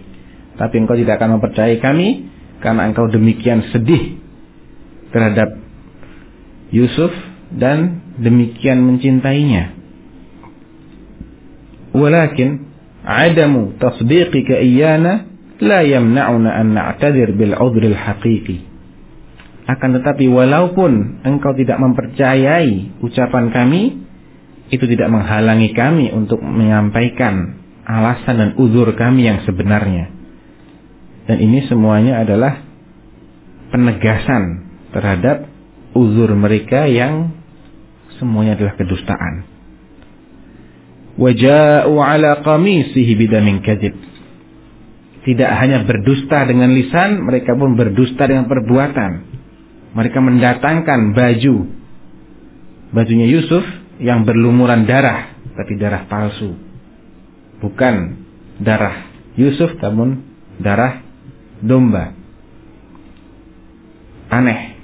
Tapi 0.56 0.74
engkau 0.80 0.96
tidak 0.96 1.20
akan 1.20 1.36
mempercayai 1.38 1.76
kami 1.82 2.30
karena 2.64 2.88
engkau 2.88 3.10
demikian 3.10 3.68
sedih 3.68 4.16
terhadap 5.10 5.60
Yusuf 6.70 7.10
dan 7.50 8.00
demikian 8.16 8.80
mencintainya. 8.86 9.74
Walakin 11.90 12.69
iyana 14.60 15.26
la 15.60 15.80
yamna'una 15.84 16.50
an 16.52 16.66
na'tadir 16.72 17.36
bil 17.36 17.52
'udhr 17.56 17.82
al 17.92 17.98
haqiqi. 17.98 18.56
Akan 19.70 19.94
tetapi 19.94 20.26
walaupun 20.26 21.22
engkau 21.22 21.54
tidak 21.54 21.78
mempercayai 21.78 23.00
ucapan 23.04 23.54
kami, 23.54 23.82
itu 24.70 24.84
tidak 24.86 25.10
menghalangi 25.10 25.70
kami 25.74 26.10
untuk 26.10 26.42
menyampaikan 26.42 27.60
alasan 27.86 28.34
dan 28.38 28.50
uzur 28.58 28.90
kami 28.94 29.26
yang 29.26 29.42
sebenarnya. 29.42 30.10
Dan 31.26 31.38
ini 31.38 31.62
semuanya 31.70 32.22
adalah 32.22 32.62
penegasan 33.70 34.66
terhadap 34.90 35.46
uzur 35.94 36.30
mereka 36.34 36.86
yang 36.90 37.34
semuanya 38.18 38.58
adalah 38.58 38.74
kedustaan. 38.78 39.49
Waja'u 41.18 41.94
ala 41.98 42.42
qamisihi 42.44 43.12
bidamin 43.18 43.64
kadhib. 43.64 43.96
Tidak 45.20 45.50
hanya 45.50 45.84
berdusta 45.84 46.48
dengan 46.48 46.72
lisan, 46.72 47.26
mereka 47.28 47.52
pun 47.52 47.76
berdusta 47.76 48.24
dengan 48.24 48.48
perbuatan. 48.48 49.12
Mereka 49.92 50.18
mendatangkan 50.22 51.12
baju 51.12 51.56
bajunya 52.94 53.26
Yusuf 53.26 53.62
yang 54.00 54.24
berlumuran 54.24 54.88
darah, 54.88 55.34
tapi 55.58 55.76
darah 55.76 56.08
palsu. 56.08 56.56
Bukan 57.60 57.94
darah 58.64 59.10
Yusuf 59.36 59.76
namun 59.82 60.24
darah 60.56 61.04
domba. 61.60 62.16
Aneh. 64.30 64.78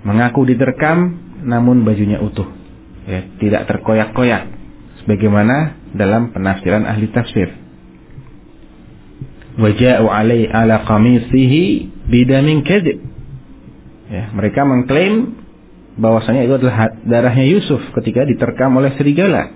Mengaku 0.00 0.48
diterkam 0.48 1.20
namun 1.44 1.84
bajunya 1.84 2.22
utuh. 2.24 2.48
Ya, 3.04 3.26
tidak 3.36 3.68
terkoyak-koyak. 3.68 4.59
Sebagaimana 5.02 5.80
dalam 5.96 6.30
penafsiran 6.30 6.84
ahli 6.84 7.08
tafsir. 7.10 7.48
Waja'u 9.60 10.06
alai 10.08 10.46
ala 10.46 10.84
qamisihi 10.86 11.88
bidamin 12.08 12.62
kadhib. 12.64 13.00
Ya, 14.10 14.30
mereka 14.34 14.66
mengklaim 14.66 15.38
bahwasanya 16.00 16.46
itu 16.46 16.54
adalah 16.58 16.96
darahnya 17.04 17.46
Yusuf 17.46 17.80
ketika 17.96 18.26
diterkam 18.26 18.76
oleh 18.76 18.94
serigala. 18.96 19.52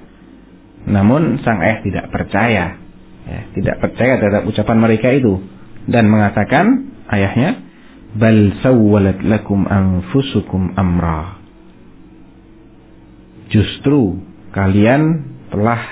Namun 0.84 1.40
sang 1.42 1.60
ayah 1.64 1.80
tidak 1.80 2.06
percaya. 2.12 2.76
Ya, 3.24 3.40
tidak 3.56 3.76
percaya 3.80 4.20
terhadap 4.20 4.44
ucapan 4.44 4.78
mereka 4.84 5.08
itu 5.16 5.40
dan 5.88 6.08
mengatakan 6.08 6.92
ayahnya 7.08 7.64
bal 8.16 8.52
sawwalat 8.62 9.20
lakum 9.26 9.66
anfusukum 9.68 10.72
amra 10.78 11.42
justru 13.52 14.22
kalian 14.54 15.33
telah 15.54 15.82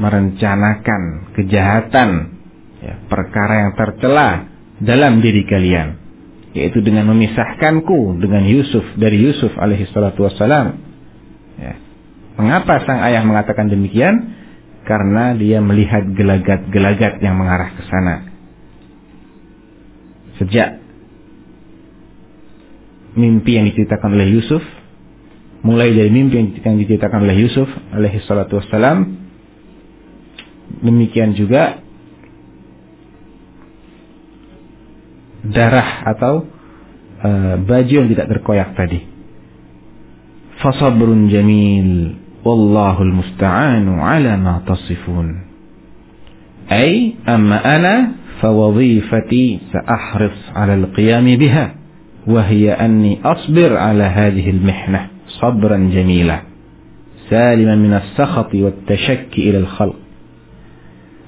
merencanakan 0.00 1.30
kejahatan 1.36 2.10
ya, 2.80 2.94
perkara 3.04 3.68
yang 3.68 3.72
tercela 3.76 4.48
dalam 4.80 5.20
diri 5.20 5.44
kalian 5.44 6.00
yaitu 6.56 6.80
dengan 6.80 7.12
memisahkanku 7.12 8.16
dengan 8.16 8.48
Yusuf 8.48 8.82
dari 8.96 9.20
Yusuf 9.20 9.52
alaihi 9.60 9.84
salatu 9.92 10.24
wassalam. 10.24 10.80
Ya. 11.60 11.76
mengapa 12.40 12.82
sang 12.86 13.02
ayah 13.04 13.26
mengatakan 13.26 13.68
demikian? 13.68 14.40
Karena 14.86 15.34
dia 15.34 15.60
melihat 15.60 16.06
gelagat-gelagat 16.14 17.18
yang 17.20 17.36
mengarah 17.40 17.72
ke 17.74 17.82
sana. 17.88 18.14
Sejak 20.38 20.78
mimpi 23.18 23.58
yang 23.58 23.66
diceritakan 23.70 24.14
oleh 24.14 24.28
Yusuf 24.34 24.62
mulai 25.63 25.91
dari 25.91 26.07
mimpi 26.07 26.39
yang 26.63 26.79
diceritakan 26.79 27.27
oleh 27.27 27.35
Yusuf 27.35 27.67
alaihi 27.91 28.23
salatu 28.23 28.63
wassalam 28.63 29.19
demikian 30.79 31.35
juga 31.35 31.83
darah 35.43 36.07
atau 36.15 36.47
uh, 37.23 37.55
baju 37.59 37.93
yang 37.93 38.07
tidak 38.07 38.27
terkoyak 38.31 38.75
tadi 38.79 39.03
fasabrun 40.63 41.27
jamil 41.27 42.15
wallahul 42.43 43.19
musta'anu 43.19 43.99
ala 43.99 44.39
ma 44.39 44.63
tasifun 44.63 45.43
ay 46.71 47.19
amma 47.27 47.59
ana 47.59 47.95
فوظيفتي 48.39 49.59
سأحرص 49.73 50.55
على 50.55 50.73
القيام 50.73 51.35
بها 51.35 51.75
وهي 52.27 52.71
أني 52.71 53.19
أصبر 53.23 53.77
على 53.77 54.03
هذه 54.03 54.49
المحنة 54.49 55.07
صبرا 55.40 55.78
جميلا. 55.90 56.38
سالما 57.30 57.74
من 57.76 57.92
السخط 57.94 58.50
wat 58.52 58.90
إلى 59.38 59.58
الخلق. 59.58 59.98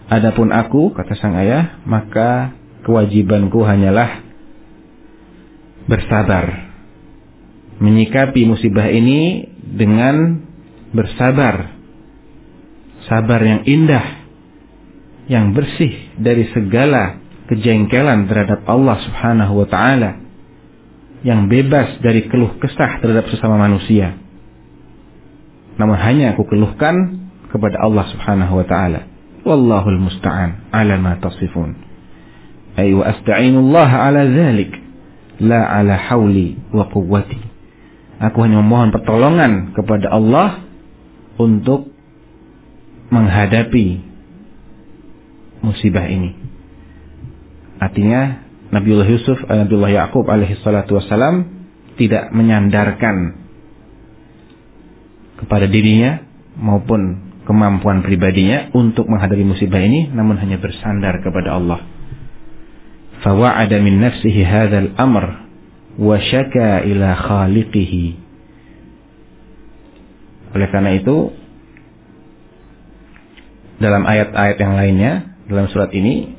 Adapun 0.06 0.54
aku 0.54 0.94
kata 0.94 1.18
sang 1.18 1.34
ayah 1.34 1.82
maka 1.82 2.54
kewajibanku 2.86 3.66
hanyalah 3.66 4.22
bersabar. 5.90 6.70
Menyikapi 7.82 8.46
musibah 8.46 8.86
ini 8.86 9.50
dengan 9.58 10.46
bersabar. 10.94 11.74
Sabar 13.10 13.40
yang 13.42 13.62
indah 13.66 14.06
yang 15.26 15.54
bersih 15.58 16.14
dari 16.22 16.46
segala 16.54 17.18
kejengkelan 17.50 18.30
terhadap 18.30 18.62
Allah 18.66 18.96
Subhanahu 19.02 19.62
wa 19.62 19.66
taala 19.66 20.25
yang 21.26 21.50
bebas 21.50 21.98
dari 21.98 22.30
keluh 22.30 22.54
kesah 22.62 23.02
terhadap 23.02 23.26
sesama 23.34 23.58
manusia. 23.58 24.14
Namun 25.76 25.98
hanya 25.98 26.38
aku 26.38 26.46
keluhkan 26.46 27.26
kepada 27.50 27.82
Allah 27.82 28.06
Subhanahu 28.14 28.62
wa 28.62 28.66
taala. 28.66 29.10
Wallahul 29.42 29.98
musta'an 29.98 30.70
ala 30.70 30.94
ma 31.02 31.18
tasifun. 31.18 31.86
ay 32.76 32.92
wa 32.92 33.08
asta'inullah 33.08 33.88
ala 33.88 34.28
dzalik 34.28 34.70
la 35.40 35.64
ala 35.64 35.96
hauli 35.96 36.60
wa 36.70 36.84
quwwati 36.92 37.40
aku 38.20 38.36
hanya 38.44 38.60
memohon 38.60 38.92
pertolongan 38.92 39.72
kepada 39.72 40.12
Allah 40.12 40.60
untuk 41.40 41.88
menghadapi 43.08 44.04
musibah 45.64 46.04
ini 46.04 46.36
artinya 47.80 48.45
Nabiullah 48.70 49.08
Yusuf 49.08 49.38
eh, 49.46 49.56
Nabiullah 49.62 49.92
Yakub 49.92 50.26
alaihi 50.26 50.58
salatu 50.62 50.98
wasalam 50.98 51.46
tidak 51.96 52.34
menyandarkan 52.34 53.46
kepada 55.36 55.68
dirinya 55.68 56.24
maupun 56.56 57.30
kemampuan 57.46 58.02
pribadinya 58.02 58.74
untuk 58.74 59.06
menghadapi 59.06 59.44
musibah 59.46 59.78
ini 59.78 60.10
namun 60.10 60.36
hanya 60.40 60.58
bersandar 60.58 61.22
kepada 61.22 61.54
Allah. 61.56 61.80
Fawa'ada 63.22 63.80
min 63.80 64.02
nafsihi 64.02 64.42
hadzal 64.44 64.92
amr 64.98 65.24
wa 65.96 66.16
syaka 66.20 66.84
ila 66.84 67.16
khaliqihi. 67.16 68.06
Oleh 70.56 70.68
karena 70.72 70.90
itu 70.96 71.32
dalam 73.76 74.08
ayat-ayat 74.08 74.56
yang 74.56 74.74
lainnya 74.76 75.12
dalam 75.46 75.68
surat 75.68 75.92
ini 75.92 76.32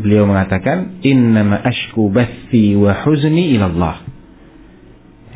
beliau 0.00 0.24
mengatakan 0.24 1.04
innama 1.04 1.60
ashku 1.60 2.08
bathi 2.08 2.74
wa 2.74 2.96
huzni 3.04 3.54
ila 3.56 3.70
Allah 3.70 3.96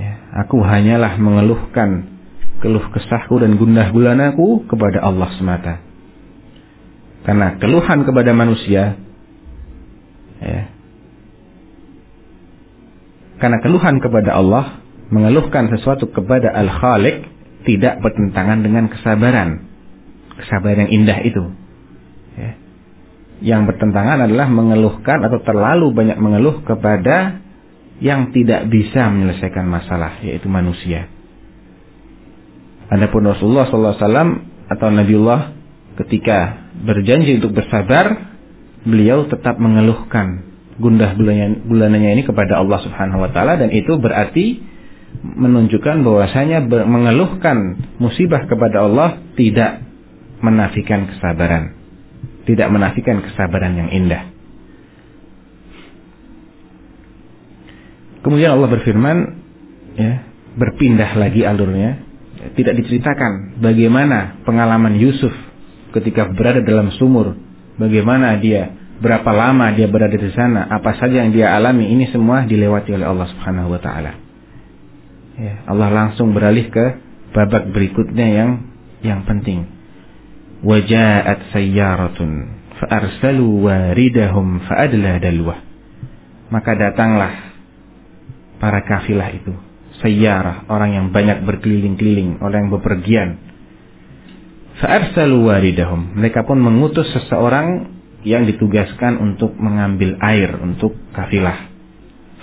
ya, 0.00 0.12
aku 0.44 0.64
hanyalah 0.64 1.20
mengeluhkan 1.20 2.16
keluh 2.64 2.88
kesahku 2.90 3.38
dan 3.44 3.60
gundah 3.60 3.92
gulanaku 3.92 4.64
kepada 4.66 5.04
Allah 5.04 5.28
semata 5.36 5.84
karena 7.28 7.60
keluhan 7.60 8.08
kepada 8.08 8.32
manusia 8.32 9.04
Ya. 10.44 10.68
Karena 13.40 13.58
keluhan 13.64 13.98
kepada 14.00 14.36
Allah, 14.36 14.84
mengeluhkan 15.08 15.72
sesuatu 15.72 16.12
kepada 16.12 16.52
Al-Khaliq 16.52 17.28
tidak 17.64 18.04
bertentangan 18.04 18.60
dengan 18.60 18.92
kesabaran. 18.92 19.68
Kesabaran 20.36 20.88
yang 20.88 20.92
indah 21.02 21.18
itu. 21.24 21.44
Ya. 22.36 22.52
Yang 23.44 23.76
bertentangan 23.76 24.24
adalah 24.24 24.48
mengeluhkan 24.48 25.20
atau 25.20 25.36
terlalu 25.44 25.92
banyak 25.92 26.16
mengeluh 26.16 26.64
kepada 26.64 27.44
yang 28.00 28.32
tidak 28.32 28.72
bisa 28.72 29.12
menyelesaikan 29.12 29.68
masalah, 29.68 30.18
yaitu 30.24 30.48
manusia. 30.48 31.12
Adapun 32.88 33.28
Rasulullah 33.28 33.68
SAW 33.68 34.40
atau 34.72 34.88
Nabiullah 34.88 35.52
ketika 36.04 36.68
berjanji 36.84 37.36
untuk 37.36 37.52
bersabar, 37.52 38.32
beliau 38.84 39.28
tetap 39.28 39.60
mengeluhkan 39.60 40.54
gundah 40.74 41.14
bulananya 41.64 42.18
ini 42.18 42.26
kepada 42.26 42.58
Allah 42.58 42.82
Subhanahu 42.82 43.22
wa 43.22 43.30
taala 43.30 43.54
dan 43.54 43.70
itu 43.70 43.94
berarti 43.94 44.58
menunjukkan 45.22 46.02
bahwasanya 46.02 46.66
mengeluhkan 46.66 47.78
musibah 48.02 48.50
kepada 48.50 48.82
Allah 48.82 49.22
tidak 49.38 49.86
menafikan 50.42 51.06
kesabaran. 51.06 51.83
Tidak 52.44 52.68
menafikan 52.68 53.24
kesabaran 53.24 53.76
yang 53.76 53.88
indah. 53.88 54.34
Kemudian 58.24 58.56
Allah 58.56 58.68
berfirman 58.72 59.16
ya, 59.96 60.12
berpindah 60.56 61.16
lagi 61.20 61.44
alurnya. 61.44 62.00
Tidak 62.56 62.74
diceritakan 62.76 63.60
bagaimana 63.60 64.44
pengalaman 64.44 64.96
Yusuf 65.00 65.32
ketika 65.96 66.28
berada 66.32 66.60
dalam 66.60 66.92
sumur 66.92 67.36
bagaimana 67.80 68.36
dia, 68.38 68.72
berapa 69.00 69.26
lama 69.32 69.72
dia 69.74 69.90
berada 69.90 70.14
di 70.14 70.30
sana, 70.34 70.66
apa 70.70 70.96
saja 70.98 71.24
yang 71.24 71.34
dia 71.34 71.54
alami, 71.54 71.90
ini 71.90 72.08
semua 72.10 72.46
dilewati 72.46 72.94
oleh 72.94 73.06
Allah 73.06 73.26
Subhanahu 73.30 73.72
wa 73.74 73.80
taala. 73.80 74.12
Ya, 75.34 75.66
Allah 75.66 75.88
langsung 75.90 76.30
beralih 76.30 76.70
ke 76.70 76.84
babak 77.34 77.74
berikutnya 77.74 78.26
yang 78.30 78.50
yang 79.02 79.26
penting. 79.26 79.66
Waja'at 80.64 81.52
sayyaratun 81.52 82.30
fa'arsalu 82.80 83.46
waridahum 83.68 84.64
fa'adla 84.64 85.20
dalwah. 85.20 85.60
Maka 86.48 86.72
datanglah 86.72 87.52
para 88.56 88.80
kafilah 88.88 89.28
itu, 89.36 89.52
sayyarah, 90.00 90.64
orang 90.72 90.96
yang 90.96 91.06
banyak 91.12 91.44
berkeliling-keliling, 91.44 92.40
orang 92.40 92.68
yang 92.68 92.72
bepergian 92.80 93.44
Fa'arsalu 94.74 95.46
waridahum. 95.46 96.18
Mereka 96.18 96.42
pun 96.42 96.58
mengutus 96.58 97.06
seseorang 97.14 97.94
yang 98.26 98.48
ditugaskan 98.48 99.22
untuk 99.22 99.54
mengambil 99.54 100.18
air 100.18 100.58
untuk 100.58 100.98
kafilah. 101.14 101.70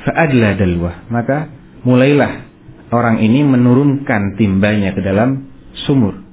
Fa'adla 0.07 0.55
dalwah. 0.55 0.95
Maka 1.11 1.51
mulailah 1.84 2.47
orang 2.95 3.19
ini 3.19 3.43
menurunkan 3.43 4.39
timbanya 4.39 4.95
ke 4.95 5.03
dalam 5.03 5.51
sumur. 5.84 6.24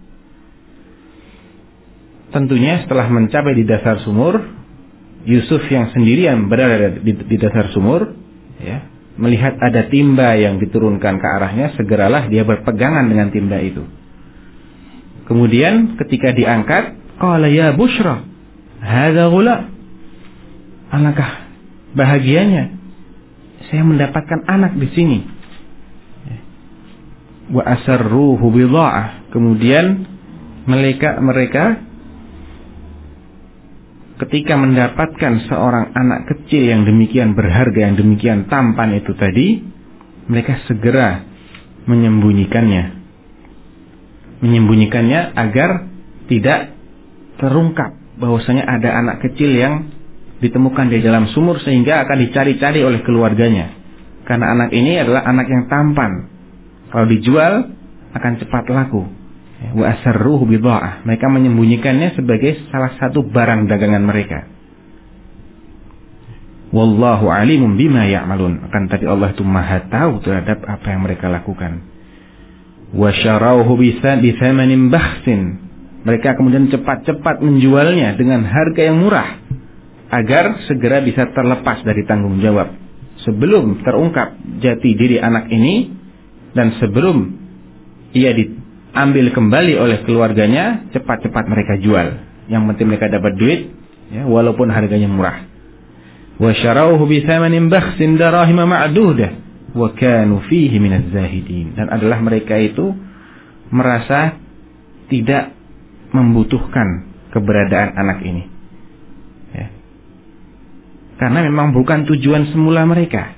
Tentunya 2.28 2.84
setelah 2.84 3.08
mencapai 3.08 3.56
di 3.56 3.64
dasar 3.64 4.04
sumur, 4.04 4.36
Yusuf 5.24 5.64
yang 5.72 5.88
sendirian 5.92 6.48
berada 6.52 7.00
di, 7.00 7.12
di 7.16 7.36
dasar 7.40 7.72
sumur, 7.72 8.12
ya, 8.60 8.84
melihat 9.16 9.56
ada 9.58 9.88
timba 9.88 10.36
yang 10.36 10.60
diturunkan 10.60 11.18
ke 11.18 11.26
arahnya, 11.26 11.72
segeralah 11.74 12.28
dia 12.28 12.44
berpegangan 12.44 13.08
dengan 13.08 13.32
timba 13.32 13.58
itu. 13.64 13.82
Kemudian 15.24 15.96
ketika 16.00 16.32
diangkat, 16.32 17.16
qala 17.20 17.48
ya 17.48 17.72
bushra, 17.76 18.24
hadza 18.80 19.28
gula. 19.28 19.68
Alangkah 20.88 21.44
bahagianya 21.92 22.72
saya 23.68 23.84
mendapatkan 23.84 24.48
anak 24.48 24.72
di 24.80 24.88
sini. 24.96 25.18
Wa 27.52 27.64
asarruhu 27.64 28.48
bidha'ah. 28.48 29.28
Kemudian 29.32 30.08
mereka 30.64 31.20
mereka 31.20 31.87
ketika 34.26 34.58
mendapatkan 34.58 35.46
seorang 35.46 35.94
anak 35.94 36.30
kecil 36.34 36.66
yang 36.66 36.82
demikian 36.82 37.38
berharga, 37.38 37.90
yang 37.90 37.96
demikian 37.96 38.50
tampan 38.50 38.98
itu 38.98 39.14
tadi, 39.14 39.62
mereka 40.28 40.60
segera 40.66 41.24
menyembunyikannya 41.88 42.98
menyembunyikannya 44.38 45.34
agar 45.34 45.70
tidak 46.30 46.74
terungkap 47.38 47.94
bahwasanya 48.18 48.66
ada 48.66 48.98
anak 48.98 49.16
kecil 49.22 49.50
yang 49.50 49.90
ditemukan 50.38 50.90
di 50.90 51.02
dalam 51.02 51.26
sumur 51.34 51.58
sehingga 51.62 52.06
akan 52.06 52.18
dicari-cari 52.28 52.82
oleh 52.82 53.02
keluarganya. 53.02 53.74
Karena 54.26 54.54
anak 54.54 54.70
ini 54.74 55.00
adalah 55.00 55.26
anak 55.26 55.46
yang 55.50 55.64
tampan. 55.66 56.12
Kalau 56.94 57.06
dijual 57.08 57.74
akan 58.14 58.32
cepat 58.38 58.64
laku. 58.70 59.02
Wa 59.58 59.94
bidha'ah. 60.46 61.02
Mereka 61.02 61.26
menyembunyikannya 61.26 62.14
sebagai 62.14 62.70
salah 62.70 62.94
satu 62.96 63.26
barang 63.26 63.66
dagangan 63.66 64.04
mereka. 64.06 64.46
Wallahu 66.70 67.32
alimun 67.32 67.74
bima 67.74 68.06
ya'malun. 68.06 68.68
Akan 68.68 68.86
tadi 68.86 69.08
Allah 69.08 69.32
itu 69.32 69.42
Maha 69.42 69.88
tahu 69.88 70.20
terhadap 70.22 70.62
apa 70.68 70.86
yang 70.92 71.02
mereka 71.02 71.26
lakukan 71.32 71.82
bakhsin. 74.88 75.60
Mereka 76.06 76.38
kemudian 76.40 76.72
cepat-cepat 76.72 77.44
menjualnya 77.44 78.16
dengan 78.16 78.46
harga 78.48 78.80
yang 78.80 79.02
murah 79.02 79.36
agar 80.08 80.64
segera 80.64 81.04
bisa 81.04 81.28
terlepas 81.36 81.84
dari 81.84 82.06
tanggung 82.08 82.40
jawab. 82.40 82.72
Sebelum 83.26 83.82
terungkap 83.82 84.40
jati 84.62 84.94
diri 84.94 85.18
anak 85.20 85.50
ini 85.52 85.90
dan 86.54 86.78
sebelum 86.80 87.34
ia 88.16 88.32
diambil 88.98 89.30
kembali 89.30 89.78
oleh 89.78 90.02
keluarganya, 90.02 90.90
cepat-cepat 90.90 91.46
mereka 91.46 91.78
jual. 91.78 92.18
Yang 92.50 92.62
penting 92.74 92.86
mereka 92.90 93.06
dapat 93.06 93.38
duit 93.38 93.70
ya, 94.10 94.26
walaupun 94.26 94.74
harganya 94.74 95.06
murah. 95.06 95.46
Wasyarauhu 96.42 97.06
bisamanin 97.06 97.70
bakhsin 97.70 98.18
darahima 98.18 98.66
ma'dudah 98.66 99.38
wa 99.78 99.94
kanu 99.94 100.42
fihi 100.50 100.82
minaz 100.82 101.06
dan 101.14 101.86
adalah 101.94 102.18
mereka 102.18 102.58
itu 102.58 102.90
merasa 103.70 104.34
tidak 105.06 105.54
membutuhkan 106.10 107.06
keberadaan 107.30 107.94
anak 107.94 108.18
ini. 108.26 108.50
Ya. 109.54 109.66
Karena 111.22 111.46
memang 111.46 111.70
bukan 111.70 112.02
tujuan 112.02 112.50
semula 112.50 112.82
mereka. 112.82 113.30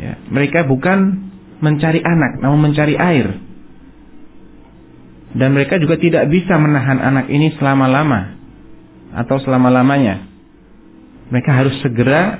Ya. 0.00 0.16
Mereka 0.32 0.64
bukan 0.64 1.28
mencari 1.60 2.00
anak, 2.00 2.40
namun 2.40 2.72
mencari 2.72 2.96
air. 2.96 3.52
Dan 5.34 5.50
mereka 5.50 5.82
juga 5.82 5.98
tidak 5.98 6.30
bisa 6.30 6.54
menahan 6.56 7.02
anak 7.02 7.26
ini 7.26 7.50
selama-lama 7.58 8.38
atau 9.14 9.36
selama-lamanya. 9.42 10.30
Mereka 11.30 11.50
harus 11.50 11.74
segera 11.82 12.38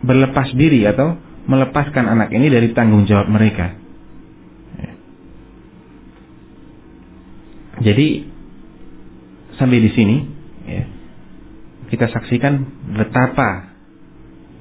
berlepas 0.00 0.48
diri 0.56 0.88
atau 0.88 1.20
melepaskan 1.44 2.08
anak 2.08 2.32
ini 2.32 2.48
dari 2.48 2.72
tanggung 2.72 3.04
jawab 3.04 3.28
mereka. 3.28 3.76
Jadi 7.80 8.28
sampai 9.56 9.78
di 9.80 9.90
sini, 9.96 10.16
ya, 10.68 10.84
kita 11.88 12.12
saksikan 12.12 12.60
betapa 12.92 13.72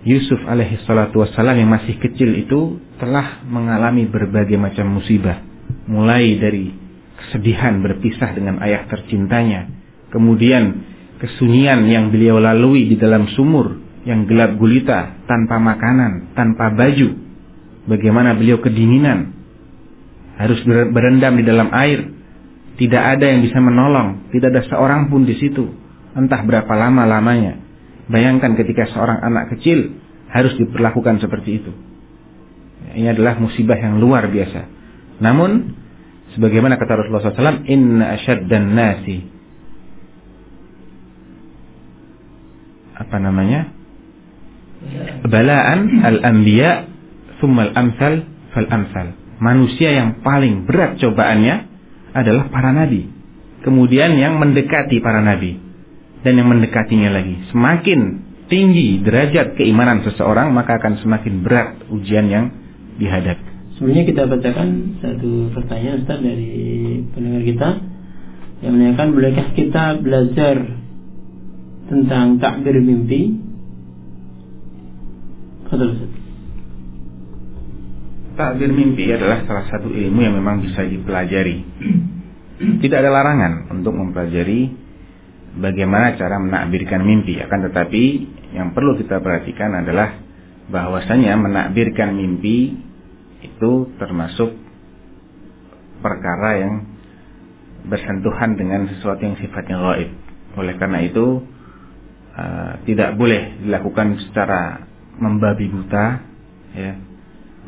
Yusuf 0.08 0.40
alaihi 0.48 0.80
salatu 0.88 1.20
wassalam 1.20 1.60
yang 1.60 1.68
masih 1.68 2.00
kecil 2.00 2.32
itu 2.40 2.80
telah 3.04 3.44
mengalami 3.44 4.08
berbagai 4.08 4.56
macam 4.56 4.88
musibah. 4.96 5.44
Mulai 5.92 6.40
dari 6.40 6.72
kesedihan 7.20 7.84
berpisah 7.84 8.32
dengan 8.34 8.64
ayah 8.64 8.88
tercintanya. 8.88 9.68
Kemudian 10.10 10.86
kesunyian 11.20 11.86
yang 11.86 12.10
beliau 12.10 12.40
lalui 12.40 12.90
di 12.90 12.96
dalam 12.96 13.28
sumur 13.36 13.78
yang 14.08 14.26
gelap 14.26 14.56
gulita 14.56 15.20
tanpa 15.28 15.60
makanan, 15.60 16.34
tanpa 16.34 16.72
baju. 16.74 17.10
Bagaimana 17.86 18.34
beliau 18.34 18.64
kedinginan. 18.64 19.36
Harus 20.40 20.64
berendam 20.66 21.36
di 21.36 21.44
dalam 21.44 21.70
air. 21.76 22.16
Tidak 22.80 23.04
ada 23.04 23.28
yang 23.28 23.44
bisa 23.44 23.60
menolong. 23.60 24.32
Tidak 24.32 24.48
ada 24.48 24.64
seorang 24.64 25.12
pun 25.12 25.28
di 25.28 25.36
situ. 25.36 25.68
Entah 26.16 26.42
berapa 26.48 26.72
lama 26.74 27.04
lamanya 27.04 27.70
Bayangkan 28.10 28.58
ketika 28.58 28.90
seorang 28.90 29.22
anak 29.22 29.54
kecil 29.54 30.02
harus 30.34 30.58
diperlakukan 30.58 31.22
seperti 31.22 31.62
itu. 31.62 31.72
Ini 32.98 33.14
adalah 33.14 33.38
musibah 33.38 33.78
yang 33.78 34.02
luar 34.02 34.26
biasa. 34.34 34.66
Namun, 35.22 35.78
sebagaimana 36.36 36.78
kata 36.78 37.00
Rasulullah 37.00 37.34
SAW, 37.34 37.66
Inna 37.70 38.18
dan 38.46 38.64
nasi. 38.76 39.26
Apa 43.00 43.18
namanya? 43.18 43.72
Balaan 45.28 46.04
al-anbiya 46.04 46.88
summal 47.40 47.72
amsal 47.76 48.28
fal 48.52 48.68
amsal. 48.68 49.16
Manusia 49.40 49.96
yang 49.96 50.20
paling 50.20 50.68
berat 50.68 51.00
cobaannya 51.00 51.56
adalah 52.12 52.52
para 52.52 52.76
nabi. 52.76 53.08
Kemudian 53.64 54.20
yang 54.20 54.40
mendekati 54.40 55.00
para 55.00 55.24
nabi 55.24 55.60
dan 56.24 56.36
yang 56.40 56.48
mendekatinya 56.52 57.12
lagi. 57.12 57.40
Semakin 57.52 58.00
tinggi 58.52 59.00
derajat 59.00 59.56
keimanan 59.56 60.04
seseorang, 60.04 60.52
maka 60.52 60.80
akan 60.80 61.00
semakin 61.00 61.34
berat 61.44 61.70
ujian 61.92 62.28
yang 62.28 62.46
dihadapi. 63.00 63.49
Sebelumnya 63.80 64.04
kita 64.12 64.28
bacakan 64.28 65.00
satu 65.00 65.56
pertanyaan 65.56 66.04
Ustaz 66.04 66.20
dari 66.20 66.52
pendengar 67.16 67.48
kita 67.48 67.70
yang 68.60 68.76
menanyakan 68.76 69.08
bolehkah 69.16 69.48
kita 69.56 70.04
belajar 70.04 70.56
tentang 71.88 72.44
takbir 72.44 72.76
mimpi? 72.76 73.40
Takbir 78.36 78.68
mimpi 78.68 79.16
adalah 79.16 79.48
salah 79.48 79.72
satu 79.72 79.88
ilmu 79.88 80.28
yang 80.28 80.36
memang 80.36 80.60
bisa 80.60 80.84
dipelajari. 80.84 81.64
Tidak 82.84 82.98
ada 83.00 83.08
larangan 83.08 83.72
untuk 83.72 83.96
mempelajari 83.96 84.76
bagaimana 85.56 86.20
cara 86.20 86.36
menakbirkan 86.36 87.00
mimpi. 87.08 87.40
Akan 87.40 87.64
tetapi 87.64 88.04
yang 88.60 88.76
perlu 88.76 89.00
kita 89.00 89.24
perhatikan 89.24 89.72
adalah 89.72 90.20
bahwasanya 90.68 91.40
menakbirkan 91.40 92.12
mimpi 92.20 92.89
itu 93.40 93.72
termasuk 93.96 94.56
perkara 96.00 96.60
yang 96.60 96.74
bersentuhan 97.88 98.60
dengan 98.60 98.88
sesuatu 98.92 99.24
yang 99.24 99.40
sifatnya 99.40 99.78
gaib. 99.80 100.10
Oleh 100.60 100.76
karena 100.76 101.00
itu 101.04 101.44
uh, 102.36 102.72
tidak 102.84 103.16
boleh 103.16 103.64
dilakukan 103.64 104.20
secara 104.28 104.84
membabi 105.20 105.68
buta 105.68 106.06
ya 106.76 106.94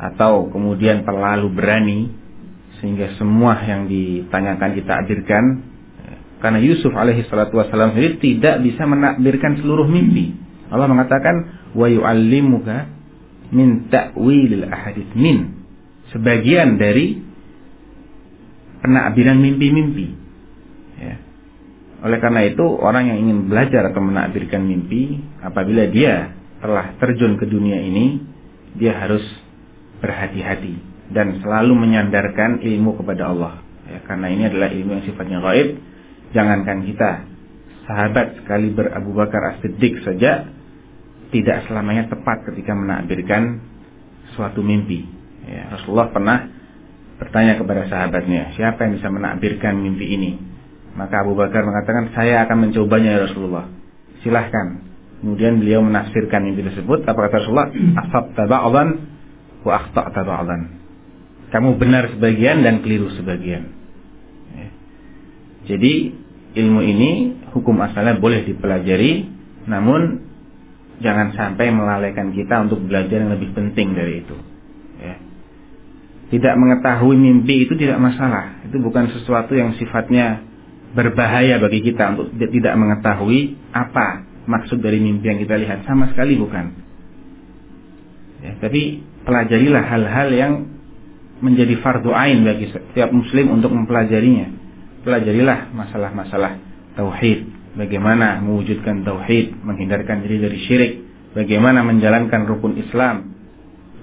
atau 0.01 0.49
kemudian 0.49 1.03
terlalu 1.03 1.47
berani 1.51 1.99
sehingga 2.79 3.13
semua 3.19 3.59
yang 3.61 3.85
ditanyakan 3.85 4.73
ditakdirkan 4.73 5.43
karena 6.41 6.57
Yusuf 6.57 6.89
alaihi 6.97 7.21
salatu 7.29 7.61
wasallam 7.61 7.93
tidak 8.17 8.65
bisa 8.65 8.83
menakbirkan 8.89 9.61
seluruh 9.61 9.85
mimpi. 9.85 10.33
Allah 10.73 10.89
mengatakan 10.89 11.69
wa 11.77 11.85
yu'allimuka 11.85 12.89
min 13.53 13.93
ta'wilil 13.93 14.65
ahadits 14.65 15.13
min. 15.13 15.60
Sebagian 16.11 16.75
dari 16.75 17.19
penakbiran 18.83 19.37
mimpi-mimpi. 19.39 20.07
Ya. 20.99 21.15
Oleh 22.01 22.19
karena 22.19 22.41
itu 22.49 22.65
orang 22.81 23.07
yang 23.07 23.17
ingin 23.21 23.47
belajar 23.47 23.93
atau 23.93 24.01
menakbirkan 24.01 24.65
mimpi 24.65 25.21
apabila 25.39 25.87
dia 25.87 26.33
telah 26.59 26.97
terjun 26.97 27.37
ke 27.37 27.45
dunia 27.45 27.77
ini 27.77 28.21
dia 28.75 28.97
harus 28.97 29.23
berhati-hati 30.01 30.81
dan 31.13 31.39
selalu 31.39 31.73
menyandarkan 31.77 32.59
ilmu 32.59 32.99
kepada 32.99 33.31
Allah. 33.31 33.53
Ya, 33.87 33.99
karena 34.07 34.31
ini 34.31 34.43
adalah 34.47 34.71
ilmu 34.71 34.89
yang 34.97 35.03
sifatnya 35.03 35.39
gaib 35.43 35.69
Jangankan 36.31 36.87
kita, 36.87 37.27
sahabat 37.83 38.39
sekali 38.39 38.71
berabu 38.71 39.11
Bakar 39.11 39.51
As-Siddiq 39.55 39.99
saja 39.99 40.47
tidak 41.31 41.67
selamanya 41.67 42.07
tepat 42.07 42.47
ketika 42.47 42.71
menakbirkan 42.71 43.59
suatu 44.35 44.63
mimpi. 44.63 45.20
Ya, 45.47 45.73
Rasulullah 45.73 46.13
pernah 46.13 46.49
bertanya 47.21 47.57
kepada 47.57 47.85
sahabatnya, 47.85 48.53
siapa 48.57 48.85
yang 48.85 48.97
bisa 48.97 49.09
menakbirkan 49.13 49.77
mimpi 49.77 50.05
ini? 50.17 50.31
Maka 50.97 51.23
Abu 51.23 51.37
Bakar 51.37 51.63
mengatakan, 51.63 52.11
saya 52.17 52.43
akan 52.45 52.69
mencobanya 52.69 53.15
ya 53.15 53.19
Rasulullah. 53.29 53.69
Silahkan. 54.25 54.83
Kemudian 55.21 55.61
beliau 55.61 55.85
menafsirkan 55.85 56.41
mimpi 56.43 56.65
tersebut. 56.65 57.05
Apa 57.05 57.29
kata 57.29 57.45
Rasulullah? 57.45 57.69
Asabta 57.71 58.43
ba'dan 58.49 58.89
wa 59.61 59.73
akhta'ta 59.77 60.21
ba'dan. 60.25 60.61
Kamu 61.53 61.77
benar 61.77 62.09
sebagian 62.09 62.65
dan 62.65 62.81
keliru 62.81 63.13
sebagian. 63.13 63.69
Ya. 64.57 64.67
Jadi 65.69 66.15
ilmu 66.57 66.81
ini 66.83 67.11
hukum 67.53 67.77
asalnya 67.85 68.17
boleh 68.17 68.43
dipelajari, 68.47 69.29
namun 69.69 70.25
jangan 70.99 71.37
sampai 71.37 71.69
melalaikan 71.69 72.33
kita 72.33 72.65
untuk 72.67 72.83
belajar 72.83 73.21
yang 73.21 73.31
lebih 73.35 73.53
penting 73.53 73.93
dari 73.93 74.25
itu. 74.25 74.35
Tidak 76.31 76.55
mengetahui 76.55 77.19
mimpi 77.19 77.67
itu 77.67 77.75
tidak 77.75 77.99
masalah, 77.99 78.63
itu 78.63 78.79
bukan 78.79 79.11
sesuatu 79.11 79.51
yang 79.51 79.75
sifatnya 79.75 80.47
berbahaya 80.95 81.59
bagi 81.59 81.83
kita 81.83 82.15
untuk 82.15 82.31
tidak 82.35 82.75
mengetahui 82.79 83.59
apa 83.75 84.23
maksud 84.47 84.79
dari 84.79 85.03
mimpi 85.03 85.27
yang 85.27 85.39
kita 85.43 85.55
lihat. 85.59 85.83
Sama 85.83 86.07
sekali 86.11 86.39
bukan. 86.39 86.65
Ya, 88.41 88.57
tapi 88.57 89.03
pelajarilah 89.27 89.83
hal-hal 89.85 90.29
yang 90.33 90.53
menjadi 91.41 91.77
fardu 91.81 92.13
ain 92.13 92.45
bagi 92.45 92.69
setiap 92.69 93.09
muslim 93.11 93.51
untuk 93.53 93.73
mempelajarinya. 93.73 94.47
Pelajarilah 95.01 95.73
masalah-masalah 95.73 96.61
tauhid, 96.93 97.49
bagaimana 97.75 98.41
mewujudkan 98.41 99.01
tauhid, 99.01 99.57
menghindarkan 99.65 100.21
diri 100.25 100.37
dari 100.37 100.59
syirik, 100.63 100.93
bagaimana 101.33 101.81
menjalankan 101.81 102.45
rukun 102.45 102.77
Islam, 102.77 103.40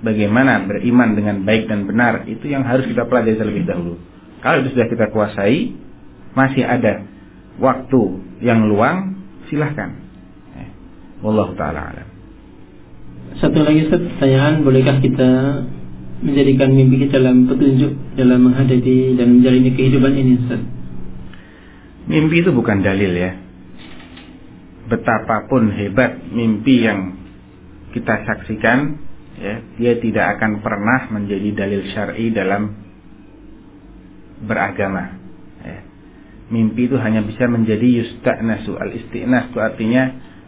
bagaimana 0.03 0.65
beriman 0.67 1.19
dengan 1.19 1.43
baik 1.43 1.67
dan 1.67 1.87
benar, 1.87 2.27
itu 2.31 2.47
yang 2.47 2.63
harus 2.63 2.87
kita 2.87 3.07
pelajari 3.07 3.39
terlebih 3.39 3.65
dahulu. 3.67 3.95
Kalau 4.39 4.63
itu 4.63 4.75
sudah 4.75 4.87
kita 4.87 5.07
kuasai, 5.11 5.75
masih 6.35 6.63
ada 6.63 7.03
waktu 7.59 8.01
yang 8.39 8.71
luang, 8.71 9.19
silahkan. 9.51 9.99
Eh, 10.55 10.69
Wallahu 11.27 11.59
taala 11.59 11.91
alam. 11.91 12.09
Satu 13.39 13.63
lagi 13.63 13.91
pertanyaan, 13.91 14.63
bolehkah 14.63 14.99
kita 15.03 15.29
menjadikan 16.19 16.75
mimpi 16.75 17.07
kita 17.07 17.23
dalam 17.23 17.47
petunjuk 17.47 17.95
dalam 18.19 18.51
menghadapi 18.51 19.15
dan 19.15 19.39
menjalani 19.39 19.71
kehidupan 19.75 20.13
ini 20.15 20.33
Ustaz? 20.43 20.63
Mimpi 22.09 22.43
itu 22.43 22.51
bukan 22.51 22.83
dalil 22.83 23.13
ya. 23.15 23.37
Betapapun 24.89 25.71
hebat 25.77 26.19
mimpi 26.33 26.89
yang 26.89 27.21
kita 27.93 28.25
saksikan, 28.25 29.08
ya, 29.39 29.55
dia 29.79 29.93
tidak 30.03 30.39
akan 30.39 30.61
pernah 30.61 31.09
menjadi 31.15 31.49
dalil 31.55 31.83
syar'i 31.95 32.35
dalam 32.35 32.75
beragama. 34.45 35.19
Ya. 35.63 35.81
Mimpi 36.49 36.87
itu 36.91 36.97
hanya 36.99 37.23
bisa 37.23 37.47
menjadi 37.51 38.03
yusta'nasu. 38.03 38.79
Al-isti'nas 38.79 39.51
itu 39.51 39.59
artinya 39.59 40.05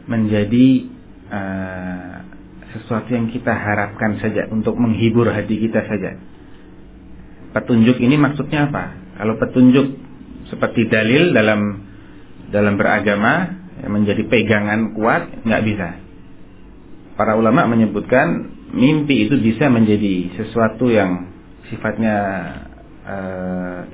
menjadi 0.06 0.66
uh, 1.28 2.14
sesuatu 2.76 3.10
yang 3.10 3.28
kita 3.30 3.50
harapkan 3.50 4.18
saja 4.22 4.46
untuk 4.50 4.78
menghibur 4.78 5.26
hati 5.30 5.58
kita 5.58 5.86
saja. 5.86 6.18
Petunjuk 7.50 7.98
ini 7.98 8.14
maksudnya 8.14 8.70
apa? 8.70 8.94
Kalau 9.18 9.34
petunjuk 9.36 9.86
seperti 10.48 10.86
dalil 10.86 11.34
dalam 11.34 11.82
dalam 12.50 12.74
beragama 12.78 13.58
yang 13.82 13.92
menjadi 13.94 14.22
pegangan 14.26 14.94
kuat 14.94 15.42
nggak 15.42 15.62
bisa. 15.66 15.88
Para 17.18 17.36
ulama 17.36 17.66
menyebutkan 17.68 18.59
mimpi 18.70 19.26
itu 19.26 19.38
bisa 19.38 19.66
menjadi 19.70 20.34
sesuatu 20.38 20.90
yang 20.90 21.30
sifatnya 21.70 22.16
e, 23.04 23.16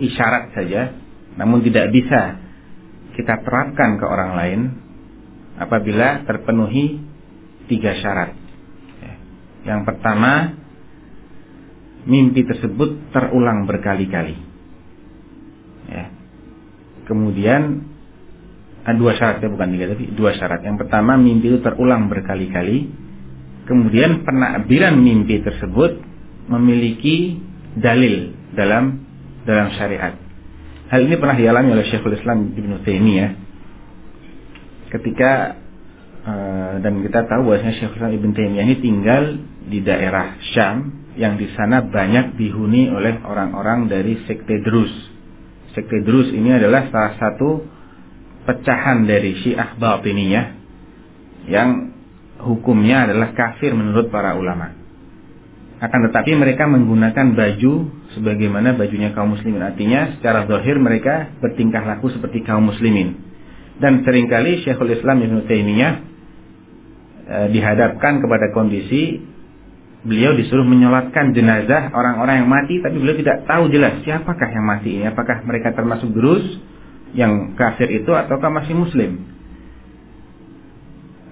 isyarat 0.04 0.52
saja, 0.52 0.96
namun 1.36 1.64
tidak 1.64 1.92
bisa 1.92 2.40
kita 3.16 3.40
terapkan 3.40 3.96
ke 3.96 4.04
orang 4.04 4.32
lain 4.36 4.60
apabila 5.56 6.24
terpenuhi 6.28 7.00
tiga 7.66 7.96
syarat. 7.96 8.36
Ya. 9.00 9.14
Yang 9.72 9.80
pertama, 9.88 10.52
mimpi 12.04 12.44
tersebut 12.44 13.10
terulang 13.10 13.64
berkali-kali. 13.64 14.36
Ya. 15.90 16.12
Kemudian 17.08 17.88
ah, 18.84 18.94
dua 18.94 19.16
syarat 19.16 19.42
ya 19.42 19.48
bukan 19.50 19.68
tiga 19.74 19.96
tapi 19.96 20.12
dua 20.14 20.36
syarat. 20.36 20.62
Yang 20.62 20.86
pertama 20.86 21.16
mimpi 21.18 21.50
itu 21.50 21.60
terulang 21.64 22.12
berkali-kali. 22.12 23.05
Kemudian 23.66 24.22
penakbiran 24.22 24.94
mimpi 25.02 25.42
tersebut 25.42 25.98
memiliki 26.46 27.34
dalil 27.74 28.32
dalam 28.54 29.02
dalam 29.42 29.74
syariat. 29.74 30.14
Hal 30.86 31.02
ini 31.02 31.18
pernah 31.18 31.34
dialami 31.34 31.74
oleh 31.74 31.86
Syekhul 31.90 32.14
Islam 32.14 32.54
Ibn 32.54 32.72
Taimiyah 32.86 33.30
ketika 34.86 35.58
uh, 36.22 36.74
dan 36.78 37.02
kita 37.02 37.26
tahu 37.26 37.50
bahwasanya 37.50 37.74
Syekhul 37.74 37.98
Islam 37.98 38.14
Ibn 38.22 38.30
Taimiyah 38.38 38.64
ini 38.70 38.76
tinggal 38.78 39.24
di 39.66 39.82
daerah 39.82 40.38
Syam 40.54 41.10
yang 41.18 41.34
di 41.34 41.50
sana 41.58 41.82
banyak 41.82 42.38
dihuni 42.38 42.86
oleh 42.94 43.18
orang-orang 43.26 43.90
dari 43.90 44.14
sekte 44.30 44.62
Drus. 44.62 44.94
Sekte 45.74 46.06
Drus 46.06 46.30
ini 46.30 46.54
adalah 46.54 46.86
salah 46.94 47.18
satu 47.18 47.66
pecahan 48.46 49.10
dari 49.10 49.34
Syiah 49.42 49.74
Batiniyah 49.74 50.46
yang 51.50 51.95
hukumnya 52.40 53.08
adalah 53.08 53.32
kafir 53.32 53.72
menurut 53.72 54.12
para 54.12 54.36
ulama. 54.36 54.76
Akan 55.76 56.08
tetapi 56.08 56.32
mereka 56.40 56.64
menggunakan 56.64 57.36
baju 57.36 57.72
sebagaimana 58.16 58.72
bajunya 58.80 59.12
kaum 59.12 59.36
muslimin. 59.36 59.60
Artinya 59.60 60.16
secara 60.16 60.48
zahir 60.48 60.80
mereka 60.80 61.36
bertingkah 61.44 61.84
laku 61.84 62.08
seperti 62.08 62.40
kaum 62.48 62.72
muslimin. 62.72 63.20
Dan 63.76 64.00
sering 64.08 64.24
kali 64.24 64.64
Syekhul 64.64 64.96
Islam 64.96 65.20
Ibn 65.20 65.36
Taimiyah 65.44 65.94
e, 67.28 67.36
dihadapkan 67.52 68.24
kepada 68.24 68.56
kondisi 68.56 69.20
beliau 70.00 70.32
disuruh 70.32 70.64
menyolatkan 70.64 71.36
jenazah 71.36 71.92
orang-orang 71.92 72.40
yang 72.40 72.48
mati 72.48 72.80
tapi 72.80 72.96
beliau 72.96 73.20
tidak 73.20 73.44
tahu 73.44 73.68
jelas 73.68 74.00
siapakah 74.00 74.48
yang 74.48 74.64
mati 74.64 74.96
ini. 74.96 75.04
Apakah 75.12 75.44
mereka 75.44 75.76
termasuk 75.76 76.08
durus 76.08 76.56
yang 77.12 77.52
kafir 77.52 77.92
itu 77.92 78.16
ataukah 78.16 78.48
masih 78.48 78.72
muslim. 78.80 79.35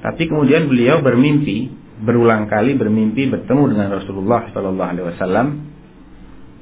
Tapi 0.05 0.29
kemudian 0.29 0.69
beliau 0.69 1.01
bermimpi, 1.01 1.73
berulang 2.05 2.45
kali 2.45 2.77
bermimpi 2.77 3.33
bertemu 3.33 3.73
dengan 3.73 3.89
Rasulullah 3.97 4.53
Shallallahu 4.53 4.91
Alaihi 4.93 5.07
Wasallam. 5.17 5.47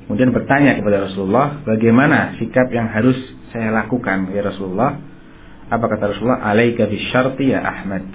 Kemudian 0.06 0.30
bertanya 0.30 0.78
kepada 0.78 1.10
Rasulullah, 1.10 1.58
bagaimana 1.66 2.38
sikap 2.38 2.70
yang 2.70 2.86
harus 2.86 3.18
saya 3.50 3.74
lakukan 3.74 4.30
ya 4.30 4.46
Rasulullah? 4.46 4.94
Apa 5.66 5.84
kata 5.90 6.14
Rasulullah? 6.14 6.38
Alaika 6.46 6.86
bisyarti 6.86 7.50
ya 7.50 7.66
Ahmad. 7.66 8.06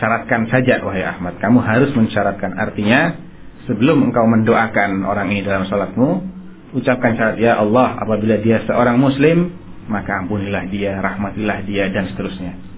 Syaratkan 0.00 0.48
saja 0.48 0.80
wahai 0.80 1.04
Ahmad. 1.04 1.36
Kamu 1.36 1.60
harus 1.60 1.92
mensyaratkan. 1.92 2.56
Artinya 2.56 3.20
sebelum 3.68 4.00
engkau 4.08 4.24
mendoakan 4.24 5.04
orang 5.04 5.28
ini 5.28 5.44
dalam 5.44 5.68
salatmu, 5.68 6.24
ucapkan 6.72 7.20
syarat 7.20 7.36
ya 7.36 7.60
Allah 7.60 8.00
apabila 8.00 8.40
dia 8.40 8.64
seorang 8.64 8.96
muslim 8.96 9.52
maka 9.90 10.22
ampunilah 10.22 10.70
dia, 10.70 11.02
rahmatilah 11.02 11.66
dia 11.66 11.90
dan 11.90 12.08
seterusnya. 12.14 12.69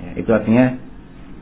Ya, 0.00 0.10
itu 0.16 0.30
artinya 0.32 0.80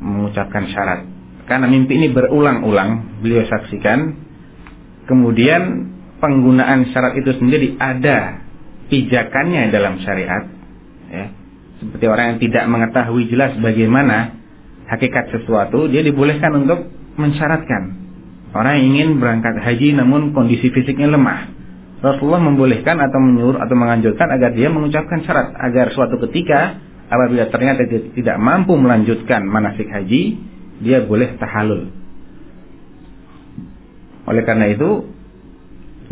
mengucapkan 0.02 0.66
syarat. 0.70 1.06
Karena 1.46 1.66
mimpi 1.70 1.96
ini 1.96 2.12
berulang-ulang 2.12 3.22
beliau 3.24 3.46
saksikan. 3.48 4.26
Kemudian 5.08 5.88
penggunaan 6.20 6.92
syarat 6.92 7.16
itu 7.16 7.32
sendiri 7.38 7.80
ada 7.80 8.44
pijakannya 8.92 9.72
dalam 9.72 10.02
syariat. 10.04 10.44
Ya. 11.08 11.32
Seperti 11.78 12.04
orang 12.10 12.36
yang 12.36 12.38
tidak 12.42 12.64
mengetahui 12.68 13.30
jelas 13.30 13.54
bagaimana 13.56 14.36
hakikat 14.90 15.30
sesuatu, 15.32 15.86
dia 15.88 16.02
dibolehkan 16.04 16.66
untuk 16.66 16.90
mensyaratkan. 17.16 17.96
Orang 18.52 18.82
yang 18.82 18.86
ingin 18.92 19.08
berangkat 19.22 19.62
haji 19.62 19.94
namun 19.96 20.32
kondisi 20.34 20.72
fisiknya 20.72 21.12
lemah 21.12 21.58
Rasulullah 21.98 22.38
membolehkan 22.38 22.94
atau 22.94 23.18
menyuruh 23.18 23.58
atau 23.58 23.74
menganjurkan 23.74 24.30
agar 24.30 24.54
dia 24.54 24.70
mengucapkan 24.70 25.18
syarat 25.26 25.50
agar 25.58 25.90
suatu 25.90 26.22
ketika 26.28 26.78
apabila 27.08 27.48
ternyata 27.48 27.88
dia 27.88 28.00
tidak 28.12 28.36
mampu 28.36 28.76
melanjutkan 28.76 29.44
manasik 29.48 29.88
haji, 29.88 30.38
dia 30.84 31.02
boleh 31.02 31.34
tahalul. 31.40 31.90
Oleh 34.28 34.44
karena 34.44 34.68
itu, 34.68 35.08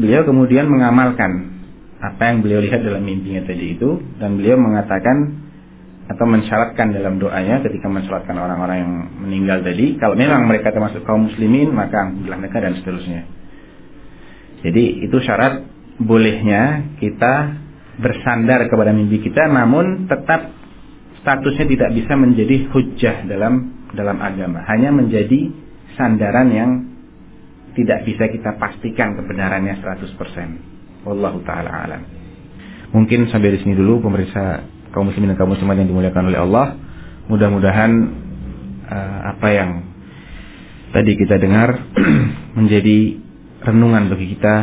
beliau 0.00 0.24
kemudian 0.24 0.68
mengamalkan 0.68 1.56
apa 1.96 2.32
yang 2.32 2.44
beliau 2.44 2.60
lihat 2.60 2.84
dalam 2.84 3.00
mimpinya 3.04 3.48
tadi 3.48 3.76
itu 3.76 4.00
dan 4.20 4.36
beliau 4.36 4.60
mengatakan 4.60 5.46
atau 6.06 6.22
mensyaratkan 6.28 6.94
dalam 6.94 7.18
doanya 7.18 7.64
ketika 7.66 7.90
mensyaratkan 7.90 8.36
orang-orang 8.36 8.76
yang 8.78 8.92
meninggal 9.26 9.58
tadi 9.64 9.98
kalau 9.98 10.14
memang 10.14 10.46
mereka 10.46 10.70
termasuk 10.70 11.02
kaum 11.02 11.26
muslimin 11.26 11.72
maka 11.74 12.06
alhamdulillah 12.06 12.38
mereka 12.38 12.58
dan 12.62 12.78
seterusnya 12.78 13.26
jadi 14.62 14.84
itu 15.08 15.16
syarat 15.24 15.66
bolehnya 15.98 16.94
kita 17.00 17.58
bersandar 17.96 18.68
kepada 18.68 18.92
mimpi 18.92 19.24
kita 19.24 19.48
namun 19.48 20.06
tetap 20.06 20.52
statusnya 21.26 21.66
tidak 21.66 21.90
bisa 21.90 22.14
menjadi 22.14 22.70
hujah 22.70 23.26
dalam 23.26 23.74
dalam 23.90 24.22
agama. 24.22 24.62
Hanya 24.70 24.94
menjadi 24.94 25.50
sandaran 25.98 26.54
yang 26.54 26.70
tidak 27.74 28.06
bisa 28.06 28.30
kita 28.30 28.54
pastikan 28.62 29.18
kebenarannya 29.18 29.74
100% 29.82 31.02
wallahu 31.02 31.42
taala 31.42 31.70
alam. 31.82 32.02
Mungkin 32.94 33.26
sampai 33.26 33.58
di 33.58 33.66
sini 33.66 33.74
dulu 33.74 34.06
pemeriksa 34.06 34.62
kaum 34.94 35.10
muslimin 35.10 35.34
dan 35.34 35.38
kaum 35.42 35.50
muslimat 35.50 35.82
yang 35.82 35.90
dimuliakan 35.90 36.30
oleh 36.30 36.38
Allah. 36.38 36.66
Mudah-mudahan 37.26 37.90
uh, 38.86 39.18
apa 39.34 39.48
yang 39.50 39.70
tadi 40.94 41.12
kita 41.18 41.42
dengar 41.42 41.74
menjadi 42.58 43.18
renungan 43.66 44.14
bagi 44.14 44.38
kita 44.38 44.56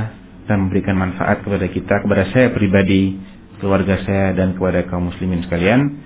dan 0.48 0.68
memberikan 0.68 0.96
manfaat 0.96 1.44
kepada 1.44 1.68
kita, 1.68 2.08
kepada 2.08 2.24
saya 2.32 2.56
pribadi, 2.56 3.20
keluarga 3.60 4.00
saya 4.08 4.32
dan 4.32 4.56
kepada 4.56 4.88
kaum 4.88 5.12
muslimin 5.12 5.44
sekalian. 5.44 6.03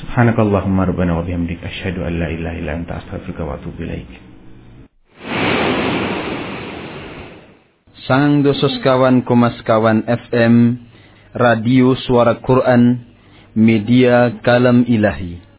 Subhanakallahumma 0.00 0.88
rabbana 0.88 1.20
wa 1.20 1.22
bihamdika 1.22 1.68
asyhadu 1.68 2.08
an 2.08 2.16
la 2.16 2.32
ilaha 2.32 2.56
illa 2.56 2.72
anta 2.72 3.04
astaghfiruka 3.04 3.44
wa 3.44 3.60
atubu 3.60 3.84
ilaik. 3.84 4.10
Sang 8.08 8.40
dosos 8.40 8.80
kawan 8.80 9.28
kumas 9.28 9.60
kawan 9.68 10.08
FM 10.08 10.80
Radio 11.36 11.92
Suara 12.00 12.40
Quran 12.40 13.04
Media 13.52 14.40
Kalam 14.40 14.88
Ilahi 14.88 15.49